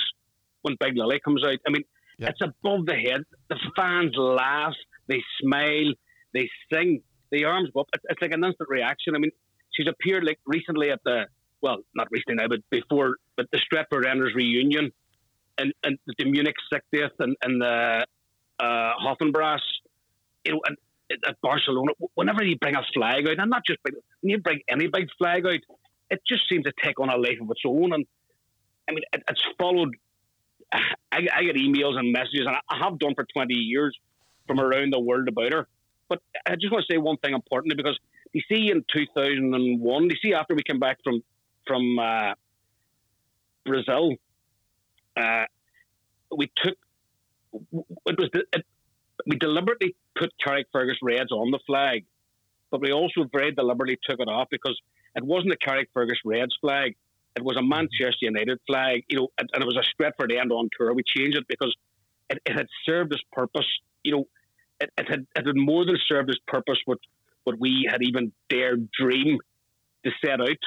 when 0.62 0.76
Big 0.80 0.96
Lily 0.96 1.20
comes 1.24 1.44
out. 1.44 1.58
I 1.66 1.70
mean, 1.70 1.84
Yeah. 2.18 2.28
it's 2.30 2.40
above 2.40 2.86
the 2.86 2.94
head. 2.94 3.22
The 3.48 3.58
fans 3.76 4.12
laugh, 4.16 4.74
they 5.08 5.22
smile, 5.40 5.92
they 6.34 6.48
sing, 6.72 7.02
the 7.32 7.44
arms 7.44 7.70
go 7.74 7.80
up. 7.80 7.88
It's, 7.94 8.04
it's 8.08 8.22
like 8.22 8.32
an 8.32 8.44
instant 8.44 8.68
reaction. 8.68 9.16
I 9.16 9.18
mean, 9.18 9.32
she's 9.72 9.88
appeared 9.88 10.24
like 10.24 10.38
recently 10.46 10.90
at 10.90 11.00
the 11.04 11.24
well, 11.60 11.78
not 11.94 12.08
recently 12.10 12.36
now, 12.36 12.48
but 12.48 12.60
before, 12.70 13.16
but 13.36 13.46
the 13.52 13.58
Stretford 13.58 14.06
Enders 14.06 14.34
reunion, 14.34 14.92
and 15.58 15.72
and 15.82 15.98
the 16.18 16.24
Munich 16.24 16.56
60th 16.72 17.10
and 17.18 17.36
and 17.42 17.60
the 17.60 18.06
uh, 18.60 18.92
Hoffenbrass 19.04 19.60
you 20.44 20.52
know, 20.52 20.60
and 20.66 20.76
at 21.26 21.40
Barcelona, 21.42 21.92
whenever 22.14 22.42
you 22.42 22.56
bring 22.58 22.74
a 22.74 22.82
flag 22.94 23.28
out, 23.28 23.38
and 23.38 23.50
not 23.50 23.62
just 23.66 23.82
big, 23.84 23.94
when 24.20 24.30
you 24.30 24.38
bring 24.38 24.60
any 24.68 24.86
big 24.86 25.08
flag 25.18 25.46
out, 25.46 25.60
it 26.10 26.20
just 26.26 26.48
seems 26.48 26.64
to 26.64 26.72
take 26.82 26.98
on 27.00 27.10
a 27.10 27.16
life 27.16 27.38
of 27.40 27.50
its 27.50 27.60
own. 27.66 27.92
And 27.92 28.06
I 28.88 28.92
mean, 28.92 29.04
it, 29.12 29.22
it's 29.28 29.42
followed. 29.58 29.94
I, 30.72 31.26
I 31.34 31.42
get 31.44 31.56
emails 31.56 31.98
and 31.98 32.12
messages, 32.12 32.46
and 32.46 32.56
I 32.68 32.78
have 32.78 32.98
done 32.98 33.14
for 33.14 33.26
20 33.34 33.52
years 33.52 33.96
from 34.46 34.58
around 34.58 34.92
the 34.92 35.00
world 35.00 35.28
about 35.28 35.52
her. 35.52 35.68
But 36.12 36.20
I 36.44 36.56
just 36.56 36.70
want 36.70 36.84
to 36.86 36.92
say 36.92 36.98
one 36.98 37.16
thing 37.24 37.32
importantly 37.32 37.74
because 37.74 37.98
you 38.34 38.42
see, 38.46 38.70
in 38.70 38.84
2001, 38.94 40.04
you 40.04 40.16
see, 40.22 40.34
after 40.34 40.54
we 40.54 40.62
came 40.62 40.78
back 40.78 40.98
from 41.02 41.22
from 41.66 41.98
uh, 41.98 42.34
Brazil, 43.64 44.16
uh, 45.16 45.44
we 46.36 46.52
took 46.62 46.76
it 47.54 48.18
was 48.18 48.28
it, 48.34 48.66
we 49.26 49.36
deliberately 49.38 49.96
put 50.14 50.30
Carrickfergus 50.46 50.96
Reds 51.02 51.32
on 51.32 51.50
the 51.50 51.60
flag, 51.66 52.04
but 52.70 52.82
we 52.82 52.92
also 52.92 53.24
very 53.32 53.52
deliberately 53.52 53.98
took 54.06 54.20
it 54.20 54.28
off 54.28 54.48
because 54.50 54.78
it 55.16 55.24
wasn't 55.24 55.54
a 55.54 55.66
Carrickfergus 55.66 56.20
Reds 56.26 56.54
flag. 56.60 56.94
It 57.36 57.42
was 57.42 57.56
a 57.56 57.62
Manchester 57.62 58.16
United 58.20 58.58
flag, 58.66 59.04
you 59.08 59.16
know, 59.16 59.28
and, 59.38 59.48
and 59.54 59.62
it 59.62 59.66
was 59.66 59.78
a 59.78 60.02
Stretford 60.02 60.38
end 60.38 60.52
on 60.52 60.68
tour. 60.78 60.92
We 60.92 61.04
changed 61.06 61.38
it 61.38 61.48
because 61.48 61.74
it, 62.28 62.38
it 62.44 62.52
had 62.52 62.66
served 62.84 63.14
its 63.14 63.22
purpose. 63.32 63.66
You 64.02 64.12
know, 64.12 64.24
it, 64.82 64.90
it 64.98 65.08
had 65.08 65.26
it 65.36 65.46
had 65.46 65.56
more 65.56 65.84
than 65.84 65.96
served 66.08 66.30
its 66.30 66.40
purpose 66.46 66.78
what 66.84 66.98
what 67.44 67.58
we 67.58 67.88
had 67.90 68.02
even 68.02 68.32
dared 68.48 68.88
dream 68.92 69.38
to 70.04 70.10
set 70.24 70.40
out. 70.40 70.62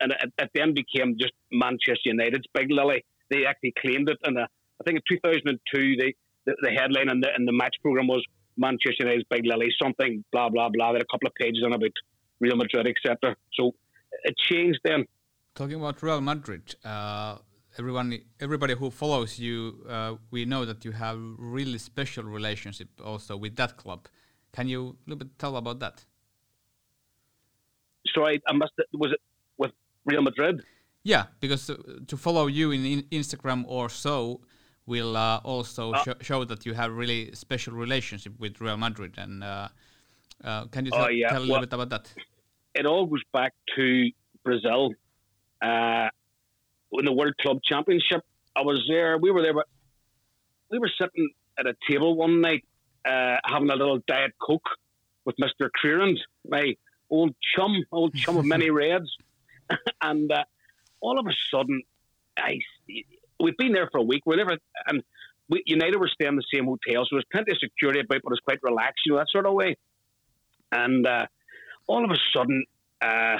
And 0.00 0.12
it, 0.12 0.32
it 0.38 0.50
then 0.54 0.74
became 0.74 1.16
just 1.18 1.32
Manchester 1.50 2.06
United's 2.06 2.46
big 2.54 2.70
lily. 2.70 3.04
They 3.30 3.44
actually 3.46 3.74
claimed 3.80 4.08
it, 4.08 4.18
and 4.22 4.38
I 4.38 4.46
think 4.84 4.98
in 4.98 5.16
2002 5.16 5.96
they 5.96 6.14
the, 6.46 6.54
the 6.62 6.70
headline 6.70 7.10
in 7.10 7.20
the 7.20 7.30
in 7.36 7.44
the 7.44 7.52
match 7.52 7.76
program 7.82 8.06
was 8.06 8.24
Manchester 8.56 9.04
United's 9.04 9.26
big 9.28 9.44
lily, 9.44 9.68
something 9.82 10.24
blah 10.32 10.48
blah 10.48 10.68
blah. 10.68 10.92
They 10.92 10.98
had 10.98 11.02
a 11.02 11.12
couple 11.12 11.28
of 11.28 11.34
pages 11.34 11.62
on 11.64 11.72
about 11.72 11.96
Real 12.40 12.56
Madrid, 12.56 12.86
etc. 12.86 13.36
So 13.54 13.74
it 14.24 14.34
changed 14.48 14.80
then. 14.84 15.04
Talking 15.54 15.74
about 15.74 16.00
Real 16.02 16.20
Madrid, 16.20 16.76
uh, 16.84 17.38
everyone, 17.78 18.18
everybody 18.40 18.74
who 18.74 18.90
follows 18.90 19.38
you, 19.38 19.84
uh, 19.88 20.14
we 20.30 20.44
know 20.44 20.64
that 20.64 20.84
you 20.84 20.92
have 20.92 21.18
really 21.38 21.78
special 21.78 22.24
relationship 22.24 22.88
also 23.04 23.36
with 23.36 23.56
that 23.56 23.76
club. 23.76 24.08
Can 24.52 24.68
you 24.68 24.80
a 25.06 25.10
little 25.10 25.18
bit 25.24 25.38
tell 25.38 25.56
about 25.56 25.78
that? 25.80 26.04
Sorry, 28.14 28.40
I 28.46 28.52
must. 28.52 28.72
Was 28.94 29.12
it 29.12 29.20
with 29.58 29.72
Real 30.04 30.22
Madrid? 30.22 30.62
Yeah, 31.04 31.24
because 31.40 31.70
uh, 31.70 31.76
to 32.06 32.16
follow 32.16 32.46
you 32.46 32.70
in, 32.70 32.84
in 32.84 33.02
Instagram 33.10 33.64
or 33.66 33.88
so 33.88 34.40
will 34.86 35.16
uh, 35.16 35.40
also 35.44 35.92
Uh, 35.92 36.02
sho 36.04 36.14
show 36.20 36.44
that 36.44 36.64
you 36.66 36.74
have 36.74 36.92
really 36.92 37.34
special 37.34 37.74
relationship 37.74 38.32
with 38.40 38.60
Real 38.60 38.76
Madrid, 38.76 39.14
and 39.18 39.42
uh, 39.44 39.68
Uh, 40.44 40.66
can 40.70 40.84
you 40.86 40.92
Oh, 40.94 40.98
tell, 40.98 41.10
yeah. 41.10 41.28
tell 41.30 41.38
a 41.38 41.40
little 41.40 41.54
Well- 41.54 41.66
bit 41.66 41.72
about 41.72 41.90
that? 41.90 42.14
It 42.74 42.86
all 42.86 43.06
goes 43.06 43.24
back 43.32 43.52
to 43.76 43.84
Brazil. 44.44 44.94
Uh, 45.60 46.08
in 46.92 47.04
the 47.04 47.12
World 47.12 47.34
Club 47.40 47.58
Championship, 47.64 48.22
I 48.56 48.62
was 48.62 48.84
there. 48.88 49.18
We 49.18 49.30
were 49.30 49.42
there, 49.42 49.54
but 49.54 49.66
we 50.70 50.78
were 50.78 50.90
sitting 51.00 51.30
at 51.58 51.66
a 51.66 51.74
table 51.88 52.16
one 52.16 52.40
night 52.40 52.64
uh, 53.06 53.36
having 53.44 53.70
a 53.70 53.76
little 53.76 54.00
Diet 54.06 54.32
Coke 54.40 54.68
with 55.24 55.36
Mr. 55.36 55.68
Crerand, 55.70 56.18
my 56.46 56.74
old 57.10 57.34
chum, 57.54 57.84
old 57.92 58.14
chum 58.14 58.36
of 58.36 58.44
many 58.44 58.70
reds. 58.82 59.10
and 60.02 60.32
uh, 60.32 60.44
all 61.00 61.18
of 61.18 61.26
a 61.26 61.32
sudden, 61.50 61.82
I, 62.38 62.58
we've 63.40 63.56
been 63.56 63.72
there 63.72 63.88
for 63.90 63.98
a 63.98 64.02
week. 64.02 64.22
We're 64.24 64.36
never, 64.36 64.56
and 64.86 65.02
we, 65.48 65.62
United 65.66 65.98
were 65.98 66.08
staying 66.08 66.32
in 66.32 66.36
the 66.36 66.44
same 66.52 66.64
hotel, 66.64 67.04
so 67.04 67.08
there 67.12 67.18
was 67.18 67.24
plenty 67.30 67.52
of 67.52 67.58
security 67.58 68.00
about, 68.00 68.22
but 68.22 68.30
it 68.30 68.30
was 68.30 68.40
quite 68.44 68.58
relaxed, 68.62 69.02
you 69.06 69.12
know, 69.12 69.18
that 69.18 69.28
sort 69.30 69.46
of 69.46 69.54
way. 69.54 69.76
And 70.72 71.06
uh, 71.06 71.26
all 71.86 72.04
of 72.04 72.10
a 72.10 72.18
sudden, 72.34 72.64
uh, 73.00 73.36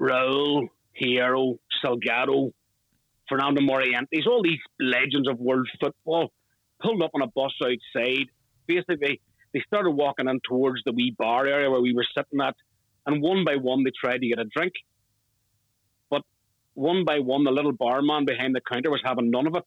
Raul, 0.00 0.68
Hierro, 1.00 1.58
Salgado, 1.84 2.52
Fernando 3.28 3.60
Morientes, 3.60 4.26
all 4.26 4.42
these 4.42 4.60
legends 4.80 5.28
of 5.28 5.38
world 5.38 5.68
football 5.80 6.32
pulled 6.80 7.02
up 7.02 7.10
on 7.14 7.22
a 7.22 7.26
bus 7.26 7.52
outside. 7.62 8.26
Basically, 8.66 9.20
they 9.52 9.60
started 9.66 9.90
walking 9.90 10.28
in 10.28 10.40
towards 10.46 10.82
the 10.84 10.92
wee 10.92 11.14
bar 11.16 11.46
area 11.46 11.70
where 11.70 11.80
we 11.80 11.94
were 11.94 12.06
sitting 12.16 12.40
at, 12.40 12.54
and 13.06 13.22
one 13.22 13.44
by 13.44 13.56
one 13.56 13.84
they 13.84 13.90
tried 13.98 14.18
to 14.18 14.28
get 14.28 14.38
a 14.38 14.44
drink. 14.44 14.74
But 16.10 16.22
one 16.74 17.04
by 17.04 17.20
one, 17.20 17.44
the 17.44 17.50
little 17.50 17.72
barman 17.72 18.24
behind 18.24 18.54
the 18.54 18.60
counter 18.60 18.90
was 18.90 19.02
having 19.04 19.30
none 19.30 19.46
of 19.46 19.56
it, 19.56 19.64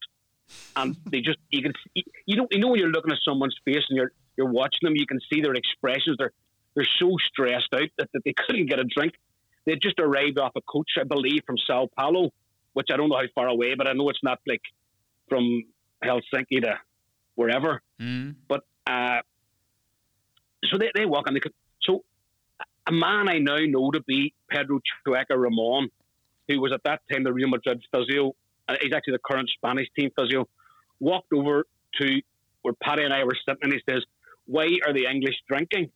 and 0.76 0.96
they 1.12 1.22
just 1.22 1.40
you 1.50 1.62
can 1.62 1.74
see, 1.84 2.04
you 2.26 2.38
know 2.38 2.48
you 2.52 2.60
know 2.60 2.70
when 2.70 2.80
you're 2.80 2.90
looking 2.90 3.12
at 3.12 3.20
someone's 3.26 3.58
face 3.66 3.84
and 3.90 3.98
you're 3.98 4.12
you're 4.38 4.52
watching 4.52 4.80
them, 4.84 4.96
you 4.96 5.06
can 5.06 5.20
see 5.32 5.42
their 5.42 5.54
expressions. 5.54 6.16
They're 6.18 6.34
they're 6.76 6.88
so 7.00 7.18
stressed 7.28 7.74
out 7.74 7.90
that, 7.98 8.10
that 8.14 8.22
they 8.24 8.34
couldn't 8.34 8.68
get 8.68 8.80
a 8.80 8.86
drink. 8.86 9.14
They 9.66 9.76
just 9.76 10.00
arrived 10.00 10.40
off 10.40 10.54
a 10.56 10.62
coach, 10.62 10.92
I 11.00 11.04
believe, 11.04 11.42
from 11.46 11.58
Sao 11.68 11.88
Paulo, 11.98 12.32
which 12.74 12.88
I 12.92 12.98
don't 12.98 13.10
know 13.10 13.18
how 13.18 13.28
far 13.34 13.48
away, 13.48 13.76
but 13.76 13.88
I 13.88 13.94
know 13.94 14.10
it's 14.10 14.24
not 14.24 14.40
like 14.48 14.62
from 15.30 15.64
Helsinki 16.04 16.62
to 16.62 16.80
wherever. 17.36 17.82
Mm. 18.00 18.36
But 18.48 18.62
uh, 18.88 19.22
so 20.66 20.78
they, 20.78 20.92
they 20.96 21.06
walk 21.06 21.28
on 21.28 21.34
the 21.34 21.42
so 21.82 22.04
a 22.88 22.92
man 22.92 23.30
I 23.30 23.40
now 23.40 23.58
know 23.58 23.92
to 23.92 24.02
be 24.02 24.34
Pedro 24.50 24.80
Chueca 25.08 25.38
Ramon, 25.38 25.90
who 26.48 26.60
was 26.60 26.72
at 26.74 26.84
that 26.84 27.02
time 27.12 27.24
the 27.24 27.34
Real 27.34 27.50
Madrid 27.50 27.82
physio, 27.94 28.34
and 28.68 28.78
he's 28.82 28.94
actually 28.94 29.14
the 29.14 29.20
current 29.26 29.50
Spanish 29.56 29.88
team 29.98 30.10
physio, 30.18 30.48
walked 31.00 31.34
over 31.34 31.66
to 32.00 32.22
where 32.62 32.74
Paddy 32.82 33.04
and 33.04 33.14
I 33.14 33.24
were 33.24 33.38
sitting, 33.46 33.64
and 33.64 33.74
he 33.74 33.80
says, 33.90 34.04
"Why 34.46 34.68
are 34.86 34.94
the 34.94 35.06
English 35.06 35.36
drinking?" 35.48 35.92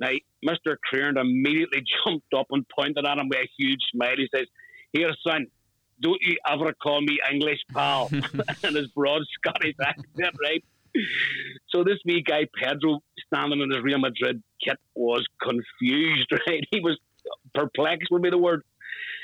Now, 0.00 0.10
Mr. 0.46 0.76
Crerand 0.78 1.20
immediately 1.20 1.82
jumped 2.06 2.32
up 2.34 2.46
and 2.50 2.64
pointed 2.68 3.04
at 3.04 3.18
him 3.18 3.28
with 3.28 3.38
a 3.38 3.48
huge 3.58 3.80
smile. 3.92 4.14
He 4.16 4.28
says, 4.34 4.46
Here, 4.92 5.10
son, 5.26 5.46
don't 6.00 6.20
you 6.20 6.36
ever 6.48 6.72
call 6.72 7.00
me 7.00 7.18
English, 7.30 7.58
pal. 7.72 8.08
and 8.12 8.76
his 8.76 8.88
broad 8.88 9.22
Scottish 9.38 9.74
accent, 9.80 10.34
right? 10.42 10.64
So 11.68 11.84
this 11.84 11.98
wee 12.04 12.22
guy, 12.26 12.46
Pedro, 12.54 13.00
standing 13.26 13.60
in 13.60 13.70
his 13.70 13.82
Real 13.82 13.98
Madrid 13.98 14.42
kit, 14.64 14.78
was 14.94 15.26
confused, 15.40 16.30
right? 16.46 16.64
He 16.70 16.80
was 16.80 16.98
perplexed, 17.54 18.08
would 18.10 18.22
be 18.22 18.30
the 18.30 18.38
word. 18.38 18.62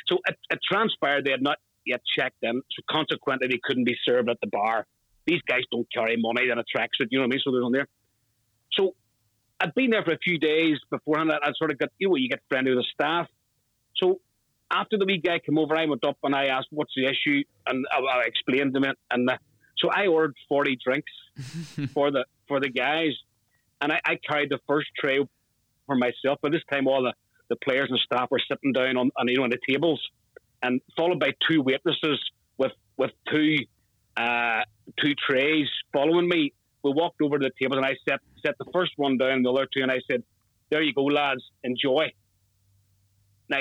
So 0.07 0.19
it, 0.27 0.37
it 0.51 0.59
transpired 0.71 1.25
they 1.25 1.31
had 1.31 1.43
not 1.43 1.59
yet 1.87 2.01
checked 2.19 2.39
in, 2.43 2.63
so 2.71 2.83
consequently 2.91 3.49
they 3.49 3.61
couldn't 3.63 3.85
be 3.85 3.97
served 4.05 4.29
at 4.29 4.39
the 4.41 4.49
bar. 4.49 4.87
These 5.27 5.41
guys 5.49 5.63
don't 5.71 5.87
carry 5.93 6.17
money 6.19 6.51
in 6.51 6.59
a 6.59 6.63
tracksuit, 6.63 7.09
you 7.11 7.19
know 7.19 7.23
what 7.23 7.29
I 7.29 7.37
mean? 7.37 7.41
So 7.45 7.53
they're 7.53 7.63
on 7.63 7.73
there. 7.73 7.89
So 8.73 8.95
I'd 9.61 9.75
been 9.75 9.91
there 9.91 10.03
for 10.03 10.13
a 10.13 10.19
few 10.19 10.39
days 10.39 10.77
beforehand. 10.91 11.33
I 11.33 11.51
sort 11.57 11.71
of 11.71 11.79
got, 11.79 11.91
you 11.99 12.09
know, 12.09 12.17
you 12.17 12.29
get 12.29 12.41
friendly 12.49 12.75
with 12.75 12.85
the 12.85 12.87
staff. 12.93 13.29
So 13.97 14.21
after 14.75 14.99
the 14.99 15.05
wee 15.05 15.19
guy 15.19 15.39
came 15.39 15.59
over, 15.59 15.77
I 15.77 15.87
went 15.87 16.05
up 16.05 16.19
and 16.23 16.35
I 16.35 16.47
asked, 16.47 16.69
what's 16.71 16.93
the 16.97 17.07
issue? 17.07 17.43
And 17.67 17.87
I, 17.91 17.99
I 18.01 18.23
explained 18.27 18.75
to 18.75 18.81
him. 18.81 18.95
And 19.11 19.31
uh, 19.31 19.37
so 19.79 19.89
I 19.91 20.07
ordered 20.07 20.35
40 20.49 20.79
drinks 20.85 21.13
for 21.95 22.11
the 22.11 22.25
for 22.49 22.61
the 22.61 22.69
guys. 22.69 23.13
And 23.81 23.93
I, 23.93 24.01
I 24.05 24.19
carried 24.29 24.51
the 24.51 24.61
first 24.69 24.89
tray 24.99 25.19
for 25.87 25.97
myself. 25.97 26.39
But 26.43 26.53
this 26.53 26.63
time, 26.71 26.87
all 26.89 27.03
the, 27.03 27.13
the 27.49 27.57
players 27.57 27.89
and 27.91 27.99
staff 28.01 28.31
were 28.31 28.41
sitting 28.51 28.73
down 28.73 28.97
on, 28.97 29.11
on, 29.17 29.29
you 29.29 29.39
know, 29.39 29.45
on 29.45 29.51
the 29.51 29.59
tables 29.69 30.01
and 30.63 30.81
followed 30.97 31.21
by 31.21 31.33
two 31.49 31.63
waitresses 31.63 32.19
with, 32.57 32.73
with 32.97 33.11
two, 33.31 33.57
uh, 34.17 34.63
two 35.03 35.15
trays 35.29 35.67
following 35.93 36.29
me 36.29 36.53
we 36.85 36.93
walked 36.93 37.21
over 37.23 37.39
to 37.39 37.45
the 37.45 37.53
tables, 37.61 37.79
and 37.79 37.87
I 37.87 37.97
set 38.09 38.21
set 38.45 38.57
the 38.59 38.71
first 38.73 38.93
one 38.97 39.17
down 39.17 39.33
and 39.33 39.45
the 39.45 39.51
other 39.51 39.67
two 39.75 39.83
and 39.83 39.91
I 39.91 40.01
said, 40.09 40.23
There 40.71 40.83
you 40.83 40.93
go, 40.93 41.05
lads, 41.05 41.43
enjoy. 41.65 42.13
Now 43.49 43.61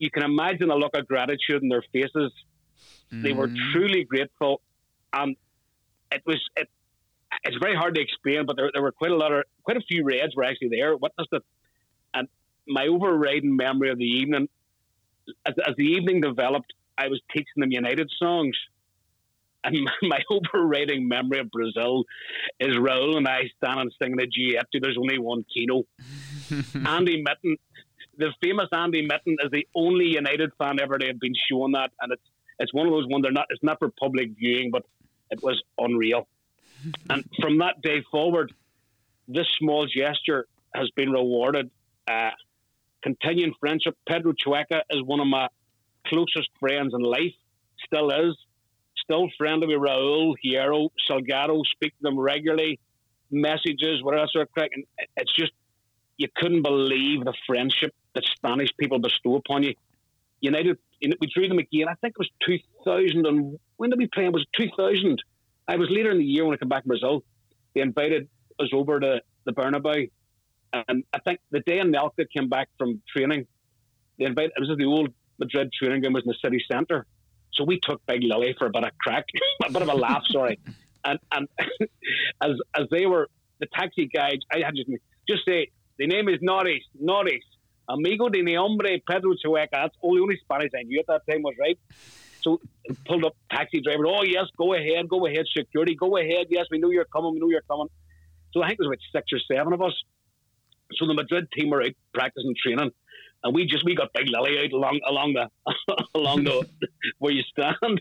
you 0.00 0.10
can 0.10 0.24
imagine 0.24 0.68
the 0.68 0.74
look 0.74 0.96
of 0.96 1.06
gratitude 1.06 1.62
in 1.62 1.68
their 1.68 1.84
faces. 1.92 2.32
They 3.12 3.32
were 3.32 3.48
Mm. 3.48 3.56
truly 3.72 4.02
grateful 4.04 4.60
and 5.12 5.36
it 6.10 6.22
was 6.26 6.40
it 6.56 6.68
it's 7.44 7.56
very 7.62 7.76
hard 7.76 7.94
to 7.94 8.00
explain, 8.00 8.44
but 8.44 8.56
there, 8.56 8.70
there 8.72 8.82
were 8.82 8.90
quite 8.92 9.12
a 9.12 9.16
lot 9.16 9.32
of 9.32 9.44
quite 9.62 9.76
a 9.76 9.80
few 9.82 10.04
Reds 10.04 10.34
were 10.34 10.44
actually 10.44 10.70
there, 10.70 10.96
witnessed 10.96 11.32
it. 11.32 11.42
And 12.14 12.26
my 12.66 12.86
overriding 12.88 13.54
memory 13.56 13.90
of 13.90 13.98
the 13.98 14.04
evening 14.20 14.48
as, 15.46 15.54
as 15.68 15.74
the 15.76 15.84
evening 15.84 16.20
developed, 16.20 16.72
I 16.98 17.06
was 17.08 17.20
teaching 17.32 17.58
them 17.58 17.70
United 17.70 18.10
songs. 18.18 18.56
And 19.62 19.76
my, 19.84 19.92
my 20.02 20.20
overriding 20.30 21.06
memory 21.06 21.38
of 21.40 21.50
Brazil 21.50 22.04
is 22.58 22.74
Raul 22.76 23.16
and 23.16 23.28
I 23.28 23.42
standing 23.58 23.82
and 23.82 23.92
singing 24.00 24.20
a 24.20 24.26
duet 24.26 24.66
to 24.72 24.80
There's 24.80 24.96
Only 24.98 25.18
One 25.18 25.44
Keano. 25.50 25.84
Andy 26.86 27.22
Mitten, 27.22 27.56
the 28.20 28.32
famous 28.42 28.68
Andy 28.72 29.02
Mitten, 29.02 29.36
is 29.42 29.50
the 29.50 29.66
only 29.74 30.06
United 30.06 30.52
fan 30.58 30.80
ever 30.80 30.98
to 30.98 31.06
have 31.06 31.20
been 31.20 31.34
shown 31.50 31.72
that. 31.72 31.90
And 32.00 32.12
it's 32.12 32.22
it's 32.60 32.74
one 32.74 32.86
of 32.86 32.92
those 32.92 33.06
ones, 33.06 33.22
they're 33.22 33.32
not, 33.32 33.46
it's 33.48 33.62
not 33.62 33.78
for 33.78 33.90
public 33.98 34.32
viewing, 34.38 34.70
but 34.70 34.84
it 35.30 35.42
was 35.42 35.60
unreal. 35.78 36.28
and 37.10 37.24
from 37.40 37.58
that 37.58 37.80
day 37.82 38.04
forward, 38.10 38.52
this 39.26 39.46
small 39.58 39.86
gesture 39.86 40.46
has 40.74 40.90
been 40.90 41.10
rewarded. 41.10 41.70
Uh, 42.06 42.30
continuing 43.02 43.54
friendship. 43.58 43.96
Pedro 44.06 44.32
Chueca 44.32 44.82
is 44.90 45.02
one 45.02 45.20
of 45.20 45.26
my 45.26 45.48
closest 46.06 46.50
friends 46.58 46.92
in 46.92 47.00
life, 47.00 47.34
still 47.86 48.10
is 48.10 48.36
still 49.02 49.28
friendly 49.38 49.66
with 49.66 49.78
Raul, 49.78 50.34
Hierro, 50.44 50.90
Salgado, 51.08 51.62
speak 51.72 51.96
to 51.96 52.02
them 52.02 52.18
regularly, 52.18 52.78
messages, 53.30 54.02
whatever 54.02 54.26
sort 54.30 54.48
of 54.48 54.52
crack. 54.52 54.70
And 54.74 54.84
it's 55.16 55.34
just, 55.34 55.52
you 56.16 56.28
couldn't 56.36 56.62
believe 56.62 57.24
the 57.24 57.32
friendship 57.46 57.94
that 58.14 58.24
Spanish 58.36 58.70
people 58.78 58.98
bestow 58.98 59.36
upon 59.36 59.62
you. 59.62 59.74
United, 60.40 60.78
we 61.02 61.30
drew 61.32 61.48
them 61.48 61.58
again, 61.58 61.86
I 61.88 61.94
think 61.94 62.14
it 62.14 62.18
was 62.18 62.30
2000. 62.46 63.26
And 63.26 63.58
when 63.76 63.90
did 63.90 63.98
we 63.98 64.06
play? 64.06 64.24
It 64.24 64.32
was 64.32 64.46
2000. 64.58 65.22
I 65.68 65.76
was 65.76 65.88
later 65.90 66.10
in 66.10 66.18
the 66.18 66.24
year 66.24 66.44
when 66.44 66.54
I 66.54 66.56
came 66.56 66.68
back 66.68 66.82
from 66.82 66.88
Brazil. 66.88 67.22
They 67.74 67.82
invited 67.82 68.28
us 68.58 68.68
over 68.72 68.98
to 69.00 69.20
the 69.44 69.52
Bernabeu. 69.52 70.10
And 70.72 71.04
I 71.12 71.18
think 71.20 71.40
the 71.50 71.60
day 71.60 71.78
Anelka 71.78 72.26
came 72.34 72.48
back 72.48 72.68
from 72.78 73.02
training, 73.14 73.46
they 74.18 74.24
invited, 74.24 74.52
it 74.56 74.60
was 74.60 74.76
the 74.76 74.84
old 74.84 75.12
Madrid 75.38 75.70
training 75.72 76.00
ground, 76.00 76.14
was 76.14 76.24
in 76.24 76.28
the 76.28 76.36
city 76.42 76.62
centre. 76.70 77.06
So 77.54 77.64
we 77.64 77.80
took 77.80 78.00
Big 78.06 78.22
Lily 78.22 78.54
for 78.58 78.66
a 78.66 78.70
bit 78.70 78.84
of 78.84 78.88
a 78.88 78.92
crack, 79.00 79.24
a 79.66 79.72
bit 79.72 79.82
of 79.82 79.88
a 79.88 79.94
laugh, 79.94 80.22
sorry. 80.30 80.58
And 81.04 81.18
and 81.32 81.48
as 82.42 82.52
as 82.76 82.86
they 82.90 83.06
were 83.06 83.28
the 83.58 83.66
taxi 83.74 84.06
guys, 84.06 84.38
I 84.52 84.60
had 84.64 84.74
just 84.76 84.90
just 85.28 85.44
say 85.46 85.70
the 85.98 86.06
name 86.06 86.28
is 86.28 86.38
Norris, 86.40 86.82
Norris, 86.98 87.42
amigo 87.92 88.28
de 88.28 88.42
mi 88.42 88.54
hombre 88.54 89.02
Pedro 89.08 89.34
Chueca. 89.34 89.68
That's 89.72 89.96
all 90.00 90.14
the 90.14 90.22
only 90.22 90.38
Spanish 90.42 90.70
I 90.78 90.82
knew 90.82 91.00
at 91.00 91.06
that 91.06 91.22
time 91.30 91.42
was 91.42 91.54
right. 91.58 91.78
So 92.42 92.60
pulled 93.06 93.24
up 93.24 93.36
taxi 93.50 93.80
driver. 93.80 94.06
Oh 94.06 94.22
yes, 94.22 94.46
go 94.56 94.74
ahead, 94.74 95.08
go 95.08 95.26
ahead. 95.26 95.44
Security, 95.56 95.94
go 95.94 96.16
ahead. 96.16 96.46
Yes, 96.48 96.66
we 96.70 96.78
know 96.78 96.90
you're 96.90 97.04
coming. 97.04 97.34
We 97.34 97.40
know 97.40 97.48
you're 97.48 97.68
coming. 97.70 97.88
So 98.52 98.62
I 98.62 98.68
think 98.68 98.80
there 98.80 98.88
was 98.88 98.98
about 99.12 99.22
six 99.22 99.32
or 99.32 99.56
seven 99.56 99.72
of 99.72 99.82
us. 99.82 99.94
So 100.96 101.06
the 101.06 101.14
Madrid 101.14 101.48
team 101.52 101.70
were 101.70 101.82
out 101.82 101.92
practicing 102.12 102.54
training 102.60 102.90
and 103.42 103.54
we 103.54 103.66
just 103.66 103.84
we 103.84 103.94
got 103.94 104.12
Big 104.12 104.28
Lily 104.28 104.58
out 104.58 104.72
along 104.72 105.00
along 105.08 105.34
the 105.34 106.04
along 106.14 106.44
the 106.44 106.66
where 107.18 107.32
you 107.32 107.42
stand. 107.42 108.00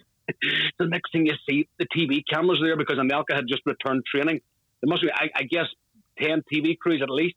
the 0.80 0.86
next 0.86 1.12
thing 1.12 1.26
you 1.26 1.34
see, 1.50 1.68
the 1.80 1.88
TV 1.88 2.22
cameras 2.32 2.60
there 2.62 2.78
because 2.78 2.98
Anelka 2.98 3.34
had 3.36 3.46
just 3.48 3.64
returned 3.66 4.04
training. 4.06 4.42
There 4.82 4.90
must 4.90 5.02
be, 5.02 5.10
I, 5.12 5.30
I 5.36 5.44
guess, 5.44 5.66
ten 6.20 6.44
TV 6.54 6.78
crews 6.78 7.02
at 7.02 7.10
least. 7.10 7.36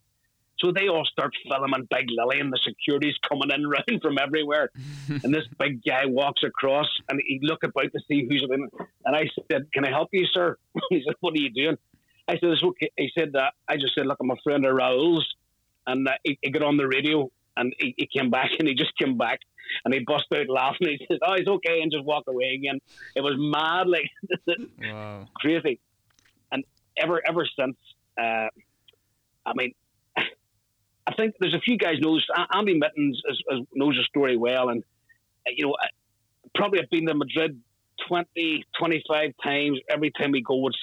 So 0.63 0.71
they 0.71 0.89
all 0.89 1.05
start 1.05 1.35
filming 1.49 1.89
Big 1.91 2.07
Lily, 2.11 2.39
and 2.39 2.53
the 2.53 2.59
security's 2.63 3.17
coming 3.29 3.51
in 3.51 3.69
round 3.69 4.01
from 4.01 4.17
everywhere. 4.19 4.71
and 5.09 5.35
this 5.35 5.47
big 5.59 5.83
guy 5.85 6.07
walks 6.07 6.43
across, 6.45 6.87
and 7.09 7.21
he 7.27 7.41
look 7.43 7.65
about 7.65 7.93
to 7.93 8.01
see 8.09 8.27
who's 8.29 8.45
in. 8.49 8.69
And 9.05 9.17
I 9.17 9.29
said, 9.51 9.67
"Can 9.73 9.85
I 9.85 9.91
help 9.91 10.11
you, 10.13 10.27
sir?" 10.33 10.57
he 10.91 11.03
said, 11.05 11.15
"What 11.21 11.35
are 11.35 11.41
you 11.41 11.51
doing?" 11.51 11.77
I 12.29 12.35
said, 12.35 12.51
"It's 12.51 12.63
okay." 12.63 12.91
He 12.97 13.11
said, 13.19 13.35
uh, 13.35 13.51
"I 13.69 13.77
just 13.77 13.95
said, 13.97 14.07
look, 14.07 14.19
I'm 14.21 14.31
a 14.31 14.37
friend 14.45 14.65
of 14.65 14.75
Raul's," 14.75 15.27
and 15.87 16.07
uh, 16.07 16.13
he, 16.23 16.39
he 16.41 16.51
got 16.51 16.63
on 16.63 16.77
the 16.77 16.87
radio 16.87 17.31
and 17.57 17.75
he, 17.79 17.95
he, 17.97 18.07
came 18.07 18.31
back 18.31 18.51
and 18.59 18.67
he 18.67 18.75
just 18.75 18.97
came 18.97 19.19
back 19.19 19.41
and 19.85 19.93
he 19.93 20.01
bust 20.01 20.25
out 20.35 20.49
laughing. 20.49 20.89
He 20.89 21.07
says, 21.11 21.19
"Oh, 21.27 21.33
it's 21.33 21.49
okay," 21.49 21.81
and 21.81 21.91
just 21.91 22.05
walk 22.05 22.25
away 22.29 22.55
again. 22.55 22.79
It 23.17 23.21
was 23.23 23.35
mad, 23.37 23.89
like 23.89 24.11
wow. 24.81 25.27
crazy. 25.35 25.81
And 26.53 26.65
ever 26.97 27.21
ever 27.27 27.47
since, 27.59 27.77
uh, 28.19 28.49
I 29.45 29.53
mean, 29.55 29.73
I 31.07 31.15
think 31.15 31.35
there's 31.41 31.55
a 31.55 31.61
few 31.61 31.77
guys 31.77 31.97
knows 32.01 32.25
Andy 32.55 32.79
Mittens 32.79 33.21
is, 33.29 33.43
is, 33.51 33.61
knows 33.75 33.97
the 33.97 34.05
story 34.05 34.37
well, 34.37 34.69
and 34.69 34.83
uh, 35.47 35.51
you 35.57 35.67
know 35.67 35.77
probably 36.55 36.81
have 36.81 36.91
been 36.91 37.07
to 37.07 37.15
Madrid 37.15 37.61
20, 38.09 38.65
25 38.79 39.31
times. 39.43 39.81
Every 39.89 40.11
time 40.11 40.33
we 40.33 40.43
go, 40.43 40.67
it's 40.69 40.79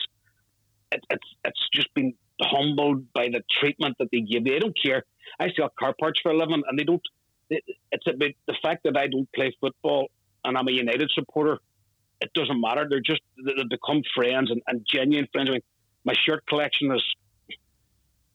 it, 0.91 1.03
it's 1.09 1.28
it's 1.45 1.70
just 1.74 1.93
been 1.93 2.13
humbled 2.41 3.11
by 3.13 3.30
the 3.30 3.41
treatment 3.59 3.95
that 3.99 4.09
they 4.11 4.22
give. 4.22 4.43
They 4.43 4.59
don't 4.59 4.78
care. 4.82 5.03
I 5.39 5.51
sell 5.55 5.72
car 5.80 5.93
parts 5.99 6.20
for 6.22 6.32
a 6.32 6.38
living, 6.38 6.63
and 6.67 6.78
they 6.78 6.84
don't. 6.84 7.01
It's 7.49 8.05
about 8.05 8.32
the 8.47 8.55
fact 8.61 8.84
that 8.84 8.95
I 8.95 9.07
don't 9.07 9.32
play 9.34 9.55
football 9.59 10.09
and 10.45 10.57
I'm 10.57 10.67
a 10.67 10.72
United 10.72 11.11
supporter. 11.13 11.59
It 12.22 12.32
doesn't 12.34 12.59
matter. 12.59 12.86
They're 12.89 12.99
just 12.99 13.22
they 13.43 13.53
become 13.70 14.01
friends 14.13 14.51
and, 14.51 14.61
and 14.67 14.86
genuine 14.86 15.28
friends. 15.32 15.49
I 15.49 15.53
mean, 15.53 15.61
my 16.03 16.13
shirt 16.13 16.45
collection 16.47 16.91
is 16.91 17.03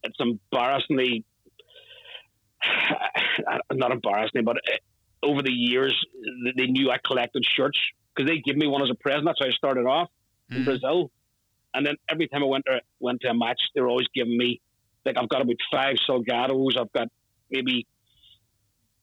it's 0.02 0.16
embarrassingly 0.18 1.24
not 3.72 3.92
embarrassingly, 3.92 4.44
but 4.44 4.56
uh, 4.56 5.26
over 5.26 5.42
the 5.42 5.52
years 5.52 5.94
they 6.56 6.66
knew 6.66 6.90
I 6.90 6.98
collected 7.04 7.44
shirts 7.56 7.78
because 8.14 8.28
they 8.28 8.38
give 8.38 8.56
me 8.56 8.66
one 8.66 8.82
as 8.82 8.90
a 8.90 8.94
present. 8.94 9.24
That's 9.24 9.38
how 9.40 9.46
I 9.46 9.50
started 9.50 9.86
off 9.86 10.08
mm. 10.50 10.56
in 10.56 10.64
Brazil. 10.64 11.10
And 11.72 11.84
then 11.84 11.96
every 12.08 12.28
time 12.28 12.42
I 12.42 12.46
went 12.46 12.64
to 12.66 12.80
went 13.00 13.20
to 13.22 13.28
a 13.28 13.34
match, 13.34 13.60
they 13.74 13.80
were 13.80 13.88
always 13.88 14.06
giving 14.14 14.36
me 14.36 14.60
like 15.04 15.16
I've 15.18 15.28
got 15.28 15.42
about 15.42 15.56
five 15.70 15.96
Salgados. 16.08 16.78
I've 16.78 16.92
got 16.92 17.08
maybe 17.50 17.86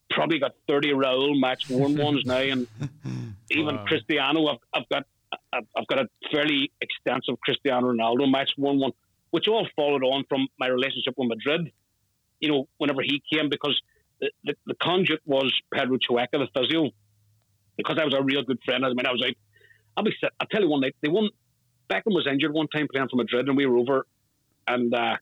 probably 0.10 0.40
got 0.40 0.52
thirty 0.68 0.92
Raul 0.92 1.40
match 1.40 1.70
worn 1.70 1.98
ones 2.06 2.24
now, 2.26 2.38
and 2.38 2.68
even 3.50 3.76
wow. 3.76 3.86
Cristiano. 3.86 4.48
I've, 4.48 4.58
I've 4.74 4.90
got 4.90 5.06
I've 5.54 5.88
got 5.88 6.00
a 6.00 6.08
fairly 6.32 6.72
extensive 6.82 7.40
Cristiano 7.42 7.92
Ronaldo 7.92 8.32
match 8.32 8.52
worn 8.58 8.80
one, 8.80 8.92
which 9.32 9.48
all 9.48 9.68
followed 9.76 10.04
on 10.04 10.24
from 10.30 10.48
my 10.60 10.68
relationship 10.68 11.14
with 11.18 11.28
Madrid. 11.28 11.72
You 12.42 12.52
know, 12.52 12.68
whenever 12.78 13.02
he 13.02 13.22
came, 13.32 13.50
because 13.50 13.80
the, 14.20 14.32
the, 14.44 14.56
the 14.66 14.76
conduit 14.82 15.22
was 15.26 15.54
Pedro 15.74 15.98
Chueca, 15.98 16.34
the 16.34 16.48
physio, 16.54 16.90
because 17.78 17.98
I 18.00 18.06
was 18.06 18.14
a 18.14 18.22
real 18.22 18.44
good 18.44 18.60
friend. 18.66 18.86
I 18.86 18.90
mean, 18.90 19.06
I 19.06 19.12
was 19.12 19.22
like, 19.22 19.38
I'll 19.96 20.04
be. 20.04 20.14
I'll 20.40 20.48
tell 20.48 20.62
you 20.62 20.70
one 20.70 20.82
night 20.82 20.96
they 21.02 21.10
won 21.10 21.30
Beckham 21.92 22.14
was 22.14 22.28
injured 22.32 22.54
one 22.54 22.68
time 22.68 22.88
playing 22.92 23.10
for 23.10 23.18
Madrid, 23.18 23.48
and 23.48 23.58
we 23.58 23.66
were 23.66 23.78
over, 23.78 24.06
and 24.68 24.94
uh, 24.94 25.18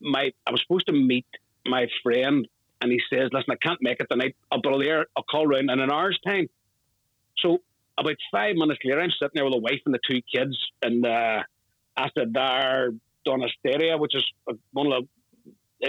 my 0.00 0.30
I 0.46 0.50
was 0.52 0.62
supposed 0.62 0.86
to 0.86 0.92
meet 0.92 1.26
my 1.66 1.86
friend, 2.02 2.46
and 2.80 2.92
he 2.92 3.00
says, 3.12 3.30
"Listen, 3.32 3.50
I 3.50 3.56
can't 3.56 3.82
make 3.82 3.98
it 4.00 4.06
tonight. 4.08 4.36
I'll 4.52 4.60
be 4.60 4.84
there. 4.84 5.06
I'll 5.16 5.24
call 5.24 5.46
round 5.46 5.70
in 5.70 5.80
an 5.80 5.90
hour's 5.90 6.18
time." 6.24 6.48
So 7.38 7.58
about 7.98 8.16
five 8.30 8.54
minutes 8.54 8.78
later, 8.84 9.00
I'm 9.00 9.10
sitting 9.10 9.32
there 9.34 9.44
with 9.44 9.54
a 9.54 9.58
wife 9.58 9.80
and 9.86 9.94
the 9.94 9.98
two 10.08 10.20
kids 10.32 10.56
in 10.82 11.04
uh, 11.04 11.42
Asador 11.98 12.98
Donostiarra, 13.26 13.98
which 13.98 14.14
is 14.14 14.24
one 14.72 14.92
of 14.92 15.02
the 15.02 15.08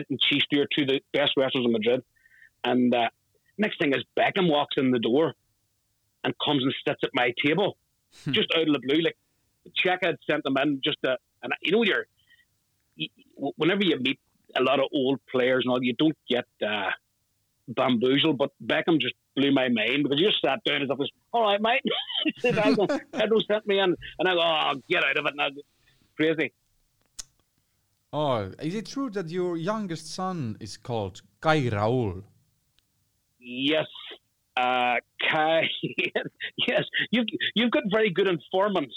and 0.09 0.19
are 0.59 0.67
two 0.75 0.83
of 0.83 0.87
the 0.87 1.01
best 1.13 1.33
restaurants 1.37 1.65
in 1.65 1.71
Madrid. 1.71 2.03
And 2.63 2.93
uh, 2.93 3.09
next 3.57 3.79
thing 3.79 3.93
is 3.93 4.03
Beckham 4.17 4.49
walks 4.49 4.75
in 4.77 4.91
the 4.91 4.99
door 4.99 5.33
and 6.23 6.33
comes 6.43 6.63
and 6.63 6.73
sits 6.87 6.99
at 7.03 7.11
my 7.13 7.33
table, 7.43 7.77
hmm. 8.23 8.31
just 8.31 8.47
out 8.55 8.67
of 8.67 8.73
the 8.73 8.79
blue, 8.79 9.01
like 9.01 9.17
Chueca 9.83 10.07
had 10.07 10.17
sent 10.29 10.43
them 10.43 10.57
in 10.57 10.81
just 10.83 10.97
to, 11.03 11.17
and 11.43 11.53
you 11.61 11.71
know, 11.71 11.83
you're, 11.83 12.05
you, 12.95 13.09
whenever 13.35 13.83
you 13.83 13.97
meet 13.99 14.19
a 14.55 14.61
lot 14.61 14.79
of 14.79 14.85
old 14.93 15.19
players 15.31 15.63
and 15.65 15.71
all, 15.71 15.83
you 15.83 15.93
don't 15.93 16.17
get 16.29 16.45
uh, 16.65 16.89
bamboozled, 17.67 18.37
but 18.37 18.51
Beckham 18.63 18.99
just 18.99 19.15
blew 19.35 19.51
my 19.51 19.69
mind 19.69 20.03
because 20.03 20.19
you 20.19 20.27
just 20.27 20.41
sat 20.43 20.63
down 20.63 20.81
as 20.81 20.89
if 20.89 20.97
was, 20.97 21.11
all 21.33 21.43
right, 21.43 21.61
mate. 21.61 21.81
Pedro 22.41 23.39
sent 23.47 23.67
me 23.67 23.79
in, 23.79 23.95
and 24.19 24.27
I 24.27 24.33
go, 24.33 24.41
oh, 24.41 24.81
get 24.89 25.03
out 25.03 25.17
of 25.17 25.25
it 25.25 25.35
now. 25.35 25.49
Crazy. 26.15 26.53
Oh, 28.17 28.49
is 28.61 28.73
it 28.75 28.85
true 28.85 29.09
that 29.09 29.29
your 29.29 29.57
youngest 29.57 30.15
son 30.15 30.55
is 30.61 30.77
called 30.77 31.21
Kai 31.41 31.63
Raul? 31.63 32.23
Yes, 33.37 33.87
uh, 34.55 34.95
Kai, 35.29 35.63
yes, 36.65 36.83
you've 37.11 37.25
you've 37.55 37.71
got 37.71 37.83
very 37.91 38.09
good 38.09 38.29
informants. 38.29 38.95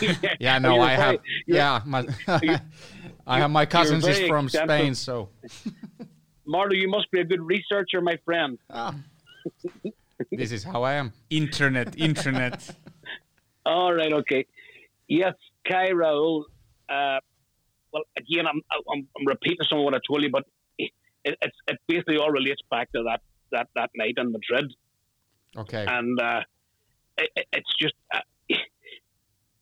yeah, 0.40 0.58
no, 0.58 0.80
I 0.80 0.96
very, 0.96 1.02
have. 1.02 1.20
Yeah, 1.46 1.82
my, 1.84 2.06
I 3.26 3.38
have 3.38 3.50
my 3.50 3.66
cousins 3.66 4.08
is 4.08 4.20
from 4.20 4.46
extensive. 4.46 4.70
Spain, 4.70 4.94
so. 4.94 5.28
Marlo, 6.48 6.74
you 6.74 6.88
must 6.88 7.10
be 7.10 7.20
a 7.20 7.24
good 7.24 7.42
researcher, 7.42 8.00
my 8.00 8.16
friend. 8.24 8.58
Ah. 8.70 8.94
this 10.32 10.52
is 10.52 10.64
how 10.64 10.84
I 10.84 10.94
am. 10.94 11.12
Internet, 11.28 11.98
internet. 11.98 12.74
All 13.66 13.92
right, 13.92 14.14
okay. 14.14 14.46
Yes, 15.06 15.34
Kai 15.68 15.90
Raul. 15.90 16.44
Uh, 16.88 17.18
well, 17.94 18.02
again, 18.18 18.46
I'm, 18.46 18.60
I'm, 18.92 19.06
I'm 19.16 19.26
repeating 19.26 19.64
some 19.68 19.78
of 19.78 19.84
what 19.84 19.94
I 19.94 20.00
told 20.06 20.22
you, 20.22 20.30
but 20.30 20.44
it, 20.78 20.90
it's 21.24 21.56
it 21.68 21.78
basically 21.86 22.18
all 22.18 22.30
relates 22.30 22.60
back 22.70 22.90
to 22.92 23.04
that 23.04 23.22
that 23.52 23.68
that 23.76 23.90
night 23.96 24.14
in 24.18 24.32
Madrid. 24.32 24.74
Okay. 25.56 25.86
And 25.88 26.20
uh, 26.20 26.40
it, 27.16 27.46
it's 27.52 27.74
just 27.80 27.94
uh, 28.12 28.18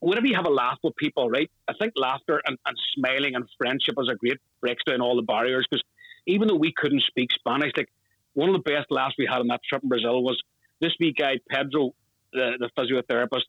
whenever 0.01 0.27
you 0.27 0.35
have 0.35 0.47
a 0.47 0.51
laugh 0.51 0.79
with 0.83 0.97
people, 0.97 1.29
right? 1.29 1.51
I 1.69 1.75
think 1.79 1.93
laughter 1.95 2.41
and, 2.47 2.59
and 2.67 2.77
smiling 2.97 3.35
and 3.35 3.45
friendship 3.59 3.95
is 3.99 4.09
a 4.11 4.17
great 4.17 4.39
breaks 4.61 4.83
down 4.85 5.03
all 5.03 5.15
the 5.15 5.23
barriers 5.23 5.67
because 5.71 5.85
even 6.27 6.49
though 6.49 6.57
we 6.57 6.73
couldn't 6.75 7.03
speak 7.03 7.31
Spanish, 7.33 7.73
like 7.77 7.91
one 8.33 8.49
of 8.49 8.55
the 8.55 8.71
best 8.71 8.87
laughs 8.91 9.15
we 9.19 9.27
had 9.31 9.41
on 9.41 9.49
that 9.49 9.61
trip 9.69 9.83
in 9.83 9.91
Brazil 9.91 10.23
was 10.23 10.41
this 10.81 10.93
wee 10.99 11.13
guy 11.13 11.35
Pedro, 11.51 11.95
the, 12.33 12.53
the 12.59 12.71
physiotherapist. 12.79 13.45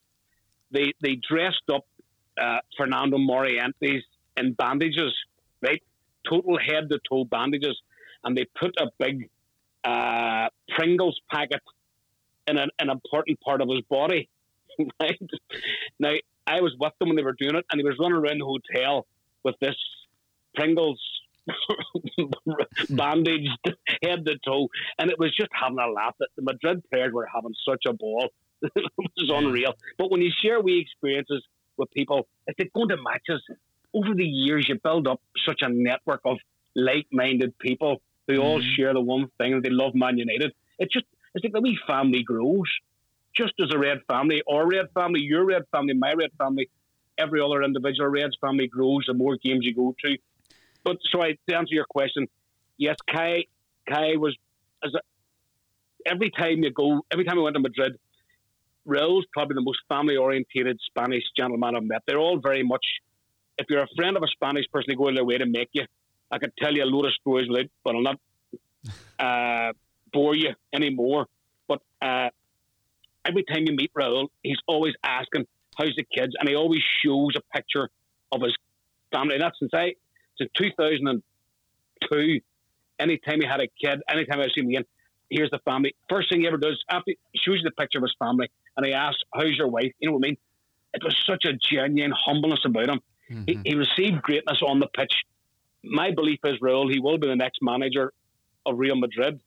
They 0.71 0.91
they 1.01 1.15
dressed 1.15 1.63
up 1.73 1.85
uh, 2.37 2.57
Fernando 2.77 3.17
Morientes 3.17 4.01
in 4.37 4.53
bandages, 4.53 5.13
right? 5.61 5.81
Total 6.27 6.57
head 6.57 6.89
to 6.89 6.99
toe 7.09 7.25
bandages, 7.25 7.77
and 8.23 8.37
they 8.37 8.45
put 8.59 8.75
a 8.79 8.87
big 8.99 9.29
uh, 9.83 10.47
Pringles 10.75 11.19
packet 11.31 11.61
in 12.47 12.57
an, 12.57 12.69
an 12.79 12.89
important 12.89 13.39
part 13.41 13.61
of 13.61 13.69
his 13.69 13.81
body. 13.89 14.29
right? 15.01 15.19
Now, 15.99 16.13
I 16.47 16.61
was 16.61 16.73
with 16.79 16.93
them 16.99 17.09
when 17.09 17.15
they 17.15 17.23
were 17.23 17.35
doing 17.37 17.55
it, 17.55 17.65
and 17.71 17.79
he 17.79 17.85
was 17.85 17.97
running 17.99 18.17
around 18.17 18.39
the 18.39 18.45
hotel 18.45 19.05
with 19.43 19.55
this 19.59 19.75
Pringles 20.55 20.99
bandaged 22.89 23.49
head 24.03 24.25
to 24.25 24.37
toe, 24.45 24.67
and 24.97 25.09
it 25.09 25.19
was 25.19 25.35
just 25.35 25.49
having 25.53 25.79
a 25.79 25.89
laugh. 25.89 26.15
That 26.19 26.29
the 26.35 26.41
Madrid 26.41 26.83
players 26.91 27.13
were 27.13 27.27
having 27.33 27.53
such 27.67 27.83
a 27.87 27.93
ball. 27.93 28.29
it 28.61 28.71
was 29.17 29.31
unreal. 29.33 29.73
But 29.97 30.09
when 30.09 30.21
you 30.21 30.31
share 30.41 30.61
wee 30.61 30.79
experiences 30.79 31.43
with 31.77 31.91
people, 31.91 32.27
if 32.47 32.55
they 32.57 32.69
go 32.73 32.85
to 32.85 32.95
matches, 32.97 33.41
over 33.93 34.13
the 34.15 34.25
years 34.25 34.67
you 34.67 34.79
build 34.83 35.07
up 35.07 35.21
such 35.45 35.61
a 35.61 35.69
network 35.69 36.21
of 36.25 36.37
like-minded 36.75 37.57
people 37.59 38.01
who 38.27 38.37
all 38.37 38.59
mm-hmm. 38.59 38.75
share 38.75 38.93
the 38.93 39.01
one 39.01 39.29
thing 39.37 39.61
they 39.61 39.69
love 39.69 39.93
Man 39.93 40.17
United. 40.17 40.53
It 40.79 40.91
just 40.91 41.05
it's 41.35 41.43
like 41.43 41.53
the 41.53 41.61
wee 41.61 41.77
family 41.87 42.23
grows. 42.23 42.69
Just 43.35 43.53
as 43.59 43.69
a 43.73 43.79
red 43.79 43.99
family, 44.07 44.43
our 44.49 44.67
red 44.67 44.85
family, 44.93 45.19
your 45.21 45.43
red 45.43 45.63
family, 45.71 45.95
my 45.95 46.13
red 46.13 46.29
family, 46.37 46.69
every 47.17 47.41
other 47.41 47.63
individual 47.63 48.09
Reds 48.09 48.37
family 48.39 48.67
grows 48.67 49.05
the 49.07 49.13
more 49.13 49.37
games 49.37 49.65
you 49.65 49.73
go 49.73 49.95
to. 50.05 50.17
But 50.83 50.97
so 51.11 51.21
I 51.23 51.35
to 51.49 51.55
answer 51.55 51.73
your 51.73 51.85
question, 51.89 52.27
yes, 52.77 52.95
Kai 53.11 53.45
Kai 53.89 54.17
was 54.17 54.35
as 54.83 54.93
a, 54.93 54.99
every 56.05 56.29
time 56.29 56.63
you 56.63 56.71
go, 56.71 57.01
every 57.11 57.25
time 57.25 57.39
I 57.39 57.41
went 57.41 57.55
to 57.55 57.61
Madrid, 57.61 57.97
Raul's 58.85 59.25
probably 59.33 59.55
the 59.55 59.61
most 59.61 59.79
family 59.89 60.17
orientated 60.17 60.79
Spanish 60.85 61.23
gentleman 61.37 61.75
I've 61.75 61.83
met. 61.83 62.03
They're 62.05 62.19
all 62.19 62.39
very 62.39 62.63
much. 62.63 62.85
If 63.57 63.67
you're 63.69 63.83
a 63.83 63.87
friend 63.95 64.17
of 64.17 64.23
a 64.23 64.27
Spanish 64.27 64.65
person, 64.71 64.85
they 64.89 64.95
go 64.95 65.13
their 65.13 65.23
way 65.25 65.37
to 65.37 65.45
make 65.45 65.69
you. 65.73 65.85
I 66.31 66.39
could 66.39 66.51
tell 66.57 66.73
you 66.73 66.83
a 66.83 66.85
load 66.85 67.05
of 67.05 67.13
stories 67.13 67.47
without, 67.49 67.67
but 67.83 67.95
I'll 67.95 68.01
not. 68.01 68.19
Uh, 69.19 69.71
bore 70.11 70.35
you 70.35 70.53
anymore. 70.73 71.27
But 71.67 71.81
uh, 72.01 72.29
every 73.25 73.43
time 73.43 73.63
you 73.65 73.75
meet 73.75 73.91
Raul, 73.93 74.27
he's 74.43 74.57
always 74.67 74.93
asking, 75.03 75.45
"How's 75.77 75.95
the 75.95 76.03
kids?" 76.03 76.33
and 76.39 76.49
he 76.49 76.55
always 76.55 76.81
shows 77.03 77.35
a 77.35 77.41
picture 77.55 77.89
of 78.31 78.41
his 78.41 78.53
family. 79.11 79.35
And 79.35 79.43
that's 79.43 79.57
since 79.59 79.71
I 79.73 79.93
since 80.37 80.49
2002. 80.57 82.41
Anytime 82.99 83.41
he 83.41 83.47
had 83.47 83.61
a 83.61 83.67
kid, 83.67 84.01
anytime 84.07 84.39
I 84.39 84.47
see 84.53 84.61
him 84.61 84.69
again, 84.69 84.85
here's 85.29 85.49
the 85.49 85.59
family. 85.65 85.95
First 86.09 86.29
thing 86.29 86.41
he 86.41 86.47
ever 86.47 86.57
does 86.57 86.83
after 86.89 87.11
he 87.11 87.39
shows 87.39 87.57
you 87.57 87.63
the 87.63 87.71
picture 87.71 87.97
of 87.97 88.03
his 88.03 88.15
family, 88.19 88.49
and 88.77 88.85
he 88.85 88.93
asks, 88.93 89.21
"How's 89.33 89.55
your 89.57 89.67
wife?" 89.67 89.91
You 89.99 90.09
know 90.09 90.15
what 90.15 90.25
I 90.25 90.29
mean? 90.29 90.37
It 90.93 91.03
was 91.03 91.15
such 91.25 91.45
a 91.45 91.53
genuine 91.53 92.13
humbleness 92.15 92.65
about 92.65 92.89
him. 92.89 93.01
Mm-hmm. 93.33 93.43
He, 93.63 93.71
he 93.71 93.75
received 93.75 94.21
greatness 94.21 94.61
on 94.65 94.79
the 94.79 94.87
pitch. 94.87 95.13
My 95.83 96.11
belief 96.11 96.39
is 96.45 96.59
Raul. 96.59 96.91
He 96.91 96.99
will 96.99 97.17
be 97.17 97.27
the 97.27 97.35
next 97.35 97.59
manager 97.61 98.13
of 98.65 98.77
Real 98.77 98.95
Madrid 98.95 99.39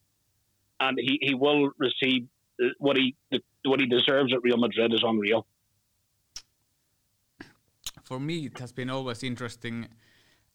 and 0.80 0.98
he, 0.98 1.18
he 1.22 1.34
will 1.34 1.70
receive 1.78 2.26
what 2.78 2.96
he 2.96 3.14
what 3.64 3.80
he 3.80 3.86
deserves 3.86 4.32
at 4.32 4.42
Real 4.42 4.56
Madrid 4.56 4.92
is 4.92 5.02
unreal. 5.02 5.46
For 8.04 8.20
me, 8.20 8.46
it 8.46 8.58
has 8.58 8.72
been 8.72 8.88
always 8.88 9.22
interesting. 9.22 9.88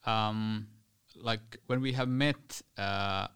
Um, 0.06 0.68
like 1.16 1.58
when 1.68 1.82
we 1.82 1.92
have 1.94 2.08
met, 2.08 2.62
uh, 2.78 3.28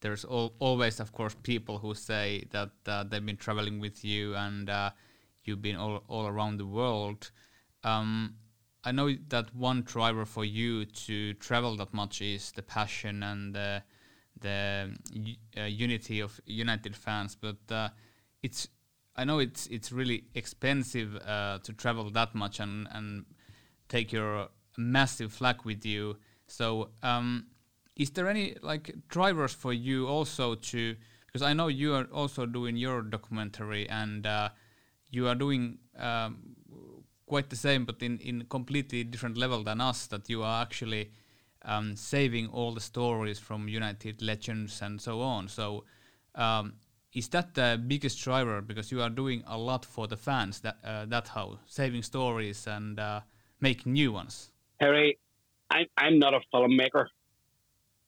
there's 0.00 0.24
al 0.24 0.52
always, 0.58 0.98
of 1.00 1.12
course, 1.12 1.36
people 1.42 1.78
who 1.78 1.94
say 1.94 2.44
that 2.50 2.72
uh, 2.86 3.04
they've 3.04 3.24
been 3.24 3.36
traveling 3.36 3.78
with 3.78 4.04
you 4.04 4.34
and 4.34 4.68
uh, 4.68 4.90
you've 5.44 5.62
been 5.62 5.76
all, 5.76 6.02
all 6.08 6.26
around 6.26 6.58
the 6.58 6.66
world. 6.66 7.30
Um, 7.84 8.34
I 8.82 8.92
know 8.92 9.14
that 9.28 9.54
one 9.54 9.82
driver 9.82 10.24
for 10.24 10.44
you 10.44 10.86
to 10.86 11.34
travel 11.34 11.76
that 11.76 11.92
much 11.92 12.22
is 12.22 12.52
the 12.52 12.62
passion 12.62 13.22
and 13.22 13.54
the 13.54 13.82
uh, 15.56 15.62
unity 15.62 16.20
of 16.20 16.40
United 16.46 16.96
fans, 16.96 17.36
but 17.38 17.58
uh, 17.70 17.90
it's 18.42 18.68
I 19.16 19.24
know 19.24 19.38
it's 19.38 19.66
it's 19.66 19.92
really 19.92 20.24
expensive 20.34 21.16
uh, 21.16 21.58
to 21.62 21.72
travel 21.72 22.10
that 22.10 22.34
much 22.34 22.60
and 22.60 22.88
and 22.90 23.26
take 23.88 24.12
your 24.12 24.48
massive 24.78 25.32
flag 25.32 25.64
with 25.64 25.84
you. 25.84 26.16
So 26.46 26.90
um, 27.02 27.46
is 27.96 28.10
there 28.10 28.28
any 28.28 28.56
like 28.62 28.94
drivers 29.08 29.52
for 29.52 29.72
you 29.74 30.06
also 30.06 30.54
to 30.54 30.96
because 31.26 31.42
I 31.42 31.52
know 31.52 31.68
you 31.68 31.94
are 31.94 32.04
also 32.04 32.46
doing 32.46 32.76
your 32.76 33.02
documentary 33.02 33.88
and 33.88 34.26
uh, 34.26 34.48
you 35.10 35.28
are 35.28 35.34
doing 35.34 35.78
um, 35.98 36.56
quite 37.30 37.48
the 37.48 37.56
same 37.68 37.84
but 37.84 38.02
in 38.02 38.18
in 38.18 38.44
completely 38.48 39.04
different 39.04 39.36
level 39.36 39.62
than 39.64 39.80
us 39.80 40.08
that 40.08 40.28
you 40.28 40.42
are 40.42 40.62
actually 40.62 41.04
um, 41.64 41.96
saving 41.96 42.48
all 42.48 42.74
the 42.74 42.80
stories 42.80 43.38
from 43.38 43.68
United 43.68 44.22
legends 44.22 44.82
and 44.82 45.00
so 45.00 45.20
on. 45.20 45.48
So 45.48 45.84
um, 46.34 46.74
is 47.12 47.28
that 47.28 47.54
the 47.54 47.80
biggest 47.86 48.22
driver? 48.24 48.60
Because 48.60 48.92
you 48.92 49.02
are 49.02 49.10
doing 49.10 49.42
a 49.46 49.58
lot 49.58 49.84
for 49.84 50.06
the 50.06 50.16
fans 50.16 50.60
that 50.60 50.76
uh, 50.84 51.06
that 51.06 51.28
how 51.28 51.58
saving 51.66 52.02
stories 52.02 52.66
and 52.66 52.98
uh, 52.98 53.20
making 53.60 53.92
new 53.92 54.12
ones. 54.12 54.50
Harry 54.80 55.18
I, 55.70 55.86
i'm 55.96 56.18
not 56.18 56.34
a 56.34 56.40
filmmaker. 56.52 57.06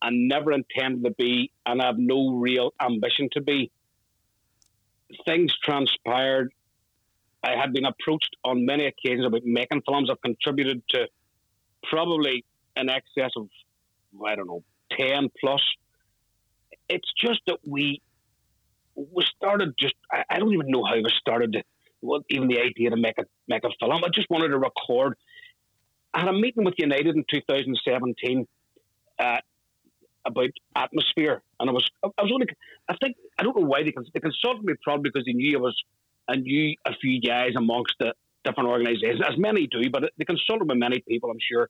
I 0.01 0.11
never 0.11 0.53
intended 0.53 1.05
to 1.05 1.11
be 1.17 1.53
and 1.67 1.81
i 1.83 1.87
have 1.87 1.99
no 1.99 2.31
real 2.31 2.73
ambition 2.81 3.29
to 3.33 3.41
be. 3.41 3.71
Things 5.27 5.53
transpired 5.63 6.53
i 7.45 7.57
had 7.57 7.73
been 7.73 7.85
approached 7.85 8.37
on 8.45 8.65
many 8.65 8.87
occasions 8.87 9.27
about 9.27 9.43
making 9.45 9.83
films 9.87 10.09
i've 10.11 10.21
contributed 10.23 10.83
to 10.89 11.07
probably 11.91 12.45
in 12.77 12.89
excess 12.89 13.31
of 13.37 13.49
i 14.27 14.35
don't 14.35 14.47
know 14.47 14.63
10 14.99 15.29
plus 15.41 15.63
it's 16.89 17.11
just 17.17 17.41
that 17.47 17.59
we 17.67 18.01
we 18.95 19.25
started 19.37 19.75
just 19.79 19.95
I, 20.11 20.25
I 20.29 20.39
don't 20.39 20.53
even 20.53 20.69
know 20.69 20.85
how 20.85 20.97
we 20.97 21.11
started 21.19 21.57
well, 22.03 22.21
even 22.29 22.49
the 22.49 22.61
idea 22.61 22.91
to 22.91 22.97
make 22.97 23.17
a 23.19 23.25
make 23.49 23.65
a 23.65 23.71
film. 23.81 24.05
I 24.05 24.09
just 24.13 24.29
wanted 24.29 24.49
to 24.49 24.59
record. 24.59 25.17
I 26.13 26.21
had 26.21 26.29
a 26.29 26.33
meeting 26.33 26.65
with 26.65 26.75
United 26.77 27.17
in 27.17 27.25
2017 27.31 28.47
uh, 29.19 29.37
about 30.27 30.51
atmosphere, 30.77 31.43
and 31.59 31.71
I 31.71 31.73
was 31.73 31.89
I 32.03 32.09
was 32.23 32.33
only 32.33 32.47
I 32.89 32.97
think 33.01 33.17
I 33.39 33.45
don't 33.45 33.57
know 33.57 33.67
why 33.67 33.85
they 33.85 33.95
they 34.13 34.21
consulted 34.21 34.65
me 34.65 34.75
probably 34.83 35.11
because 35.11 35.25
they 35.25 35.33
knew 35.33 35.57
I 35.57 35.61
was 35.61 35.81
I 36.29 36.37
knew 36.37 36.77
a 36.87 36.95
few 37.01 37.21
guys 37.21 37.51
amongst 37.57 37.95
the 37.99 38.15
different 38.45 38.69
organisations, 38.69 39.21
as 39.29 39.39
many 39.39 39.67
do, 39.67 39.89
but 39.91 40.11
they 40.19 40.25
consulted 40.25 40.69
with 40.69 40.79
many 40.79 41.01
people, 41.07 41.31
I'm 41.31 41.39
sure. 41.41 41.69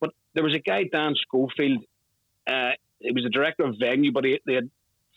But 0.00 0.10
there 0.34 0.44
was 0.44 0.54
a 0.54 0.58
guy 0.58 0.84
Dan 0.92 1.14
Schofield. 1.16 1.84
Uh, 2.46 2.72
he 2.98 3.12
was 3.12 3.24
the 3.24 3.30
director 3.30 3.64
of 3.64 3.76
venue, 3.80 4.12
but 4.12 4.24
he, 4.24 4.40
they 4.46 4.54
had 4.54 4.70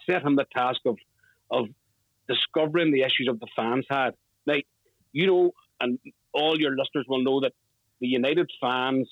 set 0.09 0.23
him 0.23 0.35
the 0.35 0.45
task 0.55 0.81
of 0.85 0.97
of 1.49 1.67
discovering 2.27 2.91
the 2.91 3.01
issues 3.01 3.27
of 3.29 3.39
the 3.39 3.47
fans 3.55 3.85
had. 3.89 4.11
Now, 4.45 4.55
you 5.13 5.27
know, 5.27 5.51
and 5.79 5.97
all 6.33 6.59
your 6.59 6.71
listeners 6.71 7.05
will 7.07 7.23
know 7.23 7.39
that 7.41 7.53
the 7.99 8.07
United 8.07 8.49
fans 8.61 9.09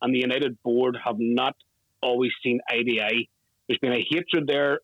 and 0.00 0.14
the 0.14 0.18
United 0.18 0.62
board 0.62 0.96
have 1.02 1.16
not 1.18 1.54
always 2.02 2.32
seen 2.42 2.60
eye. 2.70 3.26
There's 3.66 3.78
been 3.80 3.92
a 3.92 4.06
hatred 4.10 4.46
there. 4.46 4.80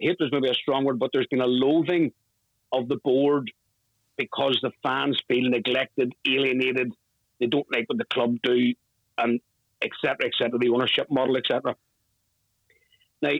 Hatred 0.00 0.26
is 0.26 0.32
maybe 0.32 0.48
a 0.48 0.54
strong 0.54 0.84
word, 0.84 0.98
but 0.98 1.10
there's 1.12 1.26
been 1.26 1.40
a 1.40 1.46
loathing 1.46 2.12
of 2.72 2.88
the 2.88 2.96
board 2.96 3.50
because 4.18 4.58
the 4.60 4.72
fans 4.82 5.18
feel 5.28 5.48
neglected, 5.48 6.12
alienated. 6.26 6.92
They 7.40 7.46
don't 7.46 7.66
like 7.72 7.84
what 7.86 7.98
the 7.98 8.04
club 8.04 8.36
do, 8.42 8.74
and 9.16 9.40
etc. 9.80 10.26
etc. 10.26 10.58
The 10.58 10.68
ownership 10.68 11.06
model, 11.10 11.36
etc. 11.36 11.76
Now, 13.22 13.32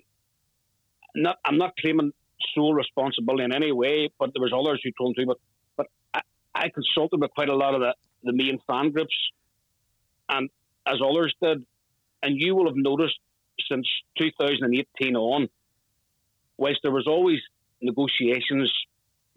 not, 1.15 1.39
I'm 1.45 1.59
not 1.59 1.77
claiming 1.77 2.13
sole 2.55 2.75
responsibility 2.75 3.45
in 3.45 3.53
any 3.53 3.73
way, 3.73 4.11
but 4.19 4.31
there 4.33 4.43
was 4.43 4.53
others 4.57 4.81
who 4.83 4.91
told 4.97 5.17
me. 5.19 5.25
But 5.25 5.39
but 5.77 5.87
I, 6.15 6.21
I 6.55 6.69
consulted 6.71 7.21
with 7.21 7.33
quite 7.33 7.49
a 7.49 7.57
lot 7.57 7.75
of 7.75 7.81
the, 7.81 7.95
the 8.23 8.33
main 8.33 8.61
fan 8.67 8.93
groups, 8.93 9.17
and 10.29 10.49
as 10.87 11.01
others 11.05 11.35
did, 11.43 11.65
and 12.23 12.41
you 12.41 12.55
will 12.55 12.67
have 12.67 12.77
noticed 12.77 13.19
since 13.69 13.87
2018 14.19 15.17
on, 15.17 15.49
whilst 16.57 16.79
there 16.83 16.93
was 16.93 17.09
always 17.09 17.41
negotiations 17.81 18.73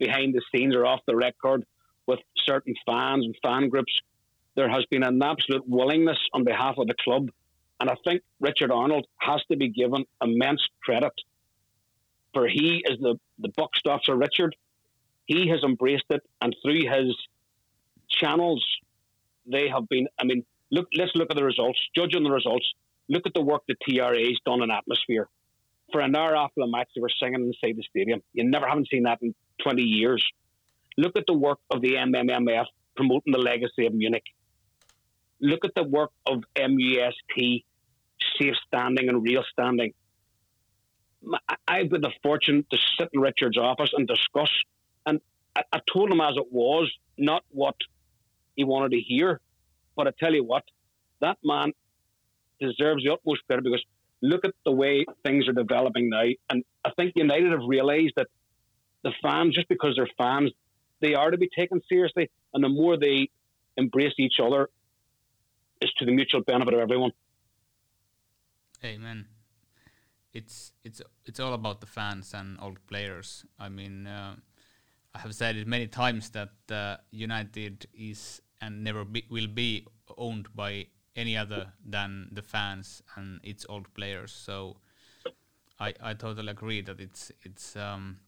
behind 0.04 0.34
the 0.34 0.42
scenes 0.50 0.74
or 0.74 0.84
off 0.84 1.00
the 1.06 1.16
record 1.16 1.64
with 2.06 2.18
certain 2.36 2.74
fans 2.84 3.24
and 3.24 3.36
fan 3.42 3.68
groups, 3.68 3.92
there 4.56 4.68
has 4.68 4.84
been 4.90 5.02
an 5.02 5.22
absolute 5.22 5.66
willingness 5.66 6.18
on 6.34 6.44
behalf 6.44 6.74
of 6.78 6.86
the 6.86 6.94
club. 7.02 7.30
And 7.80 7.88
I 7.88 7.94
think 8.04 8.22
Richard 8.40 8.70
Arnold 8.70 9.06
has 9.18 9.40
to 9.50 9.56
be 9.56 9.68
given 9.68 10.04
immense 10.20 10.62
credit 10.84 11.12
for 12.32 12.48
he 12.48 12.82
is 12.88 12.98
the, 13.00 13.18
the 13.38 13.48
buck 13.56 13.76
stops 13.76 14.08
Richard. 14.08 14.56
He 15.26 15.48
has 15.48 15.62
embraced 15.62 16.04
it, 16.10 16.22
and 16.40 16.54
through 16.62 16.80
his 16.80 17.16
channels, 18.08 18.64
they 19.46 19.68
have 19.68 19.88
been. 19.88 20.08
I 20.18 20.24
mean, 20.24 20.44
look. 20.70 20.88
Let's 20.96 21.12
look 21.14 21.30
at 21.30 21.36
the 21.36 21.44
results. 21.44 21.78
Judge 21.94 22.14
on 22.16 22.24
the 22.24 22.30
results. 22.30 22.66
Look 23.08 23.26
at 23.26 23.34
the 23.34 23.42
work 23.42 23.62
the 23.68 23.76
TRA's 23.82 24.40
done 24.44 24.62
in 24.62 24.70
atmosphere. 24.70 25.28
For 25.90 26.00
an 26.00 26.16
hour 26.16 26.34
after 26.36 26.60
the 26.60 26.66
match, 26.66 26.88
they 26.94 27.00
were 27.00 27.10
singing 27.20 27.44
inside 27.44 27.76
the 27.76 27.84
stadium. 27.88 28.22
You 28.32 28.44
never 28.44 28.66
haven't 28.66 28.88
seen 28.88 29.02
that 29.02 29.18
in 29.20 29.34
20 29.62 29.82
years. 29.82 30.24
Look 30.96 31.16
at 31.16 31.24
the 31.26 31.34
work 31.34 31.58
of 31.70 31.80
the 31.80 31.94
MMMF 31.94 32.66
promoting 32.96 33.32
the 33.32 33.38
legacy 33.38 33.86
of 33.86 33.94
Munich. 33.94 34.24
Look 35.40 35.64
at 35.64 35.72
the 35.74 35.82
work 35.82 36.10
of 36.26 36.42
MUST, 36.56 37.64
safe 38.38 38.54
standing 38.66 39.08
and 39.08 39.22
real 39.22 39.42
standing. 39.50 39.92
I've 41.66 41.90
had 41.90 42.02
the 42.02 42.12
fortune 42.22 42.66
to 42.70 42.78
sit 42.98 43.08
in 43.12 43.20
Richard's 43.20 43.58
office 43.58 43.90
and 43.96 44.06
discuss. 44.06 44.50
And 45.06 45.20
I, 45.56 45.62
I 45.72 45.80
told 45.92 46.10
him 46.10 46.20
as 46.20 46.34
it 46.36 46.46
was, 46.50 46.92
not 47.18 47.44
what 47.50 47.76
he 48.56 48.64
wanted 48.64 48.92
to 48.92 49.00
hear. 49.00 49.40
But 49.96 50.08
I 50.08 50.12
tell 50.18 50.34
you 50.34 50.44
what, 50.44 50.64
that 51.20 51.38
man 51.44 51.72
deserves 52.60 53.04
the 53.04 53.12
utmost 53.12 53.42
credit 53.46 53.64
because 53.64 53.84
look 54.22 54.44
at 54.44 54.54
the 54.64 54.72
way 54.72 55.04
things 55.24 55.48
are 55.48 55.52
developing 55.52 56.08
now. 56.08 56.24
And 56.50 56.64
I 56.84 56.90
think 56.96 57.12
United 57.16 57.50
have 57.50 57.66
realised 57.66 58.14
that 58.16 58.28
the 59.02 59.12
fans, 59.22 59.54
just 59.54 59.68
because 59.68 59.94
they're 59.96 60.08
fans, 60.16 60.50
they 61.00 61.14
are 61.14 61.30
to 61.30 61.38
be 61.38 61.48
taken 61.48 61.80
seriously. 61.88 62.30
And 62.54 62.62
the 62.62 62.68
more 62.68 62.96
they 62.96 63.28
embrace 63.76 64.14
each 64.18 64.38
other, 64.42 64.68
is 65.80 65.90
to 65.98 66.04
the 66.04 66.12
mutual 66.12 66.42
benefit 66.42 66.74
of 66.74 66.80
everyone. 66.80 67.12
Amen 68.84 69.26
it's 70.32 70.72
it's 70.84 71.02
it's 71.24 71.40
all 71.40 71.52
about 71.52 71.80
the 71.80 71.86
fans 71.86 72.34
and 72.34 72.58
old 72.60 72.78
players. 72.86 73.44
I 73.58 73.68
mean, 73.68 74.06
uh, 74.06 74.36
I 75.14 75.18
have 75.18 75.34
said 75.34 75.56
it 75.56 75.66
many 75.66 75.86
times 75.86 76.30
that 76.30 76.52
uh, 76.70 76.96
United 77.10 77.86
is 77.94 78.40
and 78.60 78.84
never 78.84 79.04
be, 79.04 79.24
will 79.30 79.48
be 79.48 79.86
owned 80.16 80.54
by 80.54 80.86
any 81.16 81.36
other 81.36 81.72
than 81.84 82.28
the 82.32 82.42
fans 82.42 83.02
and 83.16 83.40
its 83.42 83.66
old 83.68 83.92
players. 83.94 84.32
So 84.32 84.76
I 85.78 85.94
I 86.02 86.14
totally 86.14 86.48
agree 86.48 86.80
that 86.82 87.00
it's 87.00 87.30
it's 87.42 87.76
um, 87.76 88.18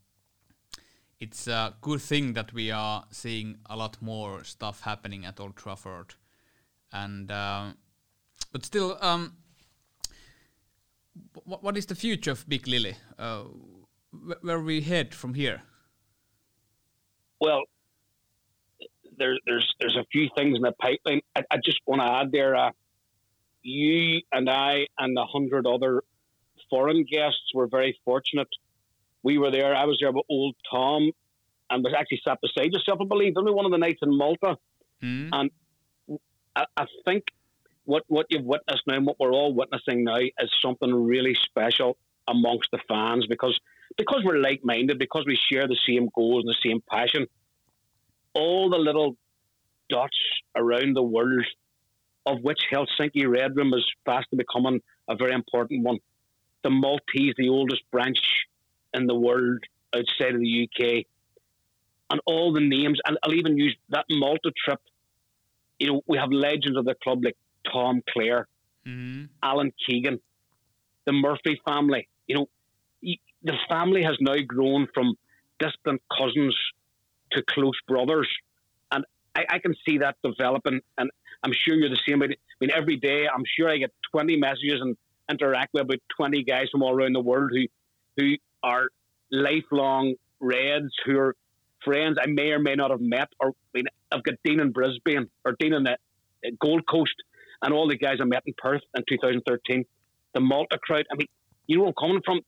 it's 1.24 1.46
a 1.48 1.74
good 1.80 2.02
thing 2.02 2.34
that 2.34 2.52
we 2.52 2.70
are 2.70 3.04
seeing 3.10 3.56
a 3.70 3.76
lot 3.76 3.96
more 4.02 4.44
stuff 4.44 4.82
happening 4.82 5.24
at 5.24 5.40
Old 5.40 5.56
Trafford, 5.56 6.14
and 6.92 7.30
uh, 7.30 7.72
but 8.52 8.66
still 8.66 8.98
um, 9.00 9.32
what, 11.44 11.62
what 11.62 11.78
is 11.78 11.86
the 11.86 11.94
future 11.94 12.32
of 12.32 12.46
Big 12.46 12.68
Lily? 12.68 12.96
Uh, 13.18 13.44
where 14.42 14.60
we 14.60 14.82
head 14.82 15.14
from 15.14 15.32
here? 15.32 15.62
Well, 17.40 17.62
there, 19.16 19.38
there's 19.46 19.74
there's 19.80 19.96
a 19.96 20.04
few 20.12 20.28
things 20.36 20.56
in 20.56 20.62
the 20.62 20.72
pipeline. 20.72 21.22
I, 21.34 21.42
I 21.50 21.56
just 21.56 21.80
want 21.86 22.02
to 22.02 22.12
add 22.12 22.32
there. 22.32 22.54
Uh, 22.54 22.70
you 23.62 24.20
and 24.30 24.50
I 24.50 24.88
and 24.98 25.16
a 25.16 25.24
hundred 25.24 25.66
other 25.66 26.02
foreign 26.68 27.04
guests 27.04 27.54
were 27.54 27.66
very 27.66 27.98
fortunate. 28.04 28.48
We 29.24 29.38
were 29.38 29.50
there. 29.50 29.74
I 29.74 29.86
was 29.86 29.98
there 30.00 30.12
with 30.12 30.24
old 30.28 30.54
Tom, 30.70 31.10
and 31.70 31.82
was 31.82 31.94
actually 31.98 32.20
sat 32.24 32.38
beside 32.40 32.72
yourself. 32.72 33.00
I 33.00 33.06
believe 33.06 33.32
only 33.36 33.52
one 33.52 33.64
of 33.64 33.72
the 33.72 33.78
nights 33.78 34.00
in 34.02 34.16
Malta, 34.16 34.56
mm. 35.02 35.30
and 35.32 35.50
I, 36.54 36.66
I 36.76 36.86
think 37.04 37.24
what 37.84 38.04
what 38.06 38.26
you've 38.28 38.44
witnessed 38.44 38.82
now 38.86 38.96
and 38.96 39.06
what 39.06 39.18
we're 39.18 39.32
all 39.32 39.54
witnessing 39.54 40.04
now 40.04 40.18
is 40.18 40.50
something 40.62 40.92
really 40.92 41.34
special 41.34 41.96
amongst 42.28 42.70
the 42.70 42.78
fans 42.88 43.26
because 43.26 43.58
because 43.96 44.22
we're 44.24 44.38
like 44.38 44.60
minded, 44.64 44.98
because 44.98 45.24
we 45.26 45.36
share 45.36 45.66
the 45.68 45.78
same 45.86 46.08
goals 46.14 46.44
and 46.44 46.48
the 46.48 46.68
same 46.68 46.82
passion. 46.90 47.26
All 48.34 48.70
the 48.70 48.78
little 48.78 49.16
dots 49.88 50.18
around 50.56 50.96
the 50.96 51.02
world, 51.02 51.46
of 52.26 52.40
which 52.42 52.58
Helsinki 52.72 53.28
Red 53.28 53.56
Room 53.56 53.72
is 53.74 53.84
fast 54.04 54.26
becoming 54.36 54.80
a 55.08 55.14
very 55.14 55.32
important 55.32 55.84
one. 55.84 55.98
The 56.62 56.70
Maltese, 56.70 57.34
the 57.36 57.50
oldest 57.50 57.82
branch 57.92 58.18
in 58.94 59.06
the 59.06 59.14
world 59.14 59.62
outside 59.94 60.34
of 60.34 60.40
the 60.40 60.68
UK, 60.68 61.04
and 62.10 62.20
all 62.26 62.52
the 62.52 62.60
names, 62.60 63.00
and 63.06 63.18
I'll 63.22 63.34
even 63.34 63.58
use 63.58 63.76
that 63.90 64.06
Malta 64.10 64.52
trip. 64.64 64.80
You 65.78 65.92
know, 65.92 66.02
we 66.06 66.18
have 66.18 66.30
legends 66.30 66.78
of 66.78 66.84
the 66.84 66.94
club 67.02 67.24
like 67.24 67.36
Tom 67.70 68.02
Clare, 68.10 68.46
mm-hmm. 68.86 69.24
Alan 69.42 69.72
Keegan, 69.86 70.20
the 71.06 71.12
Murphy 71.12 71.60
family. 71.66 72.08
You 72.26 72.36
know, 72.36 72.46
the 73.42 73.54
family 73.68 74.02
has 74.02 74.16
now 74.20 74.36
grown 74.46 74.88
from 74.94 75.14
distant 75.58 76.00
cousins 76.16 76.56
to 77.32 77.42
close 77.50 77.78
brothers, 77.88 78.28
and 78.92 79.04
I, 79.34 79.44
I 79.48 79.58
can 79.58 79.74
see 79.86 79.98
that 79.98 80.16
developing. 80.22 80.80
And 80.98 81.10
I'm 81.42 81.52
sure 81.52 81.74
you're 81.74 81.90
the 81.90 82.00
same. 82.08 82.22
I 82.22 82.28
mean, 82.60 82.70
every 82.70 82.96
day 82.96 83.26
I'm 83.32 83.44
sure 83.56 83.68
I 83.68 83.78
get 83.78 83.92
20 84.12 84.36
messages 84.36 84.80
and 84.80 84.96
interact 85.30 85.74
with 85.74 85.82
about 85.82 85.98
20 86.16 86.42
guys 86.44 86.68
from 86.70 86.82
all 86.82 86.94
around 86.94 87.14
the 87.14 87.20
world 87.20 87.50
who 87.52 87.66
who 88.16 88.36
are 88.64 88.88
lifelong 89.30 90.14
Reds 90.40 90.92
who 91.04 91.18
are 91.18 91.36
friends 91.84 92.16
I 92.20 92.26
may 92.26 92.50
or 92.50 92.58
may 92.58 92.74
not 92.74 92.90
have 92.90 93.00
met. 93.00 93.28
Or 93.38 93.48
I 93.48 93.52
mean, 93.74 93.84
I've 94.10 94.22
got 94.22 94.34
Dean 94.42 94.60
in 94.60 94.72
Brisbane 94.72 95.28
or 95.44 95.54
Dean 95.58 95.74
in 95.74 95.84
the 95.84 95.92
uh, 95.92 96.50
Gold 96.60 96.82
Coast, 96.90 97.14
and 97.62 97.72
all 97.72 97.88
the 97.88 97.96
guys 97.96 98.16
I 98.20 98.24
met 98.24 98.42
in 98.46 98.54
Perth 98.56 98.82
in 98.96 99.04
2013. 99.08 99.84
The 100.34 100.40
Malta 100.40 100.78
crowd. 100.82 101.06
I 101.12 101.16
mean, 101.16 101.28
you 101.66 101.76
know 101.76 101.82
where 101.82 101.92
I'm 101.96 102.08
coming 102.08 102.22
from. 102.24 102.40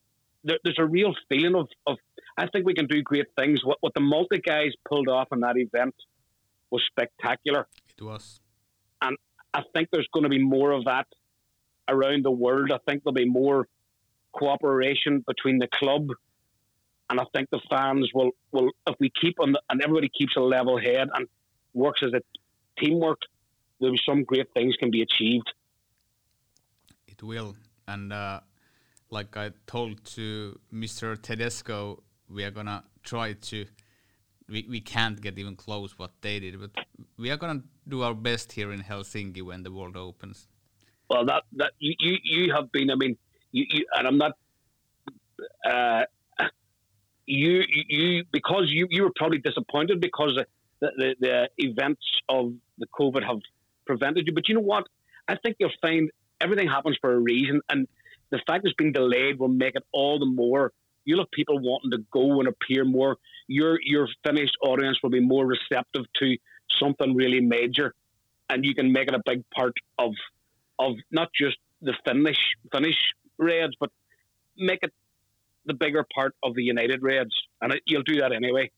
There, 0.42 0.58
there's 0.64 0.78
a 0.78 0.86
real 0.86 1.14
feeling 1.28 1.54
of, 1.54 1.68
of 1.86 1.98
I 2.36 2.48
think 2.48 2.66
we 2.66 2.74
can 2.74 2.86
do 2.86 3.02
great 3.02 3.26
things. 3.38 3.64
What 3.64 3.78
what 3.80 3.94
the 3.94 4.00
Malta 4.00 4.38
guys 4.38 4.72
pulled 4.88 5.08
off 5.08 5.28
in 5.32 5.40
that 5.40 5.56
event 5.56 5.94
was 6.70 6.82
spectacular. 6.90 7.66
It 7.96 8.02
was. 8.02 8.40
And 9.02 9.16
I 9.54 9.62
think 9.74 9.88
there's 9.92 10.08
going 10.12 10.24
to 10.24 10.30
be 10.30 10.42
more 10.42 10.72
of 10.72 10.84
that 10.86 11.06
around 11.88 12.24
the 12.24 12.30
world. 12.30 12.72
I 12.72 12.78
think 12.86 13.04
there'll 13.04 13.14
be 13.14 13.24
more 13.28 13.68
cooperation 14.39 15.24
between 15.26 15.59
the 15.59 15.68
club 15.72 16.09
and 17.09 17.20
I 17.20 17.24
think 17.34 17.51
the 17.51 17.61
fans 17.70 18.11
will, 18.14 18.30
will 18.53 18.70
if 18.87 18.97
we 18.99 19.11
keep 19.20 19.39
on 19.41 19.53
the, 19.53 19.61
and 19.70 19.80
everybody 19.82 20.11
keeps 20.16 20.37
a 20.37 20.41
level 20.41 20.78
head 20.78 21.09
and 21.14 21.28
works 21.72 22.03
as 22.03 22.12
a 22.12 22.20
teamwork, 22.80 23.20
there 23.78 23.89
will 23.89 23.95
be 23.95 24.01
some 24.09 24.24
great 24.24 24.49
things 24.55 24.74
can 24.76 24.91
be 24.91 25.03
achieved. 25.03 25.53
It 27.07 27.22
will, 27.22 27.55
and 27.87 28.12
uh, 28.12 28.41
like 29.11 29.37
I 29.37 29.53
told 29.66 30.05
to 30.16 30.59
Mr. 30.72 31.20
Tedesco, 31.20 32.03
we 32.28 32.45
are 32.45 32.51
gonna 32.51 32.84
try 33.03 33.34
to. 33.34 33.66
We, 34.49 34.64
we 34.68 34.80
can't 34.80 35.20
get 35.20 35.39
even 35.41 35.57
close 35.57 35.99
what 35.99 36.12
they 36.20 36.39
did, 36.39 36.61
but 36.61 36.70
we 37.18 37.30
are 37.30 37.37
gonna 37.37 37.62
do 37.89 38.03
our 38.03 38.14
best 38.14 38.53
here 38.53 38.72
in 38.72 38.80
Helsinki 38.80 39.43
when 39.43 39.64
the 39.64 39.72
world 39.72 39.97
opens. 39.97 40.47
Well, 41.09 41.24
that 41.26 41.45
that 41.53 41.72
you 41.78 41.95
you, 41.99 42.16
you 42.22 42.53
have 42.53 42.70
been. 42.72 42.91
I 42.91 42.97
mean, 42.97 43.16
you, 43.57 43.64
you 43.70 43.86
and 43.94 44.07
I'm 44.07 44.18
not. 44.18 44.32
Uh, 45.68 46.04
you 47.26 47.62
you 47.88 48.24
because 48.32 48.64
you 48.68 48.86
you 48.90 49.02
were 49.04 49.12
probably 49.16 49.38
disappointed 49.38 50.00
because 50.00 50.38
the, 50.80 50.90
the, 50.98 51.14
the 51.20 51.48
events 51.59 52.02
of 52.28 52.52
the 52.78 52.86
COVID 52.98 53.24
have 53.24 53.40
prevented 53.86 54.26
you. 54.26 54.34
But 54.34 54.48
you 54.48 54.54
know 54.54 54.61
what? 54.61 54.86
I 55.26 55.36
think 55.42 55.57
you'll 55.59 55.70
find 55.80 56.11
everything 56.40 56.68
happens 56.68 56.98
for 57.00 57.12
a 57.12 57.18
reason, 57.18 57.61
and 57.70 57.88
the 58.30 58.40
fact 58.46 58.64
it's 58.64 58.74
been 58.74 58.92
delayed 58.92 59.38
will 59.38 59.48
make 59.48 59.74
it 59.74 59.84
all 59.92 60.18
the 60.18 60.26
more. 60.26 60.72
You'll 61.04 61.20
have 61.20 61.30
people 61.30 61.59
wanting 61.59 61.92
to 61.92 62.04
go 62.12 62.40
and 62.40 62.48
appear 62.48 62.84
more. 62.84 63.16
Your 63.48 63.78
your 63.82 64.07
finished 64.24 64.57
audience 64.62 64.98
will 65.02 65.11
be 65.11 65.20
more 65.20 65.46
receptive 65.46 66.04
to 66.20 66.36
something 66.78 67.14
really 67.14 67.40
major, 67.40 67.94
and 68.50 68.64
you 68.64 68.74
can 68.74 68.92
make 68.92 69.09
it 69.09 69.14
a 69.14 69.22
big 69.24 69.42
part 69.50 69.74
of 69.98 70.12
of 70.78 70.92
not 71.11 71.30
just 71.34 71.57
the 71.80 71.94
Finnish 72.07 72.38
Finnish 72.72 72.98
Reds, 73.39 73.74
but 73.78 73.91
make 74.57 74.80
it 74.82 74.93
the 75.66 75.74
bigger 75.74 76.07
part 76.14 76.34
of 76.43 76.55
the 76.55 76.62
United 76.62 77.03
Reds, 77.03 77.34
and 77.61 77.72
it, 77.72 77.82
you'll 77.87 78.03
do 78.03 78.20
that 78.20 78.32
anyway. 78.32 78.70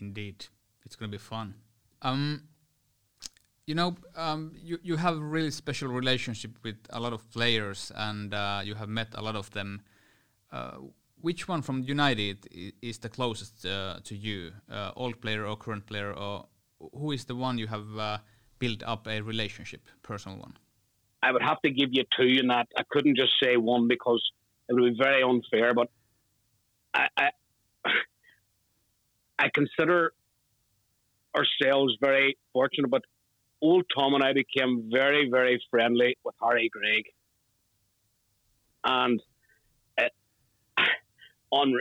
Indeed, 0.00 0.46
it's 0.84 0.96
going 0.96 1.10
to 1.10 1.14
be 1.16 1.22
fun. 1.22 1.54
Um, 2.02 2.44
you 3.66 3.74
know, 3.74 3.96
um, 4.16 4.52
you 4.62 4.78
you 4.82 4.96
have 4.96 5.16
a 5.16 5.20
really 5.20 5.50
special 5.50 5.88
relationship 5.88 6.52
with 6.62 6.76
a 6.90 7.00
lot 7.00 7.12
of 7.12 7.30
players, 7.30 7.92
and 7.94 8.32
uh, 8.32 8.60
you 8.64 8.74
have 8.74 8.88
met 8.88 9.08
a 9.14 9.22
lot 9.22 9.36
of 9.36 9.50
them. 9.50 9.82
Uh, 10.50 10.78
which 11.20 11.48
one 11.48 11.62
from 11.62 11.82
United 11.82 12.46
is 12.80 12.98
the 12.98 13.08
closest 13.08 13.66
uh, 13.66 13.98
to 14.04 14.14
you, 14.14 14.52
uh, 14.70 14.92
old 14.94 15.20
player 15.20 15.44
or 15.44 15.56
current 15.56 15.84
player, 15.86 16.12
or 16.12 16.46
who 16.94 17.10
is 17.12 17.24
the 17.24 17.34
one 17.34 17.58
you 17.58 17.66
have 17.66 17.98
uh, 17.98 18.18
built 18.58 18.82
up 18.84 19.06
a 19.08 19.20
relationship, 19.20 19.82
personal 20.02 20.38
one? 20.38 20.56
I 21.22 21.32
would 21.32 21.42
have 21.42 21.60
to 21.62 21.70
give 21.70 21.90
you 21.92 22.04
two 22.16 22.38
in 22.40 22.48
that. 22.48 22.68
I 22.76 22.82
couldn't 22.88 23.16
just 23.16 23.32
say 23.42 23.56
one 23.56 23.88
because 23.88 24.22
it 24.68 24.74
would 24.74 24.94
be 24.94 24.98
very 25.02 25.22
unfair. 25.22 25.74
But 25.74 25.90
I, 26.94 27.08
I, 27.16 27.30
I 29.38 29.50
consider 29.52 30.12
ourselves 31.36 31.96
very 32.00 32.36
fortunate, 32.52 32.90
but 32.90 33.02
old 33.60 33.84
Tom 33.94 34.14
and 34.14 34.22
I 34.22 34.32
became 34.32 34.90
very, 34.92 35.28
very 35.30 35.62
friendly 35.70 36.16
with 36.24 36.34
Harry 36.42 36.70
Gregg. 36.72 37.04
And 38.84 39.20
uh, 40.00 40.04
on 41.50 41.74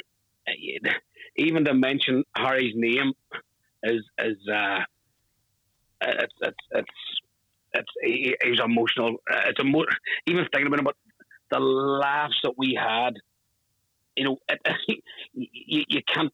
even 1.35 1.65
to 1.65 1.73
mention 1.73 2.23
Harry's 2.35 2.73
name 2.75 3.13
is 3.83 4.03
is 4.19 4.37
uh, 4.51 4.79
it's 6.01 6.33
it's 6.41 6.57
it's 6.71 6.89
it's 7.79 8.39
he's 8.43 8.59
emotional. 8.63 9.17
It's 9.29 9.59
a 9.59 9.65
emo- 9.65 9.85
even 10.27 10.45
thinking 10.51 10.67
about 10.67 10.79
it, 10.79 10.85
but 10.85 10.95
the 11.49 11.59
laughs 11.59 12.37
that 12.43 12.53
we 12.57 12.77
had 12.79 13.13
you 14.17 14.23
know, 14.25 14.37
you, 15.33 15.83
you 15.87 16.01
can't. 16.13 16.33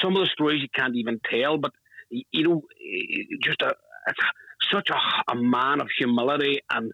Some 0.00 0.16
of 0.16 0.24
the 0.24 0.30
stories 0.32 0.62
you 0.62 0.68
can't 0.74 0.94
even 0.94 1.20
tell, 1.28 1.58
but 1.58 1.72
you 2.10 2.48
know, 2.48 2.62
just 3.42 3.62
a, 3.62 3.74
such 4.72 4.88
a, 4.90 5.32
a 5.32 5.34
man 5.34 5.80
of 5.80 5.88
humility 5.98 6.60
and 6.70 6.92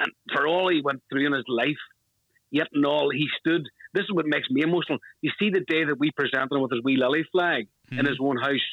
and 0.00 0.12
for 0.32 0.46
all 0.46 0.68
he 0.68 0.80
went 0.80 1.02
through 1.10 1.26
in 1.26 1.32
his 1.32 1.44
life, 1.48 1.76
yet 2.50 2.68
and 2.72 2.86
all 2.86 3.10
he 3.10 3.26
stood. 3.40 3.62
This 3.94 4.04
is 4.04 4.12
what 4.12 4.26
makes 4.26 4.48
me 4.50 4.62
emotional. 4.62 4.98
You 5.22 5.32
see 5.38 5.50
the 5.50 5.60
day 5.60 5.84
that 5.84 5.98
we 5.98 6.12
presented 6.12 6.52
him 6.52 6.62
with 6.62 6.70
his 6.70 6.82
wee 6.84 6.96
lily 6.96 7.24
flag 7.32 7.66
mm-hmm. 7.86 7.98
in 7.98 8.06
his 8.06 8.18
own 8.20 8.36
house, 8.36 8.68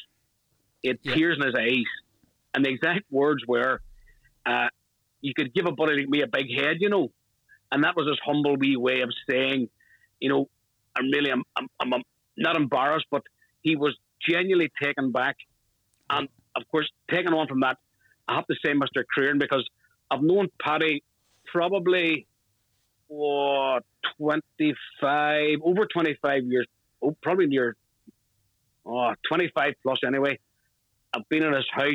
it 0.82 1.00
yeah. 1.02 1.14
tears 1.14 1.38
in 1.40 1.46
his 1.46 1.54
eyes, 1.58 1.90
and 2.54 2.64
the 2.64 2.70
exact 2.70 3.10
words 3.10 3.42
were, 3.48 3.80
uh, 4.46 4.68
"You 5.20 5.34
could 5.34 5.52
give 5.52 5.66
a 5.66 5.72
buddy 5.72 6.00
like 6.00 6.08
me 6.08 6.22
a 6.22 6.26
big 6.26 6.46
head, 6.56 6.76
you 6.80 6.88
know," 6.88 7.12
and 7.72 7.84
that 7.84 7.96
was 7.96 8.06
his 8.08 8.18
humble 8.24 8.56
wee 8.56 8.76
way 8.76 9.00
of 9.02 9.10
saying 9.28 9.68
you 10.20 10.28
know, 10.28 10.48
I'm 10.96 11.10
really, 11.10 11.30
I'm, 11.30 11.42
I'm, 11.56 11.68
I'm 11.80 12.02
not 12.36 12.56
embarrassed, 12.56 13.06
but 13.10 13.22
he 13.62 13.76
was 13.76 13.96
genuinely 14.26 14.72
taken 14.82 15.12
back. 15.12 15.36
And 16.10 16.28
of 16.54 16.62
course, 16.70 16.90
taken 17.10 17.34
on 17.34 17.48
from 17.48 17.60
that, 17.60 17.78
I 18.28 18.36
have 18.36 18.46
to 18.46 18.54
say, 18.64 18.72
Mr. 18.72 19.04
Crerand, 19.04 19.38
because 19.38 19.68
I've 20.10 20.22
known 20.22 20.48
Paddy 20.60 21.02
probably 21.52 22.26
oh, 23.10 23.78
25, 24.18 25.58
over 25.62 25.86
25 25.86 26.44
years, 26.44 26.66
oh, 27.02 27.16
probably 27.22 27.46
near 27.46 27.76
oh, 28.84 29.12
25 29.28 29.74
plus 29.82 29.98
anyway. 30.06 30.38
I've 31.14 31.28
been 31.28 31.42
in 31.42 31.52
his 31.52 31.66
house. 31.72 31.94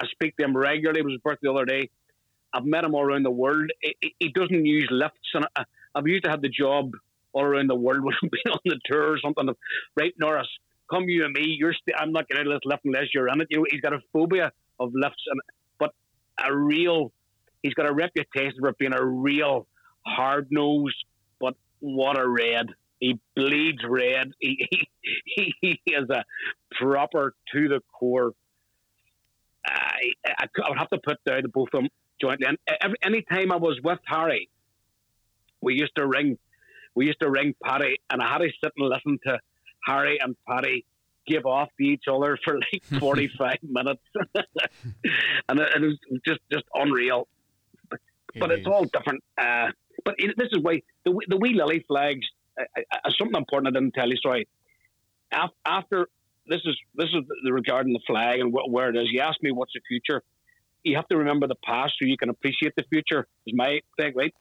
I 0.00 0.06
speak 0.06 0.36
to 0.36 0.44
him 0.44 0.56
regularly. 0.56 1.00
It 1.00 1.04
was 1.04 1.12
his 1.14 1.20
birthday 1.22 1.48
the 1.48 1.52
other 1.52 1.64
day. 1.64 1.90
I've 2.52 2.64
met 2.64 2.84
him 2.84 2.94
all 2.94 3.02
around 3.02 3.24
the 3.24 3.30
world. 3.30 3.70
He, 3.80 4.14
he 4.18 4.28
doesn't 4.28 4.64
use 4.64 4.88
lifts, 4.90 5.30
and 5.34 5.46
I, 5.56 5.64
I've 5.94 6.06
used 6.06 6.24
to 6.24 6.30
have 6.30 6.42
the 6.42 6.48
job 6.48 6.92
all 7.32 7.42
around 7.42 7.68
the 7.68 7.74
world 7.74 8.04
would 8.04 8.30
be 8.30 8.50
on 8.50 8.58
the 8.64 8.78
tour 8.86 9.12
or 9.12 9.18
something. 9.18 9.48
Right, 9.96 10.14
Norris, 10.18 10.48
come 10.90 11.08
you 11.08 11.24
and 11.24 11.32
me. 11.32 11.56
You're 11.58 11.72
st- 11.72 11.96
I'm 11.98 12.12
not 12.12 12.28
getting 12.28 12.46
out 12.46 12.52
of 12.52 12.60
this 12.60 12.70
lift 12.70 12.84
unless 12.84 13.06
you're 13.12 13.28
in 13.28 13.40
it. 13.40 13.48
You 13.50 13.58
know, 13.58 13.66
he's 13.68 13.80
got 13.80 13.92
a 13.92 14.00
phobia 14.12 14.52
of 14.78 14.92
lifts, 14.94 15.24
and 15.28 15.40
but 15.78 15.92
a 16.44 16.54
real. 16.54 17.12
He's 17.62 17.74
got 17.74 17.88
a 17.88 17.94
reputation 17.94 18.58
for 18.60 18.72
being 18.78 18.94
a 18.94 19.04
real 19.04 19.66
hard 20.06 20.48
nose, 20.50 20.94
but 21.40 21.54
what 21.80 22.18
a 22.18 22.28
red. 22.28 22.66
He 23.00 23.18
bleeds 23.36 23.82
red. 23.88 24.32
He, 24.40 25.52
he, 25.60 25.80
he 25.84 25.92
is 25.92 26.08
a 26.08 26.24
proper 26.80 27.34
to 27.52 27.68
the 27.68 27.80
core. 27.92 28.32
I, 29.66 30.12
I, 30.26 30.46
I 30.64 30.68
would 30.68 30.78
have 30.78 30.90
to 30.90 30.98
put 30.98 31.18
down 31.24 31.42
the 31.42 31.48
both 31.48 31.68
of 31.72 31.82
them 31.82 31.88
jointly. 32.20 32.46
And 32.46 32.58
every, 32.80 32.96
any 33.02 33.22
time 33.22 33.52
I 33.52 33.56
was 33.56 33.78
with 33.82 33.98
Harry, 34.06 34.48
we 35.60 35.74
used 35.74 35.94
to 35.96 36.06
ring 36.06 36.38
we 36.94 37.06
used 37.06 37.20
to 37.20 37.30
ring 37.30 37.54
Paddy, 37.62 38.00
and 38.10 38.22
I 38.22 38.32
had 38.32 38.38
to 38.38 38.48
sit 38.62 38.72
and 38.76 38.88
listen 38.88 39.18
to 39.26 39.38
Harry 39.84 40.18
and 40.20 40.36
Paddy 40.48 40.84
give 41.26 41.46
off 41.46 41.68
to 41.80 41.86
each 41.86 42.04
other 42.10 42.38
for 42.44 42.58
like 42.58 42.84
45 43.00 43.56
minutes. 43.62 44.02
and 45.48 45.60
it, 45.60 45.68
it, 45.76 45.80
was 45.80 45.98
just, 46.26 46.40
just 46.52 46.64
unreal. 46.74 47.28
But, 47.90 48.00
but 48.38 48.50
it's 48.50 48.66
all 48.66 48.84
different. 48.84 49.22
Uh, 49.38 49.68
but 50.04 50.14
it, 50.18 50.34
this 50.36 50.48
is 50.52 50.58
why 50.62 50.82
the, 51.04 51.18
the 51.28 51.36
wee 51.36 51.54
lily 51.54 51.84
flags, 51.88 52.26
uh, 52.58 52.64
uh, 52.92 53.10
something 53.18 53.36
important 53.36 53.76
I 53.76 53.80
didn't 53.80 53.94
tell 53.94 54.08
you, 54.08 54.16
sorry. 54.22 54.48
After 55.66 56.08
this 56.46 56.60
is 56.64 56.76
this 56.94 57.08
is 57.08 57.24
the, 57.44 57.52
regarding 57.52 57.92
the 57.92 58.00
flag 58.06 58.40
and 58.40 58.52
wh- 58.52 58.70
where 58.70 58.90
it 58.90 58.96
is. 58.96 59.08
You 59.10 59.20
asked 59.20 59.42
me 59.42 59.52
what's 59.52 59.72
the 59.74 59.80
future. 59.86 60.22
You 60.82 60.96
have 60.96 61.08
to 61.08 61.16
remember 61.16 61.46
the 61.46 61.56
past 61.64 61.94
so 61.98 62.06
you 62.06 62.16
can 62.16 62.28
appreciate 62.28 62.74
the 62.76 62.84
future. 62.90 63.26
Is 63.46 63.54
my 63.54 63.80
thing, 63.98 64.12
right? 64.14 64.34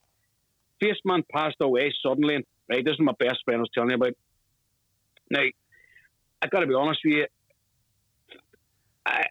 Faceman 0.82 1.24
passed 1.32 1.56
away 1.62 1.94
suddenly, 2.06 2.46
right? 2.70 2.84
This 2.84 2.94
is 2.94 3.00
my 3.00 3.14
best 3.18 3.38
friend 3.46 3.60
I 3.60 3.62
was 3.62 3.70
telling 3.74 3.92
you 3.92 3.96
about. 3.96 4.14
Now, 5.30 5.44
I 6.42 6.48
got 6.48 6.60
to 6.60 6.68
be 6.68 6.74
honest 6.74 7.00
with 7.06 7.14
you. 7.14 7.26
I, 9.06 9.24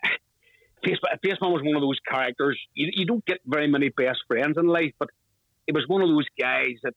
Faceman 0.85 1.53
was 1.53 1.63
one 1.63 1.77
of 1.77 1.83
those 1.83 2.01
characters. 2.09 2.59
You, 2.75 2.91
you 2.95 3.07
don't 3.07 3.25
get 3.27 3.41
very 3.47 3.69
many 3.69 3.91
best 3.91 4.21
friends 4.27 4.57
in 4.57 4.67
life, 4.67 4.93
but 4.99 5.11
it 5.67 5.75
was 5.75 5.85
one 5.87 6.03
of 6.03 6.09
those 6.09 6.27
guys 6.41 6.77
that 6.83 6.95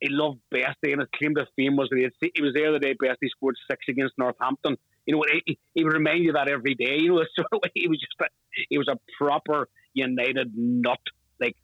he 0.00 0.08
loved 0.08 0.38
Bestie, 0.52 0.92
and 0.92 1.00
his 1.00 1.08
claim 1.14 1.34
to 1.34 1.46
fame 1.56 1.76
was 1.76 1.88
that 1.90 2.10
he 2.34 2.42
was 2.42 2.54
there 2.54 2.72
the 2.72 2.78
day 2.78 2.94
Bestie 2.94 3.28
scored 3.28 3.56
six 3.70 3.84
against 3.88 4.14
Northampton. 4.16 4.76
You 5.06 5.16
know, 5.16 5.24
he, 5.46 5.58
he 5.74 5.84
would 5.84 5.92
remind 5.92 6.24
you 6.24 6.32
that 6.32 6.48
every 6.48 6.74
day. 6.74 6.98
You 6.98 7.16
know, 7.16 7.24
so 7.36 7.44
he 7.74 7.88
was 7.88 7.98
just 7.98 8.14
a, 8.20 8.26
he 8.68 8.78
was 8.78 8.88
a 8.88 8.98
proper 9.18 9.68
United 9.94 10.52
nut. 10.56 10.98
Like 11.40 11.56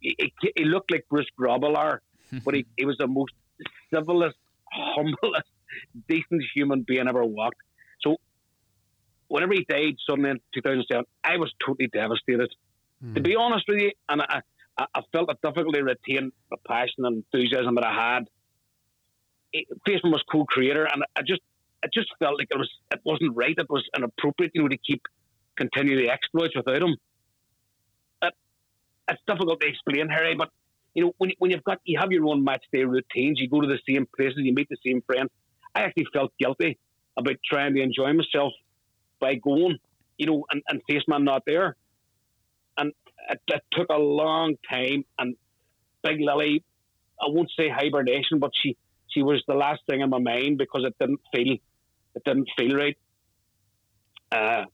he, 0.00 0.32
he 0.56 0.64
looked 0.64 0.90
like 0.90 1.06
Bruce 1.08 1.28
Grobbelaar, 1.38 1.98
but 2.44 2.54
he, 2.54 2.66
he 2.76 2.84
was 2.84 2.96
the 2.98 3.06
most 3.06 3.32
civilest, 3.92 4.34
humblest, 4.72 5.48
decent 6.08 6.42
human 6.54 6.82
being 6.82 7.08
ever 7.08 7.24
walked. 7.24 7.60
So 8.00 8.16
whenever 9.28 9.54
he 9.54 9.64
died 9.68 9.96
suddenly 10.08 10.30
in 10.30 10.40
2007, 10.54 11.04
I 11.22 11.36
was 11.36 11.52
totally 11.64 11.88
devastated. 11.88 12.52
Mm. 13.04 13.14
To 13.14 13.20
be 13.20 13.36
honest 13.36 13.64
with 13.68 13.80
you, 13.80 13.92
and 14.08 14.22
I, 14.22 14.42
I, 14.78 14.86
I 14.94 15.00
felt 15.12 15.30
it 15.30 15.38
difficult 15.42 15.74
to 15.74 15.82
retain 15.82 16.32
the 16.50 16.56
passion 16.66 17.04
and 17.04 17.24
enthusiasm 17.32 17.74
that 17.76 17.84
I 17.84 18.14
had. 18.14 18.28
Faceman 19.86 20.12
was 20.12 20.22
co-creator, 20.30 20.84
and 20.84 21.04
I 21.16 21.22
just, 21.22 21.42
I 21.84 21.88
just 21.92 22.08
felt 22.18 22.38
like 22.38 22.48
it 22.50 22.58
was, 22.58 22.70
it 22.90 23.00
wasn't 23.04 23.36
right. 23.36 23.54
It 23.56 23.68
was 23.68 23.84
inappropriate, 23.94 24.52
you 24.54 24.62
know, 24.62 24.68
to 24.68 24.78
keep 24.78 25.02
continuing 25.56 26.06
the 26.06 26.10
exploits 26.10 26.56
without 26.56 26.82
him. 26.82 26.96
It, 28.22 28.34
it's 29.10 29.20
difficult 29.26 29.60
to 29.60 29.68
explain, 29.68 30.08
Harry, 30.08 30.34
but 30.34 30.48
you 30.94 31.04
know, 31.04 31.12
when 31.18 31.32
when 31.38 31.50
you've 31.50 31.64
got 31.64 31.80
you 31.84 31.98
have 31.98 32.12
your 32.12 32.26
own 32.26 32.44
match 32.44 32.64
day 32.72 32.84
routines, 32.84 33.40
you 33.40 33.48
go 33.48 33.60
to 33.60 33.66
the 33.66 33.80
same 33.86 34.06
places, 34.16 34.38
you 34.38 34.54
meet 34.54 34.68
the 34.70 34.76
same 34.86 35.02
friends. 35.02 35.30
I 35.74 35.80
actually 35.80 36.06
felt 36.12 36.32
guilty 36.38 36.78
about 37.16 37.36
trying 37.44 37.74
to 37.74 37.82
enjoy 37.82 38.12
myself 38.12 38.52
by 39.20 39.34
going, 39.34 39.78
you 40.16 40.26
know, 40.26 40.44
and, 40.50 40.62
and 40.68 40.80
Faceman 40.88 41.24
not 41.24 41.42
there. 41.46 41.76
And 42.78 42.92
it, 43.28 43.40
it, 43.48 43.62
took 43.72 43.88
a 43.90 43.98
long 43.98 44.54
time. 44.70 45.04
And 45.18 45.36
Big 46.02 46.20
Lily, 46.20 46.62
I 47.20 47.26
won't 47.28 47.50
say 47.58 47.68
hibernation, 47.68 48.38
but 48.38 48.52
she 48.54 48.76
she 49.08 49.22
was 49.22 49.42
the 49.48 49.54
last 49.54 49.80
thing 49.88 50.00
in 50.00 50.10
my 50.10 50.18
mind 50.18 50.58
because 50.58 50.84
it 50.84 50.94
didn't 51.00 51.20
feel 51.34 51.56
it 52.14 52.24
didn't 52.24 52.48
feel 52.56 52.76
right. 52.76 52.96
Uh, 54.30 54.64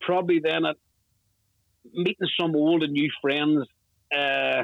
probably 0.00 0.40
then 0.40 0.64
at 0.64 0.76
meeting 1.92 2.28
some 2.38 2.54
old 2.54 2.82
and 2.82 2.92
new 2.92 3.10
friends, 3.20 3.66
uh, 4.16 4.62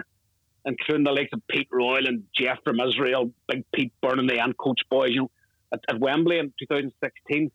including 0.65 1.05
the 1.05 1.13
likes 1.13 1.31
of 1.33 1.43
Pete 1.49 1.69
Royal 1.71 2.07
and 2.07 2.25
Jeff 2.35 2.59
from 2.65 2.81
Israel, 2.81 3.33
Big 3.49 3.65
Pete 3.75 3.93
Byrne 4.01 4.27
the 4.27 4.39
and 4.39 4.57
Coach 4.57 4.81
Boys, 4.91 5.11
you 5.11 5.23
know, 5.23 5.31
at, 5.73 5.81
at 5.89 6.01
Wembley 6.01 6.39
in 6.39 6.53
2016. 6.59 7.51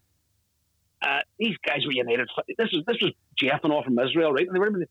Uh, 1.02 1.20
these 1.40 1.56
guys 1.66 1.86
were 1.86 1.92
united. 1.92 2.28
This 2.58 2.70
was 2.74 2.84
this 2.88 2.98
was 3.02 3.12
Jeff 3.38 3.60
and 3.64 3.72
all 3.72 3.84
from 3.84 4.00
Israel, 4.00 4.34
right? 4.34 4.48
And 4.48 4.56
they 4.56 4.60
were 4.60 4.86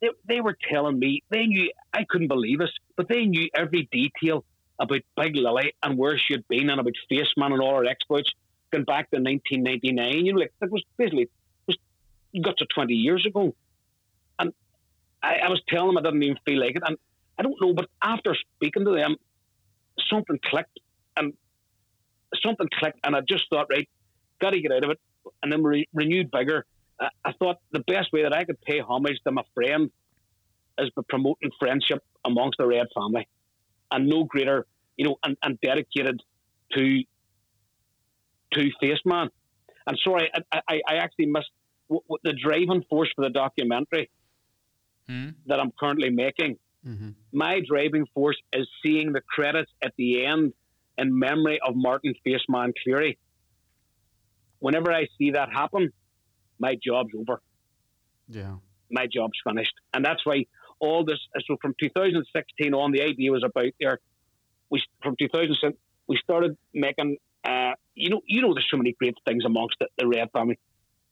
they, 0.00 0.08
they 0.28 0.40
were 0.40 0.56
telling 0.70 0.98
me 0.98 1.22
they 1.30 1.46
knew 1.46 1.70
I 1.92 2.04
couldn't 2.08 2.28
believe 2.28 2.60
it, 2.60 2.70
but 2.96 3.08
they 3.08 3.26
knew 3.26 3.48
every 3.54 3.88
detail 3.90 4.44
about 4.78 5.00
Big 5.16 5.34
Lily 5.34 5.74
and 5.82 5.98
where 5.98 6.16
she 6.16 6.34
had 6.34 6.46
been 6.48 6.70
and 6.70 6.80
about 6.80 6.94
Faceman 7.10 7.52
and 7.52 7.60
all 7.60 7.76
her 7.76 7.86
exploits 7.86 8.30
going 8.72 8.84
back 8.84 9.10
to 9.10 9.18
1999. 9.18 10.26
You 10.26 10.32
know, 10.32 10.40
like 10.40 10.52
that 10.60 10.70
was 10.70 10.82
basically 10.96 11.28
was 11.66 11.76
got 12.42 12.56
to 12.58 12.66
20 12.74 12.94
years 12.94 13.24
ago, 13.26 13.54
and 14.38 14.52
I, 15.22 15.36
I 15.44 15.48
was 15.48 15.62
telling 15.68 15.94
them 15.94 15.98
I 15.98 16.02
didn't 16.02 16.22
even 16.22 16.38
feel 16.44 16.60
like 16.60 16.76
it, 16.76 16.82
and 16.84 16.96
I 17.38 17.42
don't 17.42 17.60
know, 17.60 17.74
but 17.74 17.88
after 18.02 18.36
speaking 18.56 18.84
to 18.84 18.92
them, 18.92 19.16
something 20.10 20.38
clicked, 20.44 20.78
and 21.16 21.34
something 22.42 22.68
clicked, 22.78 23.00
and 23.04 23.14
I 23.14 23.20
just 23.20 23.44
thought, 23.50 23.66
right, 23.70 23.88
got 24.40 24.50
to 24.50 24.60
get 24.60 24.72
out 24.72 24.84
of 24.84 24.90
it 24.90 25.00
and 25.42 25.52
then 25.52 25.62
re- 25.62 25.88
renewed 25.92 26.30
vigor. 26.34 26.64
Uh, 27.00 27.08
I 27.24 27.32
thought 27.32 27.56
the 27.72 27.80
best 27.80 28.12
way 28.12 28.22
that 28.22 28.34
I 28.34 28.44
could 28.44 28.60
pay 28.60 28.80
homage 28.80 29.18
to 29.24 29.32
my 29.32 29.42
friend 29.54 29.90
is 30.78 30.90
by 30.90 31.02
promoting 31.08 31.50
friendship 31.58 32.02
amongst 32.24 32.58
the 32.58 32.66
Red 32.66 32.86
family, 32.94 33.28
and 33.90 34.08
no 34.08 34.24
greater, 34.24 34.66
you 34.96 35.04
know, 35.04 35.16
and, 35.24 35.36
and 35.42 35.60
dedicated 35.60 36.22
to 36.72 37.02
to 38.52 38.70
Faceman. 38.82 39.28
And 39.86 39.98
sorry, 40.02 40.30
I, 40.52 40.60
I, 40.68 40.80
I 40.88 40.94
actually 40.96 41.26
missed 41.26 41.50
w- 41.88 42.02
w- 42.08 42.18
the 42.22 42.32
driving 42.32 42.84
force 42.88 43.10
for 43.14 43.24
the 43.24 43.30
documentary 43.30 44.10
mm. 45.08 45.34
that 45.46 45.60
I'm 45.60 45.72
currently 45.78 46.10
making. 46.10 46.58
Mm-hmm. 46.86 47.10
My 47.32 47.60
driving 47.66 48.06
force 48.14 48.36
is 48.52 48.68
seeing 48.84 49.12
the 49.12 49.20
credits 49.20 49.70
at 49.82 49.92
the 49.96 50.24
end 50.24 50.52
in 50.98 51.18
memory 51.18 51.58
of 51.66 51.74
Martin 51.76 52.14
Faceman 52.24 52.72
Cleary 52.82 53.18
whenever 54.62 54.92
I 54.92 55.08
see 55.18 55.32
that 55.32 55.52
happen, 55.52 55.92
my 56.60 56.76
job's 56.82 57.10
over. 57.18 57.42
Yeah. 58.28 58.56
My 58.90 59.06
job's 59.12 59.38
finished. 59.44 59.74
And 59.92 60.04
that's 60.04 60.24
why 60.24 60.46
all 60.78 61.04
this, 61.04 61.18
so 61.46 61.56
from 61.60 61.74
2016 61.80 62.72
on, 62.72 62.92
the 62.92 63.02
idea 63.02 63.32
was 63.32 63.42
about 63.44 63.72
there. 63.80 63.98
We, 64.70 64.80
from 65.02 65.16
2006, 65.18 65.76
we 66.06 66.16
started 66.22 66.56
making, 66.72 67.16
uh, 67.44 67.72
you 67.94 68.10
know, 68.10 68.20
you 68.26 68.40
know, 68.40 68.54
there's 68.54 68.68
so 68.70 68.76
many 68.76 68.94
great 68.98 69.16
things 69.26 69.44
amongst 69.44 69.76
the, 69.80 69.88
the 69.98 70.06
Red 70.06 70.30
family. 70.32 70.58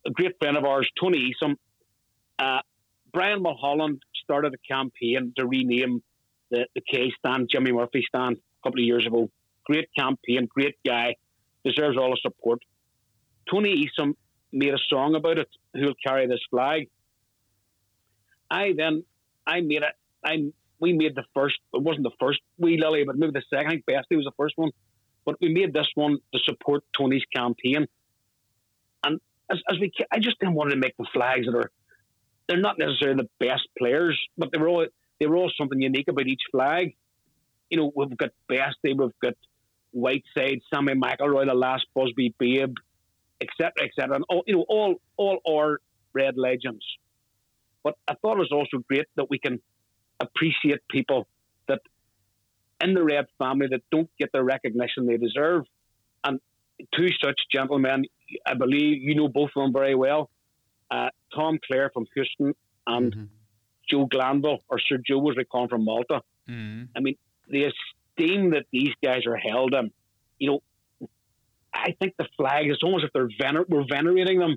A 0.06 0.10
great 0.10 0.36
friend 0.38 0.56
of 0.56 0.64
ours, 0.64 0.88
Tony 0.98 1.34
Esom, 1.34 1.56
uh, 2.38 2.60
Brian 3.12 3.42
Mulholland 3.42 4.02
started 4.22 4.54
a 4.54 4.72
campaign 4.72 5.32
to 5.36 5.46
rename 5.46 6.02
the, 6.50 6.66
the 6.74 6.80
K 6.80 7.12
stand, 7.18 7.48
Jimmy 7.50 7.72
Murphy 7.72 8.04
stand, 8.08 8.36
a 8.36 8.68
couple 8.68 8.80
of 8.80 8.86
years 8.86 9.06
ago. 9.06 9.28
Great 9.64 9.88
campaign, 9.96 10.48
great 10.48 10.76
guy, 10.86 11.16
deserves 11.64 11.96
all 11.98 12.10
the 12.10 12.18
support. 12.22 12.60
Tony 13.50 13.86
Esom 13.86 14.14
made 14.52 14.74
a 14.74 14.78
song 14.88 15.14
about 15.14 15.38
it, 15.38 15.48
who'll 15.74 15.94
carry 16.04 16.26
this 16.26 16.40
flag. 16.50 16.88
I 18.50 18.72
then 18.76 19.04
I 19.46 19.60
made 19.60 19.82
it 19.82 19.94
I 20.24 20.50
we 20.80 20.92
made 20.92 21.14
the 21.14 21.24
first 21.34 21.56
it 21.72 21.82
wasn't 21.82 22.04
the 22.04 22.16
first 22.18 22.40
wee 22.58 22.78
lily, 22.78 23.04
but 23.04 23.16
maybe 23.16 23.32
the 23.32 23.42
second. 23.48 23.68
I 23.68 23.70
think 23.70 23.84
Bestie 23.86 24.16
was 24.16 24.24
the 24.24 24.32
first 24.36 24.54
one. 24.56 24.70
But 25.30 25.40
we 25.40 25.54
made 25.54 25.72
this 25.72 25.86
one 25.94 26.18
to 26.34 26.40
support 26.44 26.82
Tony's 26.98 27.22
campaign. 27.32 27.86
And 29.04 29.20
as, 29.48 29.58
as 29.70 29.78
we 29.78 29.92
I 30.10 30.18
just 30.18 30.40
didn't 30.40 30.56
want 30.56 30.70
to 30.70 30.76
make 30.76 30.96
the 30.96 31.06
flags 31.14 31.46
that 31.46 31.54
are 31.54 31.70
they're 32.48 32.58
not 32.58 32.80
necessarily 32.80 33.22
the 33.22 33.46
best 33.46 33.62
players, 33.78 34.18
but 34.36 34.50
they 34.50 34.58
were 34.58 34.66
all 34.66 34.86
they 35.20 35.26
were 35.28 35.36
all 35.36 35.52
something 35.56 35.80
unique 35.80 36.08
about 36.08 36.26
each 36.26 36.40
flag. 36.50 36.96
You 37.70 37.78
know, 37.78 37.92
we've 37.94 38.16
got 38.16 38.30
Bestie, 38.50 38.98
we've 38.98 39.20
got 39.22 39.34
Whiteside, 39.92 40.62
Sammy 40.74 40.94
McIlroy, 40.94 41.46
the 41.46 41.54
last 41.54 41.86
Busby 41.94 42.34
Babe, 42.36 42.74
etc., 43.40 43.70
etc., 43.84 44.16
and 44.16 44.24
all, 44.28 44.42
you 44.48 44.56
know, 44.56 44.64
all 44.68 45.00
all 45.16 45.38
our 45.48 45.78
red 46.12 46.36
legends. 46.36 46.84
But 47.84 47.94
I 48.08 48.14
thought 48.14 48.32
it 48.32 48.40
was 48.40 48.50
also 48.50 48.82
great 48.88 49.06
that 49.14 49.30
we 49.30 49.38
can 49.38 49.60
appreciate 50.18 50.80
people 50.90 51.28
in 52.82 52.94
the 52.94 53.02
red 53.02 53.26
family 53.38 53.68
that 53.70 53.82
don't 53.90 54.10
get 54.18 54.30
the 54.32 54.42
recognition 54.42 55.06
they 55.06 55.16
deserve, 55.16 55.64
and 56.24 56.40
two 56.94 57.08
such 57.22 57.40
gentlemen, 57.52 58.04
I 58.46 58.54
believe 58.54 59.02
you 59.02 59.14
know 59.14 59.28
both 59.28 59.50
of 59.56 59.62
them 59.62 59.72
very 59.72 59.94
well, 59.94 60.30
uh, 60.90 61.08
Tom 61.34 61.58
Clare 61.66 61.90
from 61.92 62.06
Houston 62.14 62.54
and 62.86 63.12
mm-hmm. 63.12 63.24
Joe 63.88 64.06
Glanville, 64.06 64.60
or 64.68 64.78
Sir 64.78 64.98
Joe 65.04 65.18
was 65.18 65.36
we 65.36 65.44
call 65.44 65.68
from 65.68 65.84
Malta. 65.84 66.22
Mm-hmm. 66.48 66.84
I 66.96 67.00
mean, 67.00 67.16
the 67.48 67.64
esteem 67.64 68.50
that 68.50 68.66
these 68.72 68.92
guys 69.02 69.26
are 69.26 69.36
held 69.36 69.74
in, 69.74 69.90
you 70.38 70.50
know, 70.50 71.08
I 71.72 71.94
think 72.00 72.14
the 72.18 72.26
flag 72.36 72.70
is 72.70 72.78
almost 72.82 73.04
if 73.04 73.12
they're 73.12 73.28
vener- 73.28 73.68
we're 73.68 73.84
venerating 73.88 74.40
them 74.40 74.56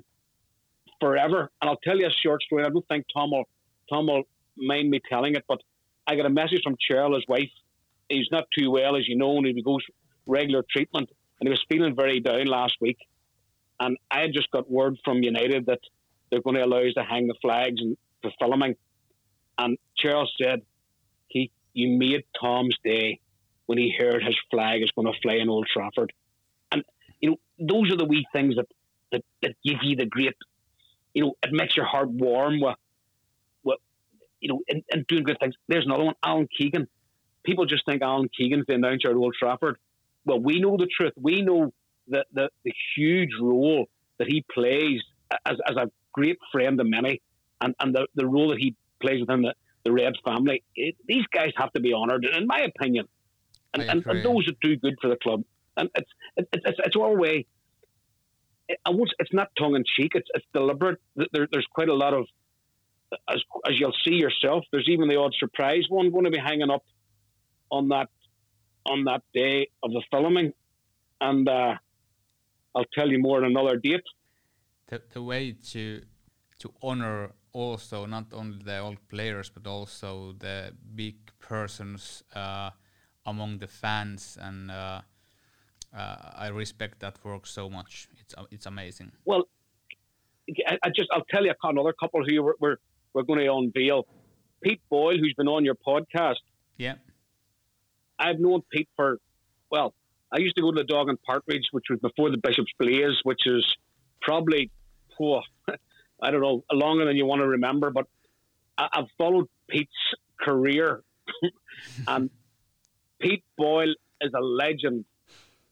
forever. 1.00 1.50
And 1.60 1.70
I'll 1.70 1.76
tell 1.76 1.98
you 1.98 2.06
a 2.06 2.10
short 2.10 2.42
story. 2.42 2.64
I 2.64 2.68
don't 2.68 2.86
think 2.88 3.06
Tom 3.12 3.30
will 3.30 3.44
Tom 3.88 4.06
will 4.06 4.24
mind 4.56 4.90
me 4.90 5.00
telling 5.08 5.34
it, 5.34 5.44
but 5.46 5.60
I 6.06 6.16
got 6.16 6.26
a 6.26 6.30
message 6.30 6.60
from 6.62 6.76
Cheryl, 6.76 7.14
his 7.14 7.24
wife. 7.28 7.50
He's 8.08 8.28
not 8.30 8.44
too 8.56 8.70
well, 8.70 8.96
as 8.96 9.08
you 9.08 9.16
know, 9.16 9.36
and 9.38 9.46
he 9.46 9.62
goes 9.62 9.82
regular 10.26 10.64
treatment, 10.70 11.08
and 11.40 11.48
he 11.48 11.50
was 11.50 11.64
feeling 11.68 11.94
very 11.94 12.20
down 12.20 12.46
last 12.46 12.76
week. 12.80 12.98
And 13.80 13.96
I 14.10 14.20
had 14.20 14.32
just 14.32 14.50
got 14.50 14.70
word 14.70 14.98
from 15.04 15.22
United 15.22 15.66
that 15.66 15.80
they're 16.30 16.42
going 16.42 16.56
to 16.56 16.64
allow 16.64 16.78
us 16.78 16.94
to 16.94 17.02
hang 17.02 17.26
the 17.26 17.34
flags 17.40 17.80
and 17.80 17.96
for 18.22 18.30
filming. 18.38 18.76
And 19.58 19.78
Charles 19.96 20.32
said, 20.40 20.62
"He, 21.28 21.50
you 21.72 21.98
made 21.98 22.24
Tom's 22.40 22.76
day 22.84 23.20
when 23.66 23.78
he 23.78 23.94
heard 23.98 24.22
his 24.22 24.36
flag 24.50 24.82
is 24.82 24.90
going 24.92 25.12
to 25.12 25.18
fly 25.20 25.34
in 25.34 25.48
Old 25.48 25.66
Trafford." 25.72 26.12
And 26.70 26.84
you 27.20 27.30
know, 27.30 27.36
those 27.58 27.92
are 27.92 27.96
the 27.96 28.04
wee 28.04 28.26
things 28.32 28.56
that, 28.56 28.66
that, 29.12 29.24
that 29.42 29.54
give 29.64 29.78
you 29.82 29.96
the 29.96 30.06
great, 30.06 30.34
you 31.14 31.24
know, 31.24 31.34
it 31.42 31.52
makes 31.52 31.76
your 31.76 31.86
heart 31.86 32.10
warm 32.10 32.60
with, 32.60 32.76
with 33.62 33.78
you 34.40 34.48
know, 34.48 34.60
and, 34.68 34.82
and 34.90 35.06
doing 35.06 35.24
good 35.24 35.38
things. 35.40 35.54
There's 35.68 35.86
another 35.86 36.04
one, 36.04 36.14
Alan 36.24 36.48
Keegan. 36.56 36.88
People 37.44 37.66
just 37.66 37.84
think 37.86 38.02
Alan 38.02 38.28
Keegan's 38.36 38.64
the 38.66 38.74
announcer 38.74 39.10
at 39.10 39.16
Old 39.16 39.34
Trafford. 39.38 39.76
Well, 40.24 40.40
we 40.40 40.60
know 40.60 40.76
the 40.76 40.86
truth. 40.86 41.12
We 41.16 41.42
know 41.42 41.72
the, 42.08 42.24
the, 42.32 42.48
the 42.64 42.72
huge 42.96 43.30
role 43.40 43.86
that 44.18 44.28
he 44.28 44.44
plays 44.52 45.02
as, 45.44 45.56
as 45.68 45.76
a 45.76 45.90
great 46.12 46.38
friend 46.52 46.78
to 46.78 46.84
many 46.84 47.20
and, 47.60 47.74
and 47.80 47.94
the, 47.94 48.06
the 48.14 48.26
role 48.26 48.48
that 48.50 48.58
he 48.58 48.74
plays 49.00 49.20
within 49.20 49.42
the, 49.42 49.54
the 49.84 49.92
Red 49.92 50.14
family. 50.24 50.62
It, 50.74 50.96
these 51.06 51.26
guys 51.32 51.52
have 51.56 51.72
to 51.74 51.80
be 51.80 51.92
honoured, 51.92 52.24
in 52.24 52.46
my 52.46 52.60
opinion. 52.60 53.08
And, 53.74 53.82
and, 53.82 54.06
and, 54.06 54.24
those 54.24 54.46
that 54.46 54.60
do 54.60 54.76
good 54.76 54.94
for 55.02 55.08
the 55.08 55.16
club 55.16 55.42
and 55.76 55.90
it's 55.94 56.10
it's 56.36 56.48
it's, 56.52 56.78
it's 56.84 56.96
our 56.96 57.16
way. 57.16 57.46
I 58.86 58.90
won't, 58.90 59.10
it's 59.18 59.32
not 59.32 59.50
tongue 59.58 59.76
in 59.76 59.84
cheek. 59.84 60.12
It's 60.14 60.28
it's 60.34 60.46
deliberate. 60.52 60.98
There, 61.16 61.48
there's 61.50 61.66
quite 61.70 61.88
a 61.88 61.94
lot 61.94 62.14
of, 62.14 62.26
as 63.28 63.42
as 63.68 63.78
you'll 63.78 63.94
see 64.04 64.14
yourself. 64.14 64.64
There's 64.72 64.88
even 64.88 65.08
the 65.08 65.16
odd 65.16 65.34
surprise 65.38 65.84
one 65.88 66.10
going 66.10 66.24
to 66.24 66.30
be 66.30 66.38
hanging 66.38 66.70
up 66.70 66.82
on 67.70 67.88
that 67.88 68.08
on 68.86 69.04
that 69.04 69.22
day 69.32 69.68
of 69.82 69.90
the 69.92 70.02
filming, 70.10 70.52
and 71.20 71.48
uh, 71.48 71.74
I'll 72.74 72.84
tell 72.92 73.10
you 73.10 73.18
more 73.18 73.38
on 73.38 73.44
another 73.44 73.76
date. 73.76 74.04
The, 74.88 75.00
the 75.12 75.22
way 75.22 75.52
to 75.72 76.02
to 76.58 76.72
honor 76.82 77.32
also 77.52 78.06
not 78.06 78.26
only 78.32 78.58
the 78.62 78.78
old 78.78 78.98
players 79.08 79.48
but 79.48 79.66
also 79.66 80.34
the 80.38 80.72
big 80.94 81.16
persons 81.38 82.22
uh, 82.34 82.70
among 83.26 83.58
the 83.58 83.68
fans, 83.68 84.38
and 84.40 84.70
uh, 84.70 85.00
uh, 85.96 86.16
I 86.36 86.48
respect 86.48 87.00
that 87.00 87.18
work 87.24 87.46
so 87.46 87.70
much. 87.70 88.08
It's 88.20 88.34
uh, 88.36 88.44
it's 88.50 88.66
amazing. 88.66 89.12
Well, 89.24 89.44
I, 90.68 90.78
I 90.82 90.90
just 90.90 91.08
I'll 91.12 91.24
tell 91.30 91.44
you 91.44 91.54
another 91.62 91.94
couple 91.98 92.24
who 92.24 92.42
we're 92.42 92.54
we're, 92.60 92.76
we're 93.14 93.22
going 93.22 93.40
to 93.40 93.52
unveil. 93.54 94.06
Pete 94.62 94.80
Boyle, 94.88 95.18
who's 95.18 95.34
been 95.36 95.48
on 95.48 95.64
your 95.64 95.74
podcast. 95.74 96.40
Yeah. 96.78 96.94
I've 98.18 98.38
known 98.38 98.62
Pete 98.70 98.88
for, 98.96 99.18
well, 99.70 99.94
I 100.32 100.38
used 100.38 100.56
to 100.56 100.62
go 100.62 100.72
to 100.72 100.76
the 100.76 100.84
Dog 100.84 101.08
and 101.08 101.20
Partridge, 101.22 101.68
which 101.72 101.84
was 101.90 102.00
before 102.00 102.30
the 102.30 102.38
Bishop's 102.38 102.72
Blaze, 102.78 103.20
which 103.22 103.46
is 103.46 103.76
probably, 104.20 104.70
oh, 105.20 105.42
I 106.22 106.30
don't 106.30 106.40
know, 106.40 106.64
longer 106.72 107.04
than 107.04 107.16
you 107.16 107.26
want 107.26 107.40
to 107.40 107.48
remember. 107.48 107.90
But 107.90 108.06
I, 108.76 108.88
have 108.92 109.06
followed 109.18 109.48
Pete's 109.68 109.92
career, 110.40 111.02
and 112.08 112.30
Pete 113.20 113.44
Boyle 113.56 113.94
is 114.20 114.32
a 114.34 114.40
legend. 114.40 115.04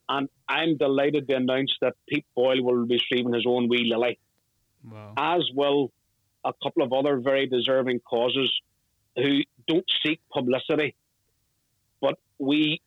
And 0.09 0.29
I'm 0.47 0.77
delighted 0.77 1.27
to 1.29 1.35
announce 1.35 1.75
that 1.81 1.93
Pete 2.07 2.25
Boyle 2.35 2.61
will 2.61 2.85
be 2.85 2.95
receiving 2.95 3.33
his 3.33 3.45
own 3.47 3.69
wee 3.69 3.89
lily, 3.89 4.19
wow. 4.89 5.13
as 5.17 5.43
will 5.53 5.91
a 6.45 6.53
couple 6.61 6.83
of 6.83 6.91
other 6.91 7.19
very 7.19 7.47
deserving 7.47 8.01
causes 8.01 8.53
who 9.15 9.41
don't 9.67 9.85
seek 10.05 10.19
publicity, 10.31 10.95
but 12.03 12.15
we 12.37 12.81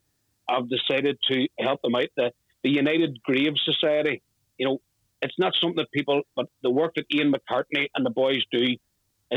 have 0.49 0.65
decided 0.69 1.17
to 1.31 1.37
help 1.59 1.81
them 1.83 1.95
out. 2.01 2.11
The, 2.17 2.27
the 2.63 2.71
United 2.71 3.13
Grave 3.25 3.55
Society, 3.71 4.23
you 4.59 4.67
know, 4.67 4.77
it's 5.23 5.39
not 5.39 5.53
something 5.61 5.77
that 5.83 5.91
people, 5.91 6.21
but 6.37 6.47
the 6.63 6.71
work 6.71 6.93
that 6.97 7.07
Ian 7.13 7.33
McCartney 7.37 7.85
and 7.95 8.05
the 8.09 8.11
boys 8.25 8.43
do 8.53 8.65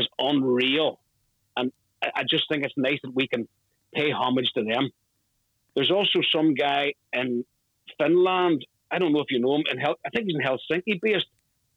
is 0.00 0.06
unreal. 0.18 1.00
And 1.56 1.72
I, 2.04 2.08
I 2.20 2.22
just 2.34 2.44
think 2.50 2.64
it's 2.64 2.74
nice 2.76 3.00
that 3.02 3.14
we 3.20 3.26
can 3.26 3.48
pay 3.94 4.10
homage 4.12 4.50
to 4.56 4.62
them. 4.62 4.90
There's 5.74 5.90
also 5.90 6.20
some 6.34 6.54
guy 6.54 6.92
in 7.12 7.44
Finland. 7.98 8.64
I 8.90 8.98
don't 9.00 9.12
know 9.14 9.20
if 9.20 9.30
you 9.30 9.40
know 9.40 9.54
him. 9.56 9.64
In 9.72 9.78
Hel- 9.78 9.98
I 10.06 10.10
think 10.10 10.26
he's 10.26 10.36
in 10.36 10.42
Helsinki 10.42 11.00
based. 11.00 11.26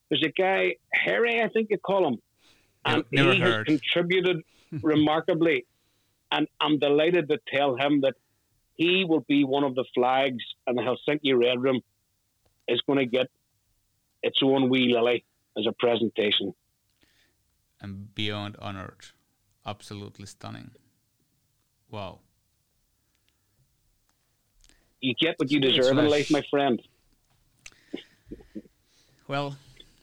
There's 0.09 0.23
a 0.23 0.33
guy, 0.45 0.75
Harry, 0.93 1.41
I 1.41 1.47
think 1.47 1.69
you 1.71 1.77
call 1.77 2.07
him. 2.09 2.17
And 2.85 3.03
Never 3.11 3.33
he 3.33 3.39
heard. 3.39 3.69
has 3.69 3.79
contributed 3.79 4.37
remarkably. 4.81 5.65
And 6.33 6.47
I'm 6.59 6.79
delighted 6.79 7.29
to 7.29 7.37
tell 7.55 7.75
him 7.75 8.01
that 8.01 8.15
he 8.73 9.05
will 9.07 9.23
be 9.27 9.43
one 9.45 9.63
of 9.63 9.75
the 9.75 9.85
flags 9.93 10.43
and 10.65 10.75
the 10.75 10.81
Helsinki 10.81 11.37
Red 11.39 11.61
Room 11.61 11.81
is 12.67 12.81
going 12.87 12.97
to 12.97 13.05
get 13.05 13.27
its 14.23 14.39
own 14.41 14.67
wee 14.67 14.91
lily 14.91 15.23
as 15.55 15.67
a 15.67 15.71
presentation. 15.73 16.55
And 17.79 18.15
beyond 18.15 18.55
honored, 18.59 19.05
absolutely 19.63 20.25
stunning. 20.25 20.71
Wow. 21.91 22.21
You 25.01 25.13
get 25.13 25.35
what 25.37 25.51
you 25.51 25.59
deserve 25.59 25.99
in 25.99 26.07
life, 26.09 26.31
my 26.31 26.41
friend. 26.49 26.81
Well, 29.27 29.55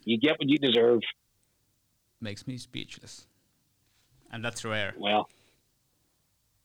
You 0.04 0.16
get 0.18 0.38
what 0.38 0.48
you 0.48 0.58
deserve. 0.58 1.00
makes 2.20 2.46
me 2.46 2.56
speechless, 2.56 3.26
and 4.30 4.44
that's 4.44 4.64
rare. 4.64 4.94
Well, 4.96 5.28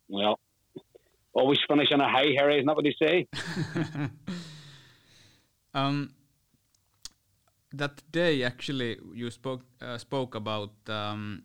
well, 0.07 0.39
always 1.33 1.59
finish 1.67 1.91
on 1.91 2.01
a 2.01 2.09
high, 2.09 2.33
Harry. 2.37 2.55
Isn't 2.55 2.67
that 2.67 2.75
what 2.75 2.85
they 2.85 2.95
say? 2.99 3.27
Um, 5.75 6.11
that 7.73 8.01
day, 8.11 8.43
actually, 8.43 8.97
you 9.13 9.29
spoke 9.29 9.65
uh, 9.81 9.97
spoke 9.97 10.33
about 10.33 10.71
um, 10.87 11.43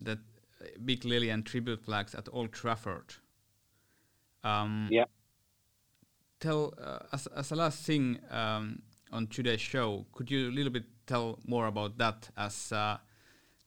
that 0.00 0.18
big 0.84 1.04
lily 1.04 1.30
and 1.30 1.44
tribute 1.44 1.84
flags 1.84 2.14
at 2.14 2.28
Old 2.32 2.52
Trafford. 2.52 3.14
Um, 4.44 4.88
Yeah. 4.90 5.06
Tell 6.38 6.74
uh, 6.78 7.00
as 7.12 7.26
as 7.28 7.52
a 7.52 7.56
last 7.56 7.84
thing 7.84 8.18
um, 8.30 8.82
on 9.12 9.26
today's 9.26 9.60
show, 9.60 10.06
could 10.12 10.30
you 10.30 10.48
a 10.48 10.54
little 10.54 10.72
bit 10.72 10.84
tell 11.06 11.38
more 11.44 11.66
about 11.66 11.98
that? 11.98 12.30
As 12.36 12.72
uh, 12.72 12.98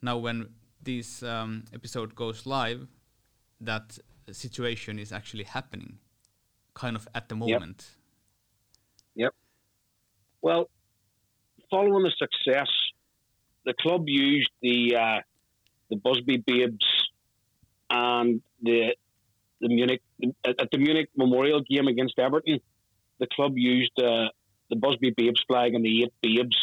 now, 0.01 0.17
when 0.17 0.49
this 0.81 1.23
um, 1.23 1.65
episode 1.73 2.15
goes 2.15 2.45
live, 2.45 2.87
that 3.61 3.97
situation 4.33 4.99
is 4.99 5.11
actually 5.11 5.43
happening, 5.43 5.99
kind 6.73 6.95
of 6.95 7.07
at 7.13 7.29
the 7.29 7.35
moment. 7.35 7.95
Yep. 9.15 9.33
Well, 10.41 10.69
following 11.69 12.03
the 12.03 12.11
success, 12.17 12.69
the 13.65 13.73
club 13.79 14.03
used 14.07 14.49
the 14.61 14.95
uh, 14.95 15.21
the 15.89 15.95
Busby 15.97 16.37
Babes 16.37 16.85
and 17.89 18.41
the 18.61 18.95
the 19.61 19.69
Munich 19.69 20.01
at 20.45 20.69
the 20.71 20.77
Munich 20.77 21.09
Memorial 21.15 21.61
game 21.61 21.87
against 21.87 22.19
Everton. 22.19 22.59
The 23.19 23.27
club 23.33 23.53
used 23.55 23.97
uh, 23.97 24.29
the 24.69 24.75
Busby 24.75 25.13
Babes 25.15 25.43
flag 25.47 25.73
and 25.73 25.85
the 25.85 26.03
eight 26.03 26.13
Babes 26.21 26.57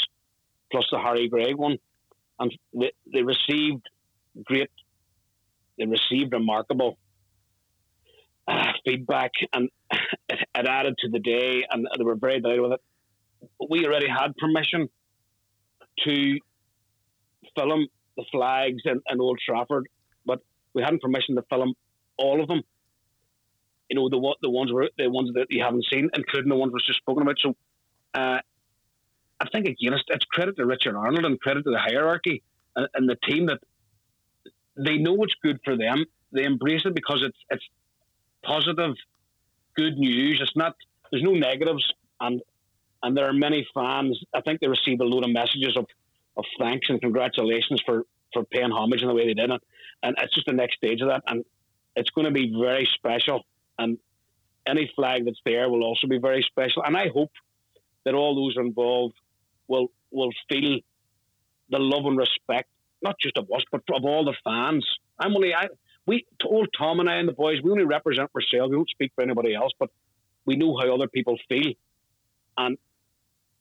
plus 0.70 0.86
the 0.90 0.98
Harry 0.98 1.28
Gregg 1.28 1.56
one, 1.56 1.78
and 2.38 2.52
they, 2.72 2.92
they 3.12 3.22
received 3.22 3.88
great. 4.44 4.70
They 5.78 5.86
received 5.86 6.32
remarkable 6.32 6.98
feedback, 8.84 9.32
and 9.52 9.68
it, 10.28 10.38
added 10.54 10.94
to 10.98 11.08
the 11.08 11.18
day, 11.18 11.64
and 11.70 11.86
they 11.98 12.04
were 12.04 12.16
very 12.16 12.40
delighted 12.40 12.62
with 12.62 12.72
it 12.72 12.80
we 13.70 13.86
already 13.86 14.08
had 14.08 14.36
permission 14.36 14.88
to 16.04 16.38
film 17.56 17.86
the 18.16 18.24
flags 18.30 18.82
in, 18.84 19.00
in 19.08 19.20
Old 19.20 19.38
Trafford, 19.44 19.88
but 20.26 20.40
we 20.74 20.82
hadn't 20.82 21.02
permission 21.02 21.36
to 21.36 21.42
film 21.48 21.74
all 22.16 22.42
of 22.42 22.48
them. 22.48 22.62
You 23.90 23.96
know, 23.96 24.08
the 24.08 24.36
the 24.40 24.50
ones 24.50 24.72
were 24.72 24.88
the 24.96 25.10
ones 25.10 25.30
that 25.34 25.46
you 25.50 25.62
haven't 25.62 25.84
seen, 25.92 26.08
including 26.14 26.48
the 26.48 26.56
ones 26.56 26.72
we've 26.72 26.84
just 26.84 26.98
spoken 26.98 27.22
about. 27.22 27.36
So, 27.38 27.54
uh, 28.14 28.38
I 29.40 29.48
think 29.50 29.66
again, 29.66 29.92
it's, 29.92 30.04
it's 30.08 30.24
credit 30.24 30.56
to 30.56 30.64
Richard 30.64 30.96
Arnold 30.96 31.26
and 31.26 31.38
credit 31.38 31.64
to 31.64 31.70
the 31.70 31.78
hierarchy 31.78 32.42
and, 32.74 32.88
and 32.94 33.08
the 33.08 33.16
team 33.28 33.46
that 33.46 33.58
they 34.76 34.96
know 34.96 35.12
what's 35.12 35.34
good 35.42 35.58
for 35.64 35.76
them. 35.76 36.06
They 36.32 36.44
embrace 36.44 36.82
it 36.86 36.94
because 36.94 37.22
it's 37.22 37.36
it's 37.50 37.64
positive, 38.42 38.94
good 39.76 39.96
news. 39.96 40.40
It's 40.42 40.56
not 40.56 40.74
there's 41.10 41.22
no 41.22 41.32
negatives, 41.32 41.84
and 42.20 42.42
and 43.02 43.16
there 43.16 43.28
are 43.28 43.32
many 43.32 43.66
fans. 43.74 44.18
I 44.34 44.40
think 44.40 44.60
they 44.60 44.68
receive 44.68 45.00
a 45.00 45.04
load 45.04 45.24
of 45.24 45.30
messages 45.30 45.76
of, 45.76 45.86
of 46.36 46.44
thanks 46.58 46.88
and 46.88 47.00
congratulations 47.00 47.82
for, 47.84 48.04
for 48.32 48.44
paying 48.44 48.70
homage 48.70 49.02
in 49.02 49.08
the 49.08 49.14
way 49.14 49.26
they 49.26 49.34
did 49.34 49.50
it. 49.50 49.60
And 50.02 50.16
it's 50.18 50.34
just 50.34 50.46
the 50.46 50.52
next 50.52 50.76
stage 50.76 51.00
of 51.00 51.08
that. 51.08 51.22
And 51.26 51.44
it's 51.96 52.10
going 52.10 52.26
to 52.26 52.30
be 52.30 52.54
very 52.56 52.88
special. 52.94 53.42
And 53.78 53.98
any 54.66 54.90
flag 54.94 55.24
that's 55.24 55.40
there 55.44 55.68
will 55.68 55.82
also 55.82 56.06
be 56.06 56.18
very 56.18 56.42
special. 56.48 56.84
And 56.84 56.96
I 56.96 57.08
hope 57.08 57.32
that 58.04 58.14
all 58.14 58.34
those 58.34 58.56
involved 58.56 59.14
will 59.68 59.88
will 60.10 60.30
feel 60.48 60.78
the 61.70 61.78
love 61.78 62.04
and 62.04 62.18
respect, 62.18 62.68
not 63.02 63.16
just 63.18 63.38
of 63.38 63.50
us, 63.54 63.62
but 63.70 63.82
of 63.94 64.04
all 64.04 64.24
the 64.24 64.34
fans. 64.44 64.86
I'm 65.18 65.34
only 65.34 65.54
I 65.54 65.68
we 66.06 66.26
old 66.44 66.68
Tom 66.76 67.00
and 67.00 67.08
I 67.08 67.16
and 67.16 67.28
the 67.28 67.32
boys, 67.32 67.58
we 67.62 67.70
only 67.70 67.84
represent 67.84 68.30
ourselves. 68.34 68.70
We 68.70 68.76
don't 68.76 68.90
speak 68.90 69.12
for 69.14 69.22
anybody 69.22 69.54
else, 69.54 69.72
but 69.78 69.90
we 70.44 70.56
know 70.56 70.76
how 70.76 70.94
other 70.94 71.08
people 71.08 71.38
feel. 71.48 71.72
And 72.56 72.76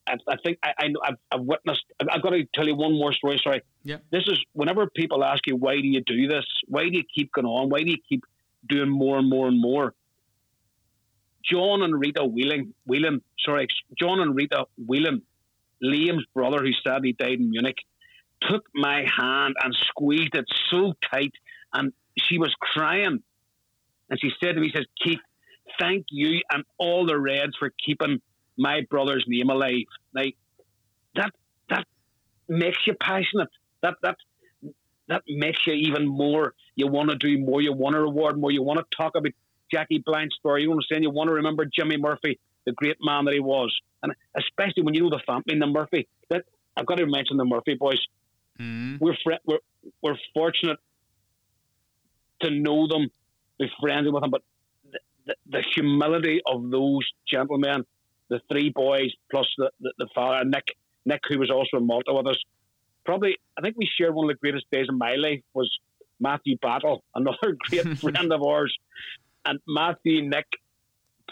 I, 0.07 0.15
I 0.27 0.35
think 0.43 0.57
I, 0.63 0.73
I 0.79 0.87
know 0.87 0.99
I've, 1.03 1.17
I've 1.31 1.41
witnessed. 1.41 1.83
I've, 1.99 2.07
I've 2.11 2.21
got 2.21 2.31
to 2.31 2.45
tell 2.53 2.67
you 2.67 2.75
one 2.75 2.93
more 2.93 3.13
story. 3.13 3.39
Sorry. 3.43 3.61
Yeah. 3.83 3.97
This 4.11 4.23
is 4.27 4.39
whenever 4.53 4.87
people 4.87 5.23
ask 5.23 5.45
you 5.45 5.55
why 5.55 5.75
do 5.75 5.87
you 5.87 6.01
do 6.01 6.27
this? 6.27 6.45
Why 6.67 6.83
do 6.83 6.97
you 6.97 7.03
keep 7.13 7.31
going 7.33 7.45
on? 7.45 7.69
Why 7.69 7.79
do 7.79 7.91
you 7.91 7.97
keep 8.07 8.23
doing 8.67 8.89
more 8.89 9.17
and 9.19 9.29
more 9.29 9.47
and 9.47 9.59
more? 9.59 9.93
John 11.43 11.81
and 11.81 11.99
Rita 11.99 12.23
Whelan, 12.23 12.73
Whelan, 12.85 13.21
sorry, 13.39 13.67
John 13.99 14.19
and 14.19 14.35
Rita 14.35 14.65
Whelan, 14.77 15.23
Liam's 15.83 16.25
brother, 16.33 16.59
who 16.59 16.71
sadly 16.71 17.13
died 17.13 17.39
in 17.39 17.49
Munich, 17.49 17.77
took 18.41 18.63
my 18.75 19.05
hand 19.17 19.55
and 19.63 19.75
squeezed 19.89 20.35
it 20.35 20.45
so 20.69 20.93
tight, 21.11 21.33
and 21.73 21.93
she 22.17 22.37
was 22.37 22.53
crying. 22.59 23.21
And 24.09 24.19
she 24.19 24.31
said 24.43 24.53
to 24.53 24.61
me, 24.61 24.69
"She 24.69 24.77
says 24.77 24.85
Keith, 25.01 25.19
thank 25.79 26.05
you 26.09 26.41
and 26.51 26.63
all 26.77 27.05
the 27.05 27.17
Reds 27.17 27.55
for 27.57 27.71
keeping 27.83 28.21
my 28.57 28.81
brother's 28.89 29.25
name 29.27 29.49
alive." 29.49 29.85
Like 30.13 30.35
that 31.15 31.31
that 31.69 31.85
makes 32.47 32.79
you 32.85 32.93
passionate. 32.99 33.49
That 33.81 33.95
that 34.01 34.17
that 35.07 35.23
makes 35.27 35.59
you 35.65 35.73
even 35.73 36.07
more. 36.07 36.53
You 36.75 36.87
want 36.87 37.09
to 37.09 37.15
do 37.15 37.37
more. 37.37 37.61
You 37.61 37.73
want 37.73 37.95
to 37.95 38.01
reward 38.01 38.39
more. 38.39 38.51
You 38.51 38.63
want 38.63 38.79
to 38.79 38.85
talk 38.95 39.15
about 39.15 39.31
Jackie 39.71 40.03
Blanch's 40.05 40.35
story. 40.39 40.63
You 40.63 40.71
understand? 40.71 41.03
You 41.03 41.09
want 41.09 41.29
to 41.29 41.33
remember 41.33 41.65
Jimmy 41.65 41.97
Murphy, 41.97 42.39
the 42.65 42.73
great 42.73 42.97
man 43.01 43.25
that 43.25 43.33
he 43.33 43.39
was, 43.39 43.73
and 44.03 44.13
especially 44.35 44.83
when 44.83 44.93
you 44.93 45.03
know 45.03 45.09
the 45.09 45.21
family, 45.25 45.43
and 45.49 45.61
the 45.61 45.67
Murphy. 45.67 46.07
That 46.29 46.43
I've 46.75 46.85
got 46.85 46.95
to 46.95 47.05
mention 47.05 47.37
the 47.37 47.45
Murphy 47.45 47.75
boys. 47.75 47.99
Mm. 48.59 48.99
We're 48.99 49.15
fri 49.23 49.37
we're 49.45 49.59
we're 50.01 50.17
fortunate 50.33 50.77
to 52.43 52.49
know 52.49 52.87
them, 52.87 53.09
be 53.59 53.69
friends 53.79 54.07
with 54.11 54.21
them, 54.21 54.31
but 54.31 54.41
th- 54.91 55.03
the, 55.25 55.35
the 55.49 55.63
humility 55.73 56.41
of 56.45 56.69
those 56.69 57.07
gentlemen, 57.29 57.85
the 58.29 58.41
three 58.51 58.69
boys 58.69 59.11
plus 59.29 59.47
the, 59.57 59.71
the, 59.79 59.93
the 59.97 60.07
father, 60.13 60.45
Nick, 60.45 60.75
Nick, 61.05 61.21
who 61.27 61.39
was 61.39 61.51
also 61.51 61.77
in 61.77 61.87
Malta 61.87 62.13
with 62.13 62.27
us. 62.27 62.37
Probably, 63.05 63.37
I 63.57 63.61
think 63.61 63.75
we 63.77 63.89
shared 63.97 64.13
one 64.13 64.29
of 64.29 64.35
the 64.35 64.39
greatest 64.39 64.65
days 64.71 64.87
of 64.89 64.95
my 64.95 65.15
life 65.15 65.41
was 65.53 65.69
Matthew 66.19 66.57
Battle, 66.57 67.03
another 67.15 67.57
great 67.69 67.97
friend 67.99 68.31
of 68.31 68.43
ours. 68.43 68.75
And 69.45 69.59
Matthew, 69.67 70.29
Nick, 70.29 70.45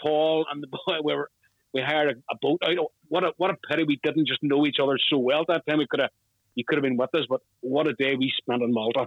Paul, 0.00 0.46
and 0.50 0.62
the 0.62 0.66
boy, 0.66 0.98
we 1.04 1.14
were 1.14 1.30
we 1.72 1.80
hired 1.80 2.16
a, 2.16 2.34
a 2.34 2.36
boat 2.42 2.60
out. 2.64 2.92
What 3.08 3.22
a 3.22 3.32
what 3.36 3.50
a 3.50 3.56
pity 3.68 3.84
we 3.84 4.00
didn't 4.02 4.26
just 4.26 4.42
know 4.42 4.66
each 4.66 4.78
other 4.82 4.98
so 5.08 5.18
well 5.18 5.42
at 5.42 5.46
that 5.48 5.66
time. 5.68 5.78
We 5.78 5.86
could 5.88 6.00
have 6.00 6.10
you 6.54 6.64
could 6.66 6.78
have 6.78 6.82
been 6.82 6.96
with 6.96 7.14
us, 7.14 7.26
but 7.28 7.40
what 7.60 7.86
a 7.86 7.94
day 7.94 8.16
we 8.16 8.32
spent 8.36 8.62
in 8.62 8.72
Malta. 8.72 9.06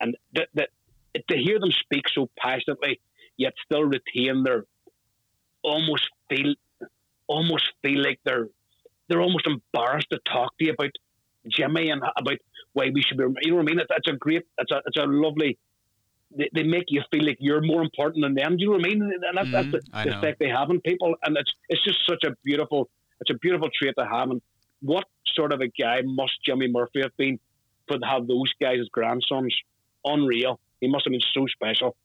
And 0.00 0.16
that 0.34 0.70
to 1.14 1.36
hear 1.36 1.58
them 1.58 1.70
speak 1.72 2.04
so 2.12 2.28
passionately, 2.38 3.00
yet 3.36 3.54
still 3.64 3.84
retain 3.84 4.42
their 4.44 4.64
almost 5.62 6.08
feel 6.28 6.54
almost 7.26 7.72
feel 7.82 8.02
like 8.02 8.18
they're 8.24 8.48
they're 9.08 9.20
almost 9.20 9.46
embarrassed 9.46 10.10
to 10.10 10.18
talk 10.24 10.56
to 10.58 10.64
you 10.64 10.72
about 10.72 10.90
Jimmy 11.48 11.90
and 11.90 12.02
about 12.16 12.38
why 12.72 12.90
we 12.92 13.02
should 13.02 13.18
be. 13.18 13.24
You 13.42 13.50
know 13.50 13.56
what 13.56 13.62
I 13.62 13.64
mean? 13.64 13.80
It's, 13.80 13.90
it's 13.90 14.08
a 14.08 14.16
great, 14.16 14.46
it's 14.58 14.70
a 14.70 14.82
it's 14.86 14.96
a 14.96 15.04
lovely 15.06 15.58
they, 16.36 16.48
they 16.54 16.62
make 16.62 16.84
you 16.88 17.02
feel 17.10 17.24
like 17.24 17.38
you're 17.40 17.60
more 17.60 17.82
important 17.82 18.24
than 18.24 18.34
them. 18.34 18.56
Do 18.56 18.62
you 18.62 18.70
know 18.70 18.76
what 18.76 18.86
I 18.86 18.88
mean? 18.88 19.02
And 19.02 19.36
that's, 19.36 19.48
mm, 19.48 19.52
that's 19.52 19.70
the, 19.70 20.10
the 20.10 20.18
effect 20.18 20.38
they 20.38 20.48
have 20.48 20.70
on 20.70 20.80
people, 20.80 21.14
and 21.24 21.36
it's 21.36 21.52
it's 21.68 21.82
just 21.82 21.98
such 22.08 22.24
a 22.24 22.36
beautiful 22.44 22.88
it's 23.20 23.30
a 23.30 23.34
beautiful 23.34 23.68
trait 23.76 23.94
to 23.98 24.06
have. 24.06 24.30
And 24.30 24.40
what 24.80 25.04
sort 25.34 25.52
of 25.52 25.60
a 25.60 25.68
guy 25.68 26.02
must 26.02 26.32
Jimmy 26.44 26.68
Murphy 26.68 27.00
have 27.02 27.16
been 27.16 27.38
for 27.86 27.98
to 27.98 28.06
have 28.06 28.26
those 28.26 28.52
guys 28.60 28.78
as 28.80 28.88
grandsons? 28.88 29.54
Unreal. 30.04 30.58
He 30.80 30.88
must 30.88 31.04
have 31.04 31.12
been 31.12 31.20
so 31.34 31.46
special. 31.46 31.96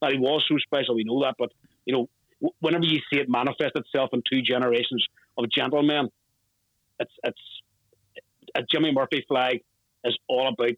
That 0.00 0.12
he 0.12 0.18
was 0.18 0.44
so 0.48 0.56
special, 0.58 0.94
we 0.94 1.04
know 1.04 1.22
that. 1.22 1.34
But 1.38 1.50
you 1.84 1.92
know, 1.92 2.50
whenever 2.60 2.84
you 2.84 3.00
see 3.12 3.18
it 3.18 3.28
manifest 3.28 3.72
itself 3.74 4.10
in 4.12 4.22
two 4.30 4.42
generations 4.42 5.04
of 5.36 5.50
gentlemen, 5.50 6.08
it's 7.00 7.12
it's 7.24 7.40
a 8.54 8.62
Jimmy 8.62 8.92
Murphy 8.92 9.24
flag 9.28 9.60
is 10.04 10.16
all 10.28 10.48
about 10.48 10.76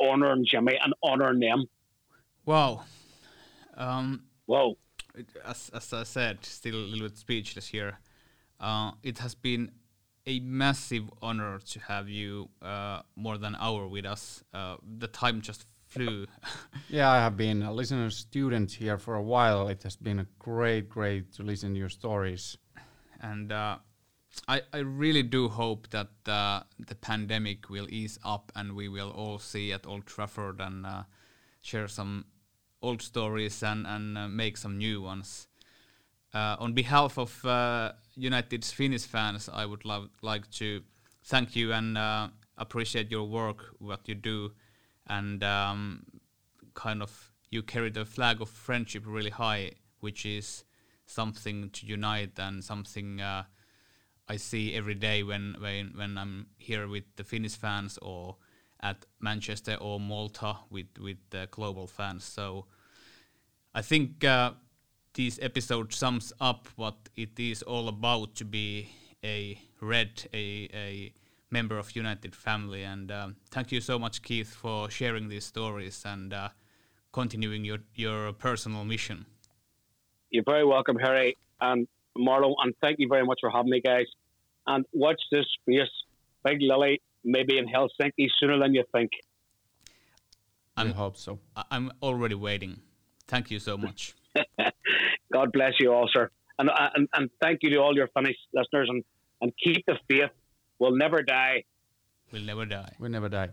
honouring 0.00 0.46
Jimmy 0.48 0.78
and 0.82 0.94
honouring 1.02 1.40
them 1.40 1.66
Wow. 2.48 2.84
Um, 3.76 4.22
wow. 4.46 4.76
As, 5.44 5.70
as 5.74 5.92
I 5.92 6.04
said, 6.04 6.46
still 6.46 6.76
a 6.76 6.76
little 6.76 7.06
bit 7.06 7.18
speechless 7.18 7.68
here. 7.68 7.98
Uh, 8.58 8.92
it 9.02 9.18
has 9.18 9.34
been 9.34 9.70
a 10.26 10.40
massive 10.40 11.10
honor 11.20 11.58
to 11.58 11.80
have 11.80 12.08
you 12.08 12.48
uh, 12.62 13.02
more 13.16 13.36
than 13.36 13.54
an 13.54 13.60
hour 13.60 13.86
with 13.86 14.06
us. 14.06 14.42
Uh, 14.54 14.76
the 14.82 15.08
time 15.08 15.42
just 15.42 15.66
flew. 15.88 16.26
yeah, 16.88 17.10
I 17.10 17.16
have 17.16 17.36
been 17.36 17.62
a 17.62 17.72
listener 17.72 18.10
student 18.10 18.70
here 18.72 18.98
for 18.98 19.14
a 19.14 19.22
while. 19.22 19.68
It 19.68 19.82
has 19.82 19.96
been 19.96 20.20
a 20.20 20.26
great, 20.38 20.88
great 20.88 21.32
to 21.34 21.42
listen 21.42 21.72
to 21.72 21.78
your 21.78 21.88
stories. 21.88 22.56
And 23.20 23.50
uh, 23.50 23.78
I, 24.46 24.62
I 24.72 24.78
really 24.78 25.22
do 25.22 25.48
hope 25.48 25.88
that 25.90 26.10
uh, 26.26 26.60
the 26.78 26.94
pandemic 26.94 27.70
will 27.70 27.88
ease 27.90 28.18
up 28.24 28.52
and 28.54 28.76
we 28.76 28.88
will 28.88 29.10
all 29.10 29.38
see 29.38 29.72
at 29.72 29.86
Old 29.86 30.06
Trafford 30.06 30.60
and 30.60 30.86
uh, 30.86 31.02
share 31.62 31.88
some 31.88 32.26
old 32.80 33.02
stories 33.02 33.62
and 33.62 33.86
and 33.86 34.16
uh, 34.16 34.28
make 34.28 34.56
some 34.56 34.78
new 34.78 35.02
ones. 35.02 35.48
Uh, 36.34 36.56
on 36.60 36.74
behalf 36.74 37.18
of 37.18 37.44
uh, 37.44 37.92
United's 38.14 38.70
Finnish 38.70 39.06
fans, 39.06 39.48
I 39.48 39.64
would 39.64 39.84
love 39.84 40.10
like 40.22 40.50
to 40.52 40.82
thank 41.24 41.56
you 41.56 41.72
and 41.72 41.96
uh, 41.96 42.28
appreciate 42.56 43.10
your 43.10 43.24
work, 43.24 43.74
what 43.78 44.06
you 44.06 44.14
do, 44.14 44.52
and 45.08 45.42
um, 45.42 46.04
kind 46.74 47.02
of 47.02 47.32
you 47.50 47.62
carry 47.62 47.90
the 47.90 48.04
flag 48.04 48.40
of 48.40 48.48
friendship 48.48 49.04
really 49.06 49.30
high, 49.30 49.72
which 50.00 50.26
is 50.26 50.64
something 51.06 51.70
to 51.70 51.86
unite 51.86 52.38
and 52.38 52.62
something 52.62 53.20
uh, 53.20 53.44
I 54.28 54.36
see 54.36 54.74
every 54.74 54.94
day 54.94 55.22
when 55.22 55.56
when 55.58 55.92
when 55.96 56.18
I'm 56.18 56.48
here 56.58 56.86
with 56.86 57.04
the 57.16 57.24
Finnish 57.24 57.56
fans 57.56 57.98
or 58.02 58.36
at 58.80 59.06
Manchester 59.20 59.76
or 59.80 59.98
Malta 59.98 60.56
with 60.70 60.98
with 61.00 61.18
the 61.30 61.48
global 61.50 61.86
fans. 61.86 62.24
So 62.24 62.66
I 63.74 63.82
think 63.82 64.24
uh, 64.24 64.52
this 65.14 65.38
episode 65.40 65.92
sums 65.94 66.32
up 66.40 66.68
what 66.76 67.08
it 67.16 67.40
is 67.40 67.62
all 67.62 67.88
about 67.88 68.34
to 68.36 68.44
be 68.44 68.90
a 69.24 69.58
red, 69.80 70.28
a 70.34 70.68
a 70.74 71.12
member 71.50 71.78
of 71.78 71.96
United 71.96 72.34
family. 72.34 72.82
And 72.82 73.10
uh, 73.10 73.28
thank 73.50 73.72
you 73.72 73.80
so 73.80 73.98
much, 73.98 74.22
Keith, 74.22 74.54
for 74.54 74.90
sharing 74.90 75.28
these 75.28 75.44
stories 75.44 76.02
and 76.04 76.32
uh, 76.32 76.48
continuing 77.12 77.64
your 77.64 77.78
your 77.94 78.32
personal 78.32 78.84
mission. 78.84 79.26
You're 80.30 80.44
very 80.44 80.64
welcome, 80.64 80.96
Harry 80.96 81.36
and 81.60 81.88
Marlo, 82.16 82.54
and 82.62 82.74
thank 82.82 82.98
you 82.98 83.08
very 83.08 83.24
much 83.24 83.38
for 83.40 83.50
having 83.50 83.70
me, 83.70 83.80
guys. 83.80 84.06
And 84.66 84.84
watch 84.92 85.20
this 85.32 85.46
space. 85.62 85.88
Big 86.44 86.58
Lily 86.60 87.00
maybe 87.24 87.58
in 87.58 87.66
Helsinki 87.66 88.28
sooner 88.40 88.58
than 88.58 88.74
you 88.74 88.84
think. 88.92 89.10
I 90.76 90.88
hope 90.88 91.16
so. 91.16 91.40
I'm 91.70 91.90
already 92.02 92.36
waiting. 92.36 92.80
Thank 93.26 93.50
you 93.50 93.58
so 93.58 93.76
much. 93.76 94.14
God 95.32 95.52
bless 95.52 95.72
you 95.80 95.92
all, 95.92 96.08
sir. 96.12 96.30
And, 96.58 96.70
and, 96.94 97.08
and 97.14 97.30
thank 97.42 97.60
you 97.62 97.70
to 97.70 97.78
all 97.78 97.94
your 97.94 98.08
Finnish 98.14 98.36
listeners 98.54 98.88
and, 98.88 99.02
and 99.40 99.52
keep 99.62 99.84
the 99.86 99.96
faith. 100.08 100.30
We'll 100.80 100.96
never 100.96 101.26
die. 101.26 101.62
We'll 102.32 102.46
never 102.46 102.68
die. 102.68 102.94
We'll 103.00 103.10
never 103.10 103.30
die. 103.30 103.52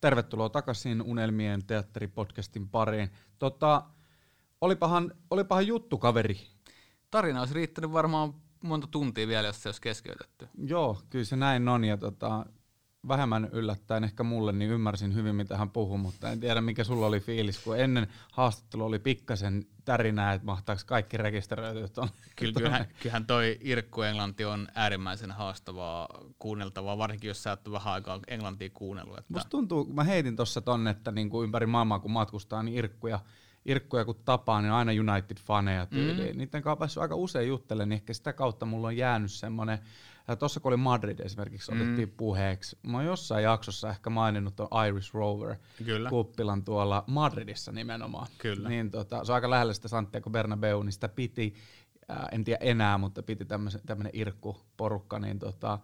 Tervetuloa 0.00 0.48
takaisin 0.48 1.02
Unelmien 1.02 1.66
teatteripodcastin 1.66 2.68
pariin. 2.68 3.10
Tota, 3.38 3.82
olipahan, 4.60 5.12
olipahan 5.30 5.66
juttu, 5.66 5.98
kaveri 5.98 6.36
tarina 7.10 7.40
olisi 7.40 7.54
riittänyt 7.54 7.92
varmaan 7.92 8.34
monta 8.62 8.86
tuntia 8.86 9.28
vielä, 9.28 9.46
jos 9.46 9.62
se 9.62 9.68
olisi 9.68 9.80
keskeytetty. 9.80 10.48
Joo, 10.58 11.02
kyllä 11.10 11.24
se 11.24 11.36
näin 11.36 11.68
on. 11.68 11.84
Ja 11.84 11.96
tota, 11.96 12.46
vähemmän 13.08 13.48
yllättäen 13.52 14.04
ehkä 14.04 14.22
mulle, 14.22 14.52
niin 14.52 14.70
ymmärsin 14.70 15.14
hyvin, 15.14 15.34
mitä 15.34 15.56
hän 15.56 15.70
puhui, 15.70 15.98
mutta 15.98 16.30
en 16.30 16.40
tiedä, 16.40 16.60
mikä 16.60 16.84
sulla 16.84 17.06
oli 17.06 17.20
fiilis, 17.20 17.58
kun 17.58 17.78
ennen 17.78 18.06
haastattelua 18.32 18.86
oli 18.86 18.98
pikkasen 18.98 19.66
tärinää, 19.84 20.32
että 20.32 20.46
mahtaako 20.46 20.82
kaikki 20.86 21.16
rekisteröityä 21.16 21.88
tuonne. 21.88 22.12
Kyllä, 22.36 22.52
kyllähän, 22.52 22.86
kyllähän 23.02 23.26
toi 23.26 23.58
Irkku 23.60 24.02
Englanti 24.02 24.44
on 24.44 24.68
äärimmäisen 24.74 25.30
haastavaa 25.30 26.08
kuunneltavaa, 26.38 26.98
varsinkin 26.98 27.28
jos 27.28 27.42
sä 27.42 27.50
oot 27.50 27.72
vähän 27.72 27.94
aikaa 27.94 28.20
Englantia 28.28 28.70
kuunnellut. 28.70 29.18
Että... 29.18 29.32
Musta 29.32 29.50
tuntuu, 29.50 29.84
kun 29.84 29.94
mä 29.94 30.04
heitin 30.04 30.36
tuossa 30.36 30.60
tonne, 30.60 30.90
että 30.90 31.12
niinku 31.12 31.42
ympäri 31.42 31.66
maailmaa 31.66 31.98
kun 31.98 32.10
matkustaa, 32.10 32.62
niin 32.62 32.78
Irkkuja 32.78 33.20
Irkkuja 33.64 34.04
kun 34.04 34.20
tapaa, 34.24 34.62
niin 34.62 34.72
on 34.72 34.78
aina 34.78 34.92
United-faneja 34.92 35.86
tyyliin. 35.86 36.32
Mm. 36.32 36.38
Niiden 36.38 36.62
kanssa 36.62 36.76
päässyt 36.76 37.02
aika 37.02 37.14
usein 37.14 37.48
juttelemaan, 37.48 37.88
niin 37.88 37.96
ehkä 37.96 38.12
sitä 38.12 38.32
kautta 38.32 38.66
mulla 38.66 38.86
on 38.86 38.96
jäänyt 38.96 39.32
semmoinen, 39.32 39.78
tuossa 40.36 40.60
kun 40.60 40.70
oli 40.70 40.76
Madrid 40.76 41.18
esimerkiksi, 41.18 41.72
mm. 41.72 41.80
otettiin 41.80 42.14
puheeksi. 42.16 42.78
Mä 42.82 42.96
oon 42.96 43.06
jossain 43.06 43.44
jaksossa 43.44 43.90
ehkä 43.90 44.10
maininnut 44.10 44.56
tuon 44.56 44.86
Irish 44.88 45.14
Rover 45.14 45.56
Kyllä. 45.84 46.10
kuppilan 46.10 46.64
tuolla 46.64 47.04
Madridissa 47.06 47.72
nimenomaan. 47.72 48.26
Kyllä. 48.38 48.68
Niin 48.68 48.90
tota, 48.90 49.24
se 49.24 49.32
on 49.32 49.34
aika 49.34 49.50
lähellä 49.50 49.72
sitä 49.72 49.88
Santiago 49.88 50.30
Bernabeu, 50.30 50.82
niin 50.82 50.92
sitä 50.92 51.08
piti, 51.08 51.54
ää, 52.08 52.28
en 52.32 52.44
tiedä 52.44 52.58
enää, 52.60 52.98
mutta 52.98 53.22
piti 53.22 53.44
tämmöinen 53.86 54.12
Irkku-porukka, 54.12 55.18
niin 55.18 55.38
tota, 55.38 55.78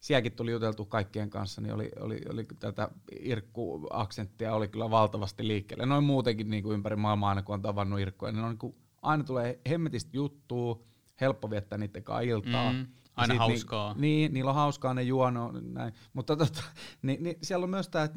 sielläkin 0.00 0.32
tuli 0.32 0.50
juteltu 0.50 0.84
kaikkien 0.84 1.30
kanssa, 1.30 1.60
niin 1.60 1.74
oli, 1.74 1.90
oli, 2.00 2.20
oli 2.30 2.46
tätä 2.58 2.88
Irkku-aksenttia 3.20 4.54
oli 4.54 4.68
kyllä 4.68 4.90
valtavasti 4.90 5.46
liikkeelle. 5.46 5.86
Noin 5.86 6.04
muutenkin 6.04 6.50
niin 6.50 6.62
kuin 6.62 6.74
ympäri 6.74 6.96
maailmaa 6.96 7.28
aina 7.28 7.42
kun 7.42 7.54
on 7.54 7.62
tavannut 7.62 8.00
Irkkuja, 8.00 8.32
niin 8.32 8.44
on 8.44 8.50
niin 8.50 8.58
kuin, 8.58 8.74
aina 9.02 9.24
tulee 9.24 9.60
hemmetistä 9.68 10.10
juttua, 10.12 10.82
helppo 11.20 11.50
viettää 11.50 11.78
niiden 11.78 12.02
kanssa 12.02 12.20
iltaa. 12.20 12.72
Mm, 12.72 12.86
aina 13.16 13.34
hauskaa. 13.34 13.94
Niin, 13.94 14.00
niin, 14.00 14.34
niillä 14.34 14.48
on 14.48 14.54
hauskaa, 14.54 14.94
ne 14.94 15.02
juonoo, 15.02 15.52
näin. 15.52 15.94
Mutta 16.12 16.36
tota, 16.36 16.62
niin, 17.02 17.22
niin 17.22 17.36
siellä 17.42 17.64
on 17.64 17.70
myös 17.70 17.88
tämä 17.88 18.08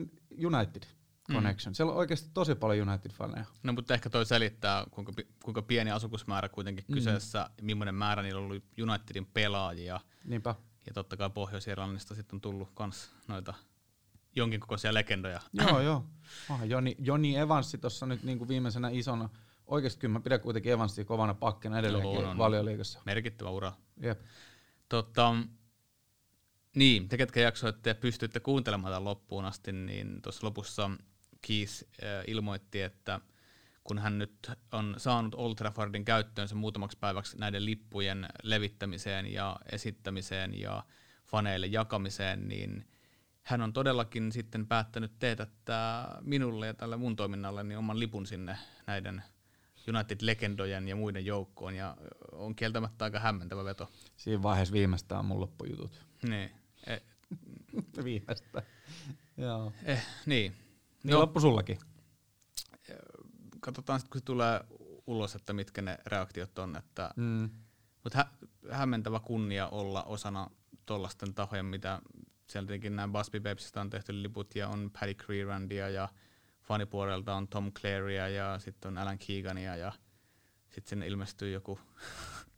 United 0.45 0.84
mm. 1.30 1.34
connection. 1.36 1.72
Mm. 1.72 1.76
Siellä 1.76 1.91
on 1.91 1.98
oikeasti 1.98 2.30
tosi 2.34 2.56
paljon 2.56 2.88
United-faneja. 2.88 3.45
No 3.64 3.74
mutta 3.74 3.94
ehkä 3.94 4.10
toi 4.10 4.26
selittää, 4.26 4.86
kuinka, 4.91 5.14
kuinka 5.44 5.61
pieni 5.61 5.91
asukusmäärä 5.91 6.49
kuitenkin 6.49 6.86
mm. 6.88 6.94
kyseessä, 6.94 7.49
millainen 7.61 7.95
määrä 7.95 8.24
niillä 8.24 8.40
on 8.40 8.45
ollut 8.45 8.64
Unitedin 8.82 9.26
pelaajia. 9.26 9.99
Niinpä. 10.26 10.56
Ja 10.88 10.94
totta 10.94 11.18
kai 11.18 11.30
Pohjois-Irlannista 11.30 12.15
sitten 12.15 12.38
on 12.38 12.41
tullut 12.41 12.70
kans 12.74 13.11
noita 13.28 13.53
jonkin 14.36 14.60
kokoisia 14.60 14.94
legendoja. 14.94 15.40
Joo, 15.68 15.82
joo. 15.82 16.06
Ah, 16.49 16.68
Joni, 16.68 16.95
Joni 16.99 17.36
Evanssi 17.36 17.78
tuossa 17.78 18.06
nyt 18.06 18.24
niin 18.24 18.38
kuin 18.38 18.48
viimeisenä 18.48 18.90
isona. 18.90 19.30
Oikeasti 19.65 19.99
kyllä 19.99 20.14
mä 20.14 20.20
pidän 20.20 20.40
kuitenkin 20.40 20.72
Evansia 20.72 21.06
kovana 21.06 21.34
pakkina 21.34 21.80
edelleenkin 21.80 22.38
valioliikassa. 22.38 23.02
Merkittävä 23.06 23.49
ura. 23.49 23.72
Jep. 24.02 24.22
Totta, 24.94 25.36
niin, 26.76 27.10
te 27.10 27.18
ketkä 27.18 27.40
jaksoitte 27.40 27.90
ja 27.90 27.95
pystyitte 27.95 28.40
kuuntelemaan 28.40 28.91
tämän 28.91 29.03
loppuun 29.03 29.45
asti, 29.45 29.72
niin 29.72 30.22
tuossa 30.22 30.48
lopussa 30.48 30.91
Keith 31.48 31.74
äh, 32.03 32.24
ilmoitti, 32.28 32.82
että– 32.82 33.20
kun 33.84 33.99
hän 33.99 34.20
nyt 34.20 34.52
on 34.72 34.95
saanut 34.98 35.36
Old 35.36 35.56
Traffordin 35.56 36.06
käyttöönsä 36.06 36.56
muutamaksi 36.56 36.98
päiväksi 36.99 37.38
näiden 37.38 37.65
lippujen 37.65 38.28
levittämiseen 38.44 39.34
ja 39.34 39.57
esittämiseen 39.72 40.60
ja 40.60 40.84
faneille 41.26 41.68
jakamiseen, 41.68 42.48
niin 42.48 42.88
hän 43.44 43.61
on 43.61 43.74
todellakin 43.74 44.32
sitten 44.32 44.68
päättänyt 44.68 45.11
teetättää 45.20 46.18
minulle 46.22 46.68
ja 46.68 46.74
tälle 46.74 46.98
mun 46.98 47.15
toiminnalle 47.15 47.64
niin 47.64 47.78
oman 47.78 47.99
lipun 47.99 48.26
sinne 48.26 48.57
näiden 48.88 49.24
United-legendojen 49.88 50.88
ja 50.88 50.95
muiden 50.95 51.26
joukkoon, 51.26 51.76
ja 51.76 51.97
on 52.31 52.55
kieltämättä 52.55 53.05
aika 53.05 53.19
hämmentävä 53.19 53.64
veto. 53.65 53.89
Siinä 54.18 54.43
vaiheessa 54.43 54.73
viimeistään 54.73 55.26
mun 55.26 55.39
loppujutut. 55.39 56.05
Niin. 56.30 56.51
Eh, 56.88 57.01
viimeistään. 58.03 58.65
Joo. 59.38 59.73
eh, 59.85 60.05
niin. 60.26 60.55
Niin 61.03 61.19
loppu 61.19 61.39
sullakin. 61.39 61.77
Katsotaan 63.60 63.99
sitten, 63.99 64.11
kun 64.11 64.19
se 64.22 64.26
tulee 64.26 64.61
ulos, 65.07 65.35
että 65.35 65.53
mitkä 65.53 65.81
ne 65.81 65.97
reaktiot 66.05 66.60
on. 66.60 66.76
Että, 66.76 67.10
Mm. 67.15 67.49
Mutta 68.03 68.18
hä- 68.18 68.47
hämmentävä 68.72 69.19
kunnia 69.19 69.68
olla 69.68 70.03
osana 70.03 70.49
tuollaisten 70.85 71.34
tahojen, 71.34 71.65
mitä 71.65 72.01
siellä 72.47 72.68
tietenkin 72.68 72.95
nämä 72.95 73.19
Busby 73.19 73.39
Babesista 73.39 73.81
on 73.81 73.89
tehty 73.89 74.23
liput 74.23 74.55
ja 74.55 74.68
on 74.68 74.91
Paddy 74.99 75.14
Creerandia 75.14 75.89
ja 75.89 76.10
fanipuolelta 76.64 77.35
on 77.35 77.48
Tom 77.48 77.72
Clarya 77.72 78.27
ja 78.27 78.60
sitten 78.60 78.90
on 78.90 78.98
Alan 78.98 79.18
Keegania 79.18 79.76
ja 79.76 79.91
sitten 80.69 80.90
sinne 80.90 81.07
ilmestyy 81.07 81.52
joku. 81.52 81.80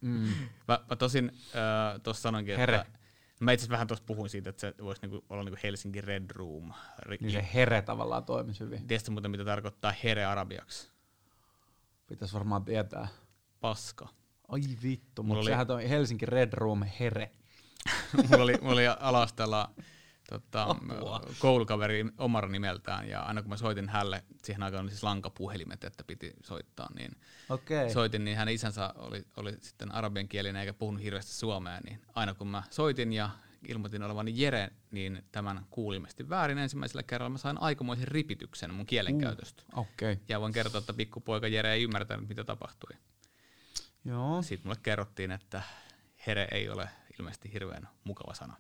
Mm. 0.02 0.30
mä, 0.68 0.80
mä 0.90 0.96
tosin 0.96 1.32
äh, 1.36 2.02
tuossa 2.04 2.22
sanoinkin, 2.22 2.58
Here. 2.58 2.76
että 2.76 3.00
mä 3.40 3.52
itse 3.52 3.70
vähän 3.70 3.88
tuossa 3.88 4.06
puhuin 4.08 4.30
siitä, 4.30 4.50
että 4.50 4.60
se 4.60 4.74
voisi 4.84 5.02
niinku 5.02 5.26
olla 5.30 5.44
niinku 5.44 5.60
Helsinki 5.64 6.02
Red 6.02 6.32
Room. 6.32 6.74
Ri- 7.02 7.18
Niin 7.22 7.32
se 7.32 7.48
here 7.54 7.82
tavallaan 7.82 8.24
toimisi 8.26 8.60
hyvin. 8.60 8.88
Tiedätkö 8.88 9.12
muuten, 9.12 9.32
mitä 9.32 9.46
tarkoittaa 9.46 9.94
here 10.04 10.26
arabiaksi? 10.26 10.92
Pitäisi 12.08 12.34
varmaan 12.34 12.66
tietää. 12.66 13.08
Paska. 13.60 14.08
Ai 14.48 14.62
vittu, 14.84 15.24
mutta 15.24 15.40
oli- 15.42 15.50
sehän 15.50 15.72
on 15.72 15.82
Helsinki 15.82 16.26
Red 16.26 16.54
Room 16.54 16.84
here. 17.00 17.32
mulla 18.30 18.44
oli, 18.44 18.54
mulla 18.62 18.74
oli 18.74 18.88
alastella 18.88 19.72
tota, 20.30 20.64
Apua. 20.64 21.22
koulukaveri 21.40 22.06
Omar 22.18 22.50
nimeltään, 22.50 23.10
ja 23.10 23.22
aina 23.22 23.42
kun 23.42 23.50
mä 23.50 23.58
soitin 23.58 23.90
hänelle, 23.90 24.24
siihen 24.44 24.64
aikaan 24.64 24.84
oli 24.84 24.90
siis 24.92 25.04
lankapuhelimet, 25.04 25.84
että 25.84 26.04
piti 26.04 26.34
soittaa, 26.44 26.90
niin 26.96 27.12
Okei. 27.50 27.94
soitin, 27.94 28.26
niin 28.26 28.38
hänen 28.38 28.54
isänsä 28.54 28.94
oli, 28.96 29.26
oli 29.38 29.54
sitten 29.62 29.92
arabian 29.92 30.28
kielinen 30.28 30.60
eikä 30.60 30.74
puhunut 30.74 31.04
hirveästi 31.04 31.34
suomea, 31.34 31.80
niin 31.86 32.02
aina 32.16 32.34
kun 32.34 32.48
mä 32.48 32.64
soitin 32.70 33.14
ja 33.14 33.30
ilmoitin 33.68 34.04
olevani 34.04 34.34
Jere, 34.36 34.70
niin 34.92 35.24
tämän 35.32 35.66
kuulimesti 35.70 36.30
väärin 36.30 36.58
ensimmäisellä 36.58 37.04
kerralla 37.04 37.30
mä 37.30 37.38
sain 37.38 37.62
aikamoisen 37.62 38.08
ripityksen 38.08 38.74
mun 38.74 38.86
kielenkäytöstä. 38.86 39.64
Okei. 39.74 40.14
Okay. 40.14 40.26
Ja 40.30 40.42
voin 40.42 40.54
kertoa, 40.54 40.80
että 40.80 40.94
pikkupoika 40.94 41.48
Jere 41.48 41.74
ei 41.74 41.84
ymmärtänyt, 41.84 42.30
mitä 42.30 42.44
tapahtui. 42.44 42.98
Joo. 44.06 44.42
Sitten 44.42 44.68
mulle 44.68 44.80
kerrottiin, 44.84 45.32
että 45.32 45.64
here 46.28 46.48
ei 46.52 46.70
ole 46.70 46.90
ilmeisesti 47.20 47.54
hirveän 47.54 47.88
mukava 48.04 48.34
sana. 48.34 48.58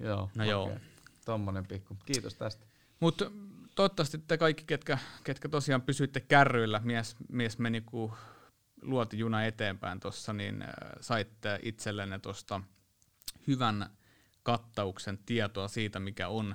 Joo. 0.00 0.30
No 0.34 0.44
joo. 0.44 0.64
okei. 0.64 0.78
Tommonen 1.24 1.66
pikku. 1.66 1.96
Kiitos 2.06 2.34
tästä. 2.34 2.66
Mutta 3.00 3.30
toivottavasti 3.74 4.18
te 4.18 4.38
kaikki, 4.38 4.64
ketkä, 4.64 4.98
ketkä 5.24 5.48
tosiaan 5.48 5.82
pysyitte 5.82 6.20
kärryillä, 6.20 6.80
mies, 6.84 7.16
mies 7.28 7.58
meni 7.58 7.80
kuin 7.80 8.12
luoti 8.82 9.18
juna 9.18 9.44
eteenpäin 9.44 10.00
tuossa, 10.00 10.32
niin 10.32 10.62
äh, 10.62 10.68
saitte 11.00 11.58
itsellenne 11.62 12.18
tuosta 12.18 12.60
hyvän 13.46 13.90
kattauksen 14.42 15.18
tietoa 15.26 15.68
siitä, 15.68 16.00
mikä 16.00 16.28
on 16.28 16.54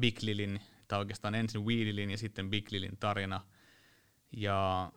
Big 0.00 0.22
Lilin, 0.22 0.60
tai 0.88 0.98
oikeastaan 0.98 1.34
ensin 1.34 1.64
Weedilin 1.64 2.10
ja 2.10 2.18
sitten 2.18 2.50
Big 2.50 2.70
Lilin 2.70 2.96
tarina. 2.96 3.40
Ja 4.36 4.92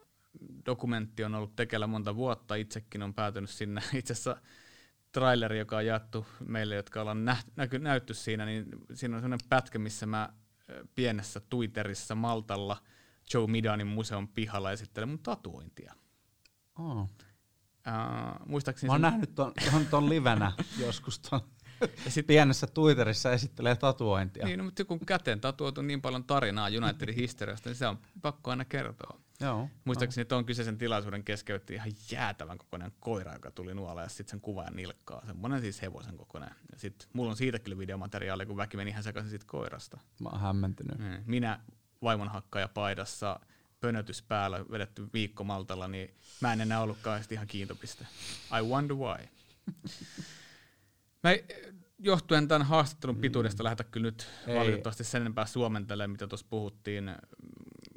dokumentti 0.65 1.23
on 1.23 1.35
ollut 1.35 1.55
tekeillä 1.55 1.87
monta 1.87 2.15
vuotta, 2.15 2.55
itsekin 2.55 3.03
on 3.03 3.13
päätynyt 3.13 3.49
sinne 3.49 3.81
itse 3.93 4.13
asiassa 4.13 4.37
traileri, 5.15 5.59
joka 5.59 5.77
on 5.77 5.85
jaettu 5.85 6.25
meille, 6.47 6.75
jotka 6.75 7.01
ollaan 7.01 7.25
nähty, 7.25 7.51
näky, 7.55 7.79
näytty 7.79 8.13
siinä, 8.13 8.45
niin 8.45 8.65
siinä 8.93 9.15
on 9.15 9.21
sellainen 9.21 9.47
pätkä, 9.49 9.79
missä 9.79 10.05
mä 10.05 10.29
pienessä 10.95 11.41
Twitterissä 11.49 12.15
Maltalla 12.15 12.77
Joe 13.33 13.47
Midanin 13.47 13.87
museon 13.87 14.27
pihalla 14.27 14.71
esittelen 14.71 15.09
mun 15.09 15.19
tatuointia. 15.19 15.93
Oh. 16.79 16.97
Uh, 17.01 18.47
muistaakseni 18.47 18.87
Mä 18.87 18.93
oon 18.93 19.01
se- 19.01 19.07
nähnyt 19.07 19.35
ton, 19.35 19.51
ton, 19.71 19.85
ton 19.85 20.09
livenä 20.09 20.51
joskus 20.85 21.19
ton. 21.19 21.39
ja 22.05 22.11
sit, 22.11 22.27
Pienessä 22.27 22.67
Twitterissä 22.67 23.31
esittelee 23.31 23.75
tatuointia. 23.75 24.45
niin, 24.45 24.57
no, 24.57 24.63
mutta 24.65 24.85
kun 24.85 24.99
käteen 25.05 25.41
tatuoitu 25.41 25.81
niin 25.81 26.01
paljon 26.01 26.23
tarinaa 26.23 26.67
Unitedin 26.83 27.15
historiasta, 27.15 27.69
niin 27.69 27.77
se 27.77 27.87
on 27.87 27.99
pakko 28.21 28.51
aina 28.51 28.65
kertoa. 28.65 29.19
Joo. 29.41 29.69
Muistaakseni 29.85 30.25
tuon 30.25 30.45
kyseisen 30.45 30.77
tilaisuuden 30.77 31.23
keskeytti 31.23 31.73
ihan 31.73 31.91
jäätävän 32.11 32.57
kokoinen 32.57 32.91
koira, 32.99 33.33
joka 33.33 33.51
tuli 33.51 33.73
nuolla 33.73 34.01
ja 34.01 34.09
sitten 34.09 34.31
sen 34.31 34.41
kuvaajan 34.41 34.75
nilkkaa. 34.75 35.25
Semmoinen 35.25 35.61
siis 35.61 35.81
hevosen 35.81 36.17
kokoinen. 36.17 36.49
Ja 36.71 36.79
sitten 36.79 37.09
mulla 37.13 37.31
on 37.31 37.37
siitäkin 37.37 37.63
kyllä 37.63 37.77
videomateriaalia, 37.77 38.45
kun 38.45 38.57
väki 38.57 38.77
meni 38.77 38.91
ihan 38.91 39.03
sekaisin 39.03 39.29
siitä 39.29 39.45
koirasta. 39.47 39.97
Mä 40.19 40.29
oon 40.29 40.41
hämmentynyt. 40.41 40.99
Mm. 40.99 41.23
Minä 41.25 41.59
vaimonhakkaja 42.01 42.67
paidassa, 42.67 43.39
pönötys 43.79 44.21
päällä, 44.21 44.65
vedetty 44.71 45.07
viikko 45.13 45.43
Maltalla, 45.43 45.87
niin 45.87 46.13
mä 46.41 46.53
en 46.53 46.61
enää 46.61 46.81
ollutkaan 46.81 47.21
sit 47.21 47.31
ihan 47.31 47.47
kiintopiste. 47.47 48.07
I 48.59 48.63
wonder 48.63 48.97
why. 48.97 49.27
Mä 51.23 51.29
johtuen 51.99 52.47
tämän 52.47 52.67
haastattelun 52.67 53.17
pituudesta 53.17 53.63
lähdetä 53.63 53.83
kyllä 53.83 54.05
nyt 54.05 54.27
Ei. 54.47 54.55
valitettavasti 54.55 55.03
sen 55.03 55.21
enempää 55.21 55.45
suomentelemaan, 55.45 56.09
mitä 56.11 56.27
tuossa 56.27 56.45
puhuttiin. 56.49 57.11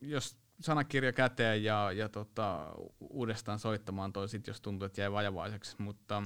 Jos 0.02 0.36
sanakirja 0.60 1.12
käteen 1.12 1.64
ja, 1.64 1.92
ja 1.92 2.08
tota, 2.08 2.72
uudestaan 3.00 3.58
soittamaan 3.58 4.12
toi 4.12 4.28
sit, 4.28 4.46
jos 4.46 4.60
tuntuu, 4.60 4.86
että 4.86 5.00
jäi 5.00 5.12
vajavaiseksi, 5.12 5.76
mutta 5.78 6.22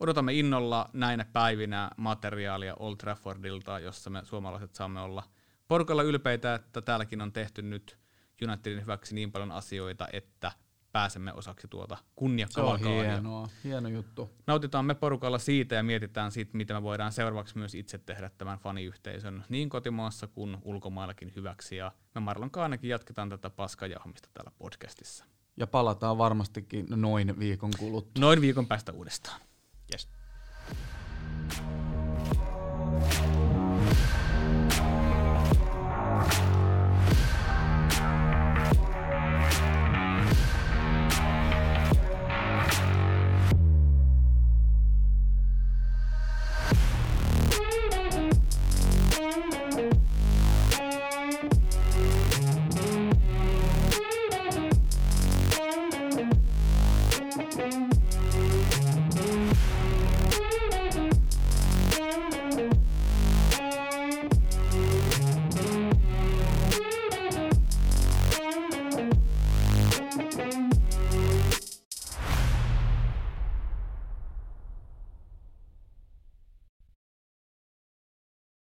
odotamme 0.00 0.32
innolla 0.34 0.90
näinä 0.92 1.24
päivinä 1.32 1.90
materiaalia 1.96 2.74
Old 2.78 2.96
Traffordilta, 2.96 3.78
jossa 3.78 4.10
me 4.10 4.24
suomalaiset 4.24 4.74
saamme 4.74 5.00
olla 5.00 5.22
porukalla 5.68 6.02
ylpeitä, 6.02 6.54
että 6.54 6.82
täälläkin 6.82 7.20
on 7.20 7.32
tehty 7.32 7.62
nyt 7.62 7.98
Unitedin 8.44 8.82
hyväksi 8.82 9.14
niin 9.14 9.32
paljon 9.32 9.52
asioita, 9.52 10.08
että 10.12 10.52
pääsemme 10.92 11.32
osaksi 11.32 11.68
tuota 11.68 11.96
kunniakavalkaadia. 12.16 13.02
Se 13.02 13.06
on 13.06 13.12
hienoa, 13.12 13.48
hieno 13.64 13.88
juttu. 13.88 14.30
Nautitaan 14.46 14.84
me 14.84 14.94
porukalla 14.94 15.38
siitä 15.38 15.74
ja 15.74 15.82
mietitään 15.82 16.32
siitä, 16.32 16.50
miten 16.56 16.76
me 16.76 16.82
voidaan 16.82 17.12
seuraavaksi 17.12 17.58
myös 17.58 17.74
itse 17.74 17.98
tehdä 17.98 18.30
tämän 18.38 18.58
faniyhteisön 18.58 19.44
niin 19.48 19.68
kotimaassa 19.68 20.26
kuin 20.26 20.56
ulkomaillakin 20.62 21.32
hyväksi. 21.36 21.76
Ja 21.76 21.92
me 22.14 22.20
Marlon 22.20 22.50
ainakin 22.56 22.90
jatketaan 22.90 23.28
tätä 23.28 23.50
paskajahmista 23.50 24.28
täällä 24.34 24.50
podcastissa. 24.58 25.24
Ja 25.56 25.66
palataan 25.66 26.18
varmastikin 26.18 26.86
noin 26.90 27.38
viikon 27.38 27.70
kuluttua. 27.78 28.20
Noin 28.20 28.40
viikon 28.40 28.66
päästä 28.66 28.92
uudestaan. 28.92 29.40
Yes. 29.92 30.08
thank 33.00 33.34
you 33.34 33.49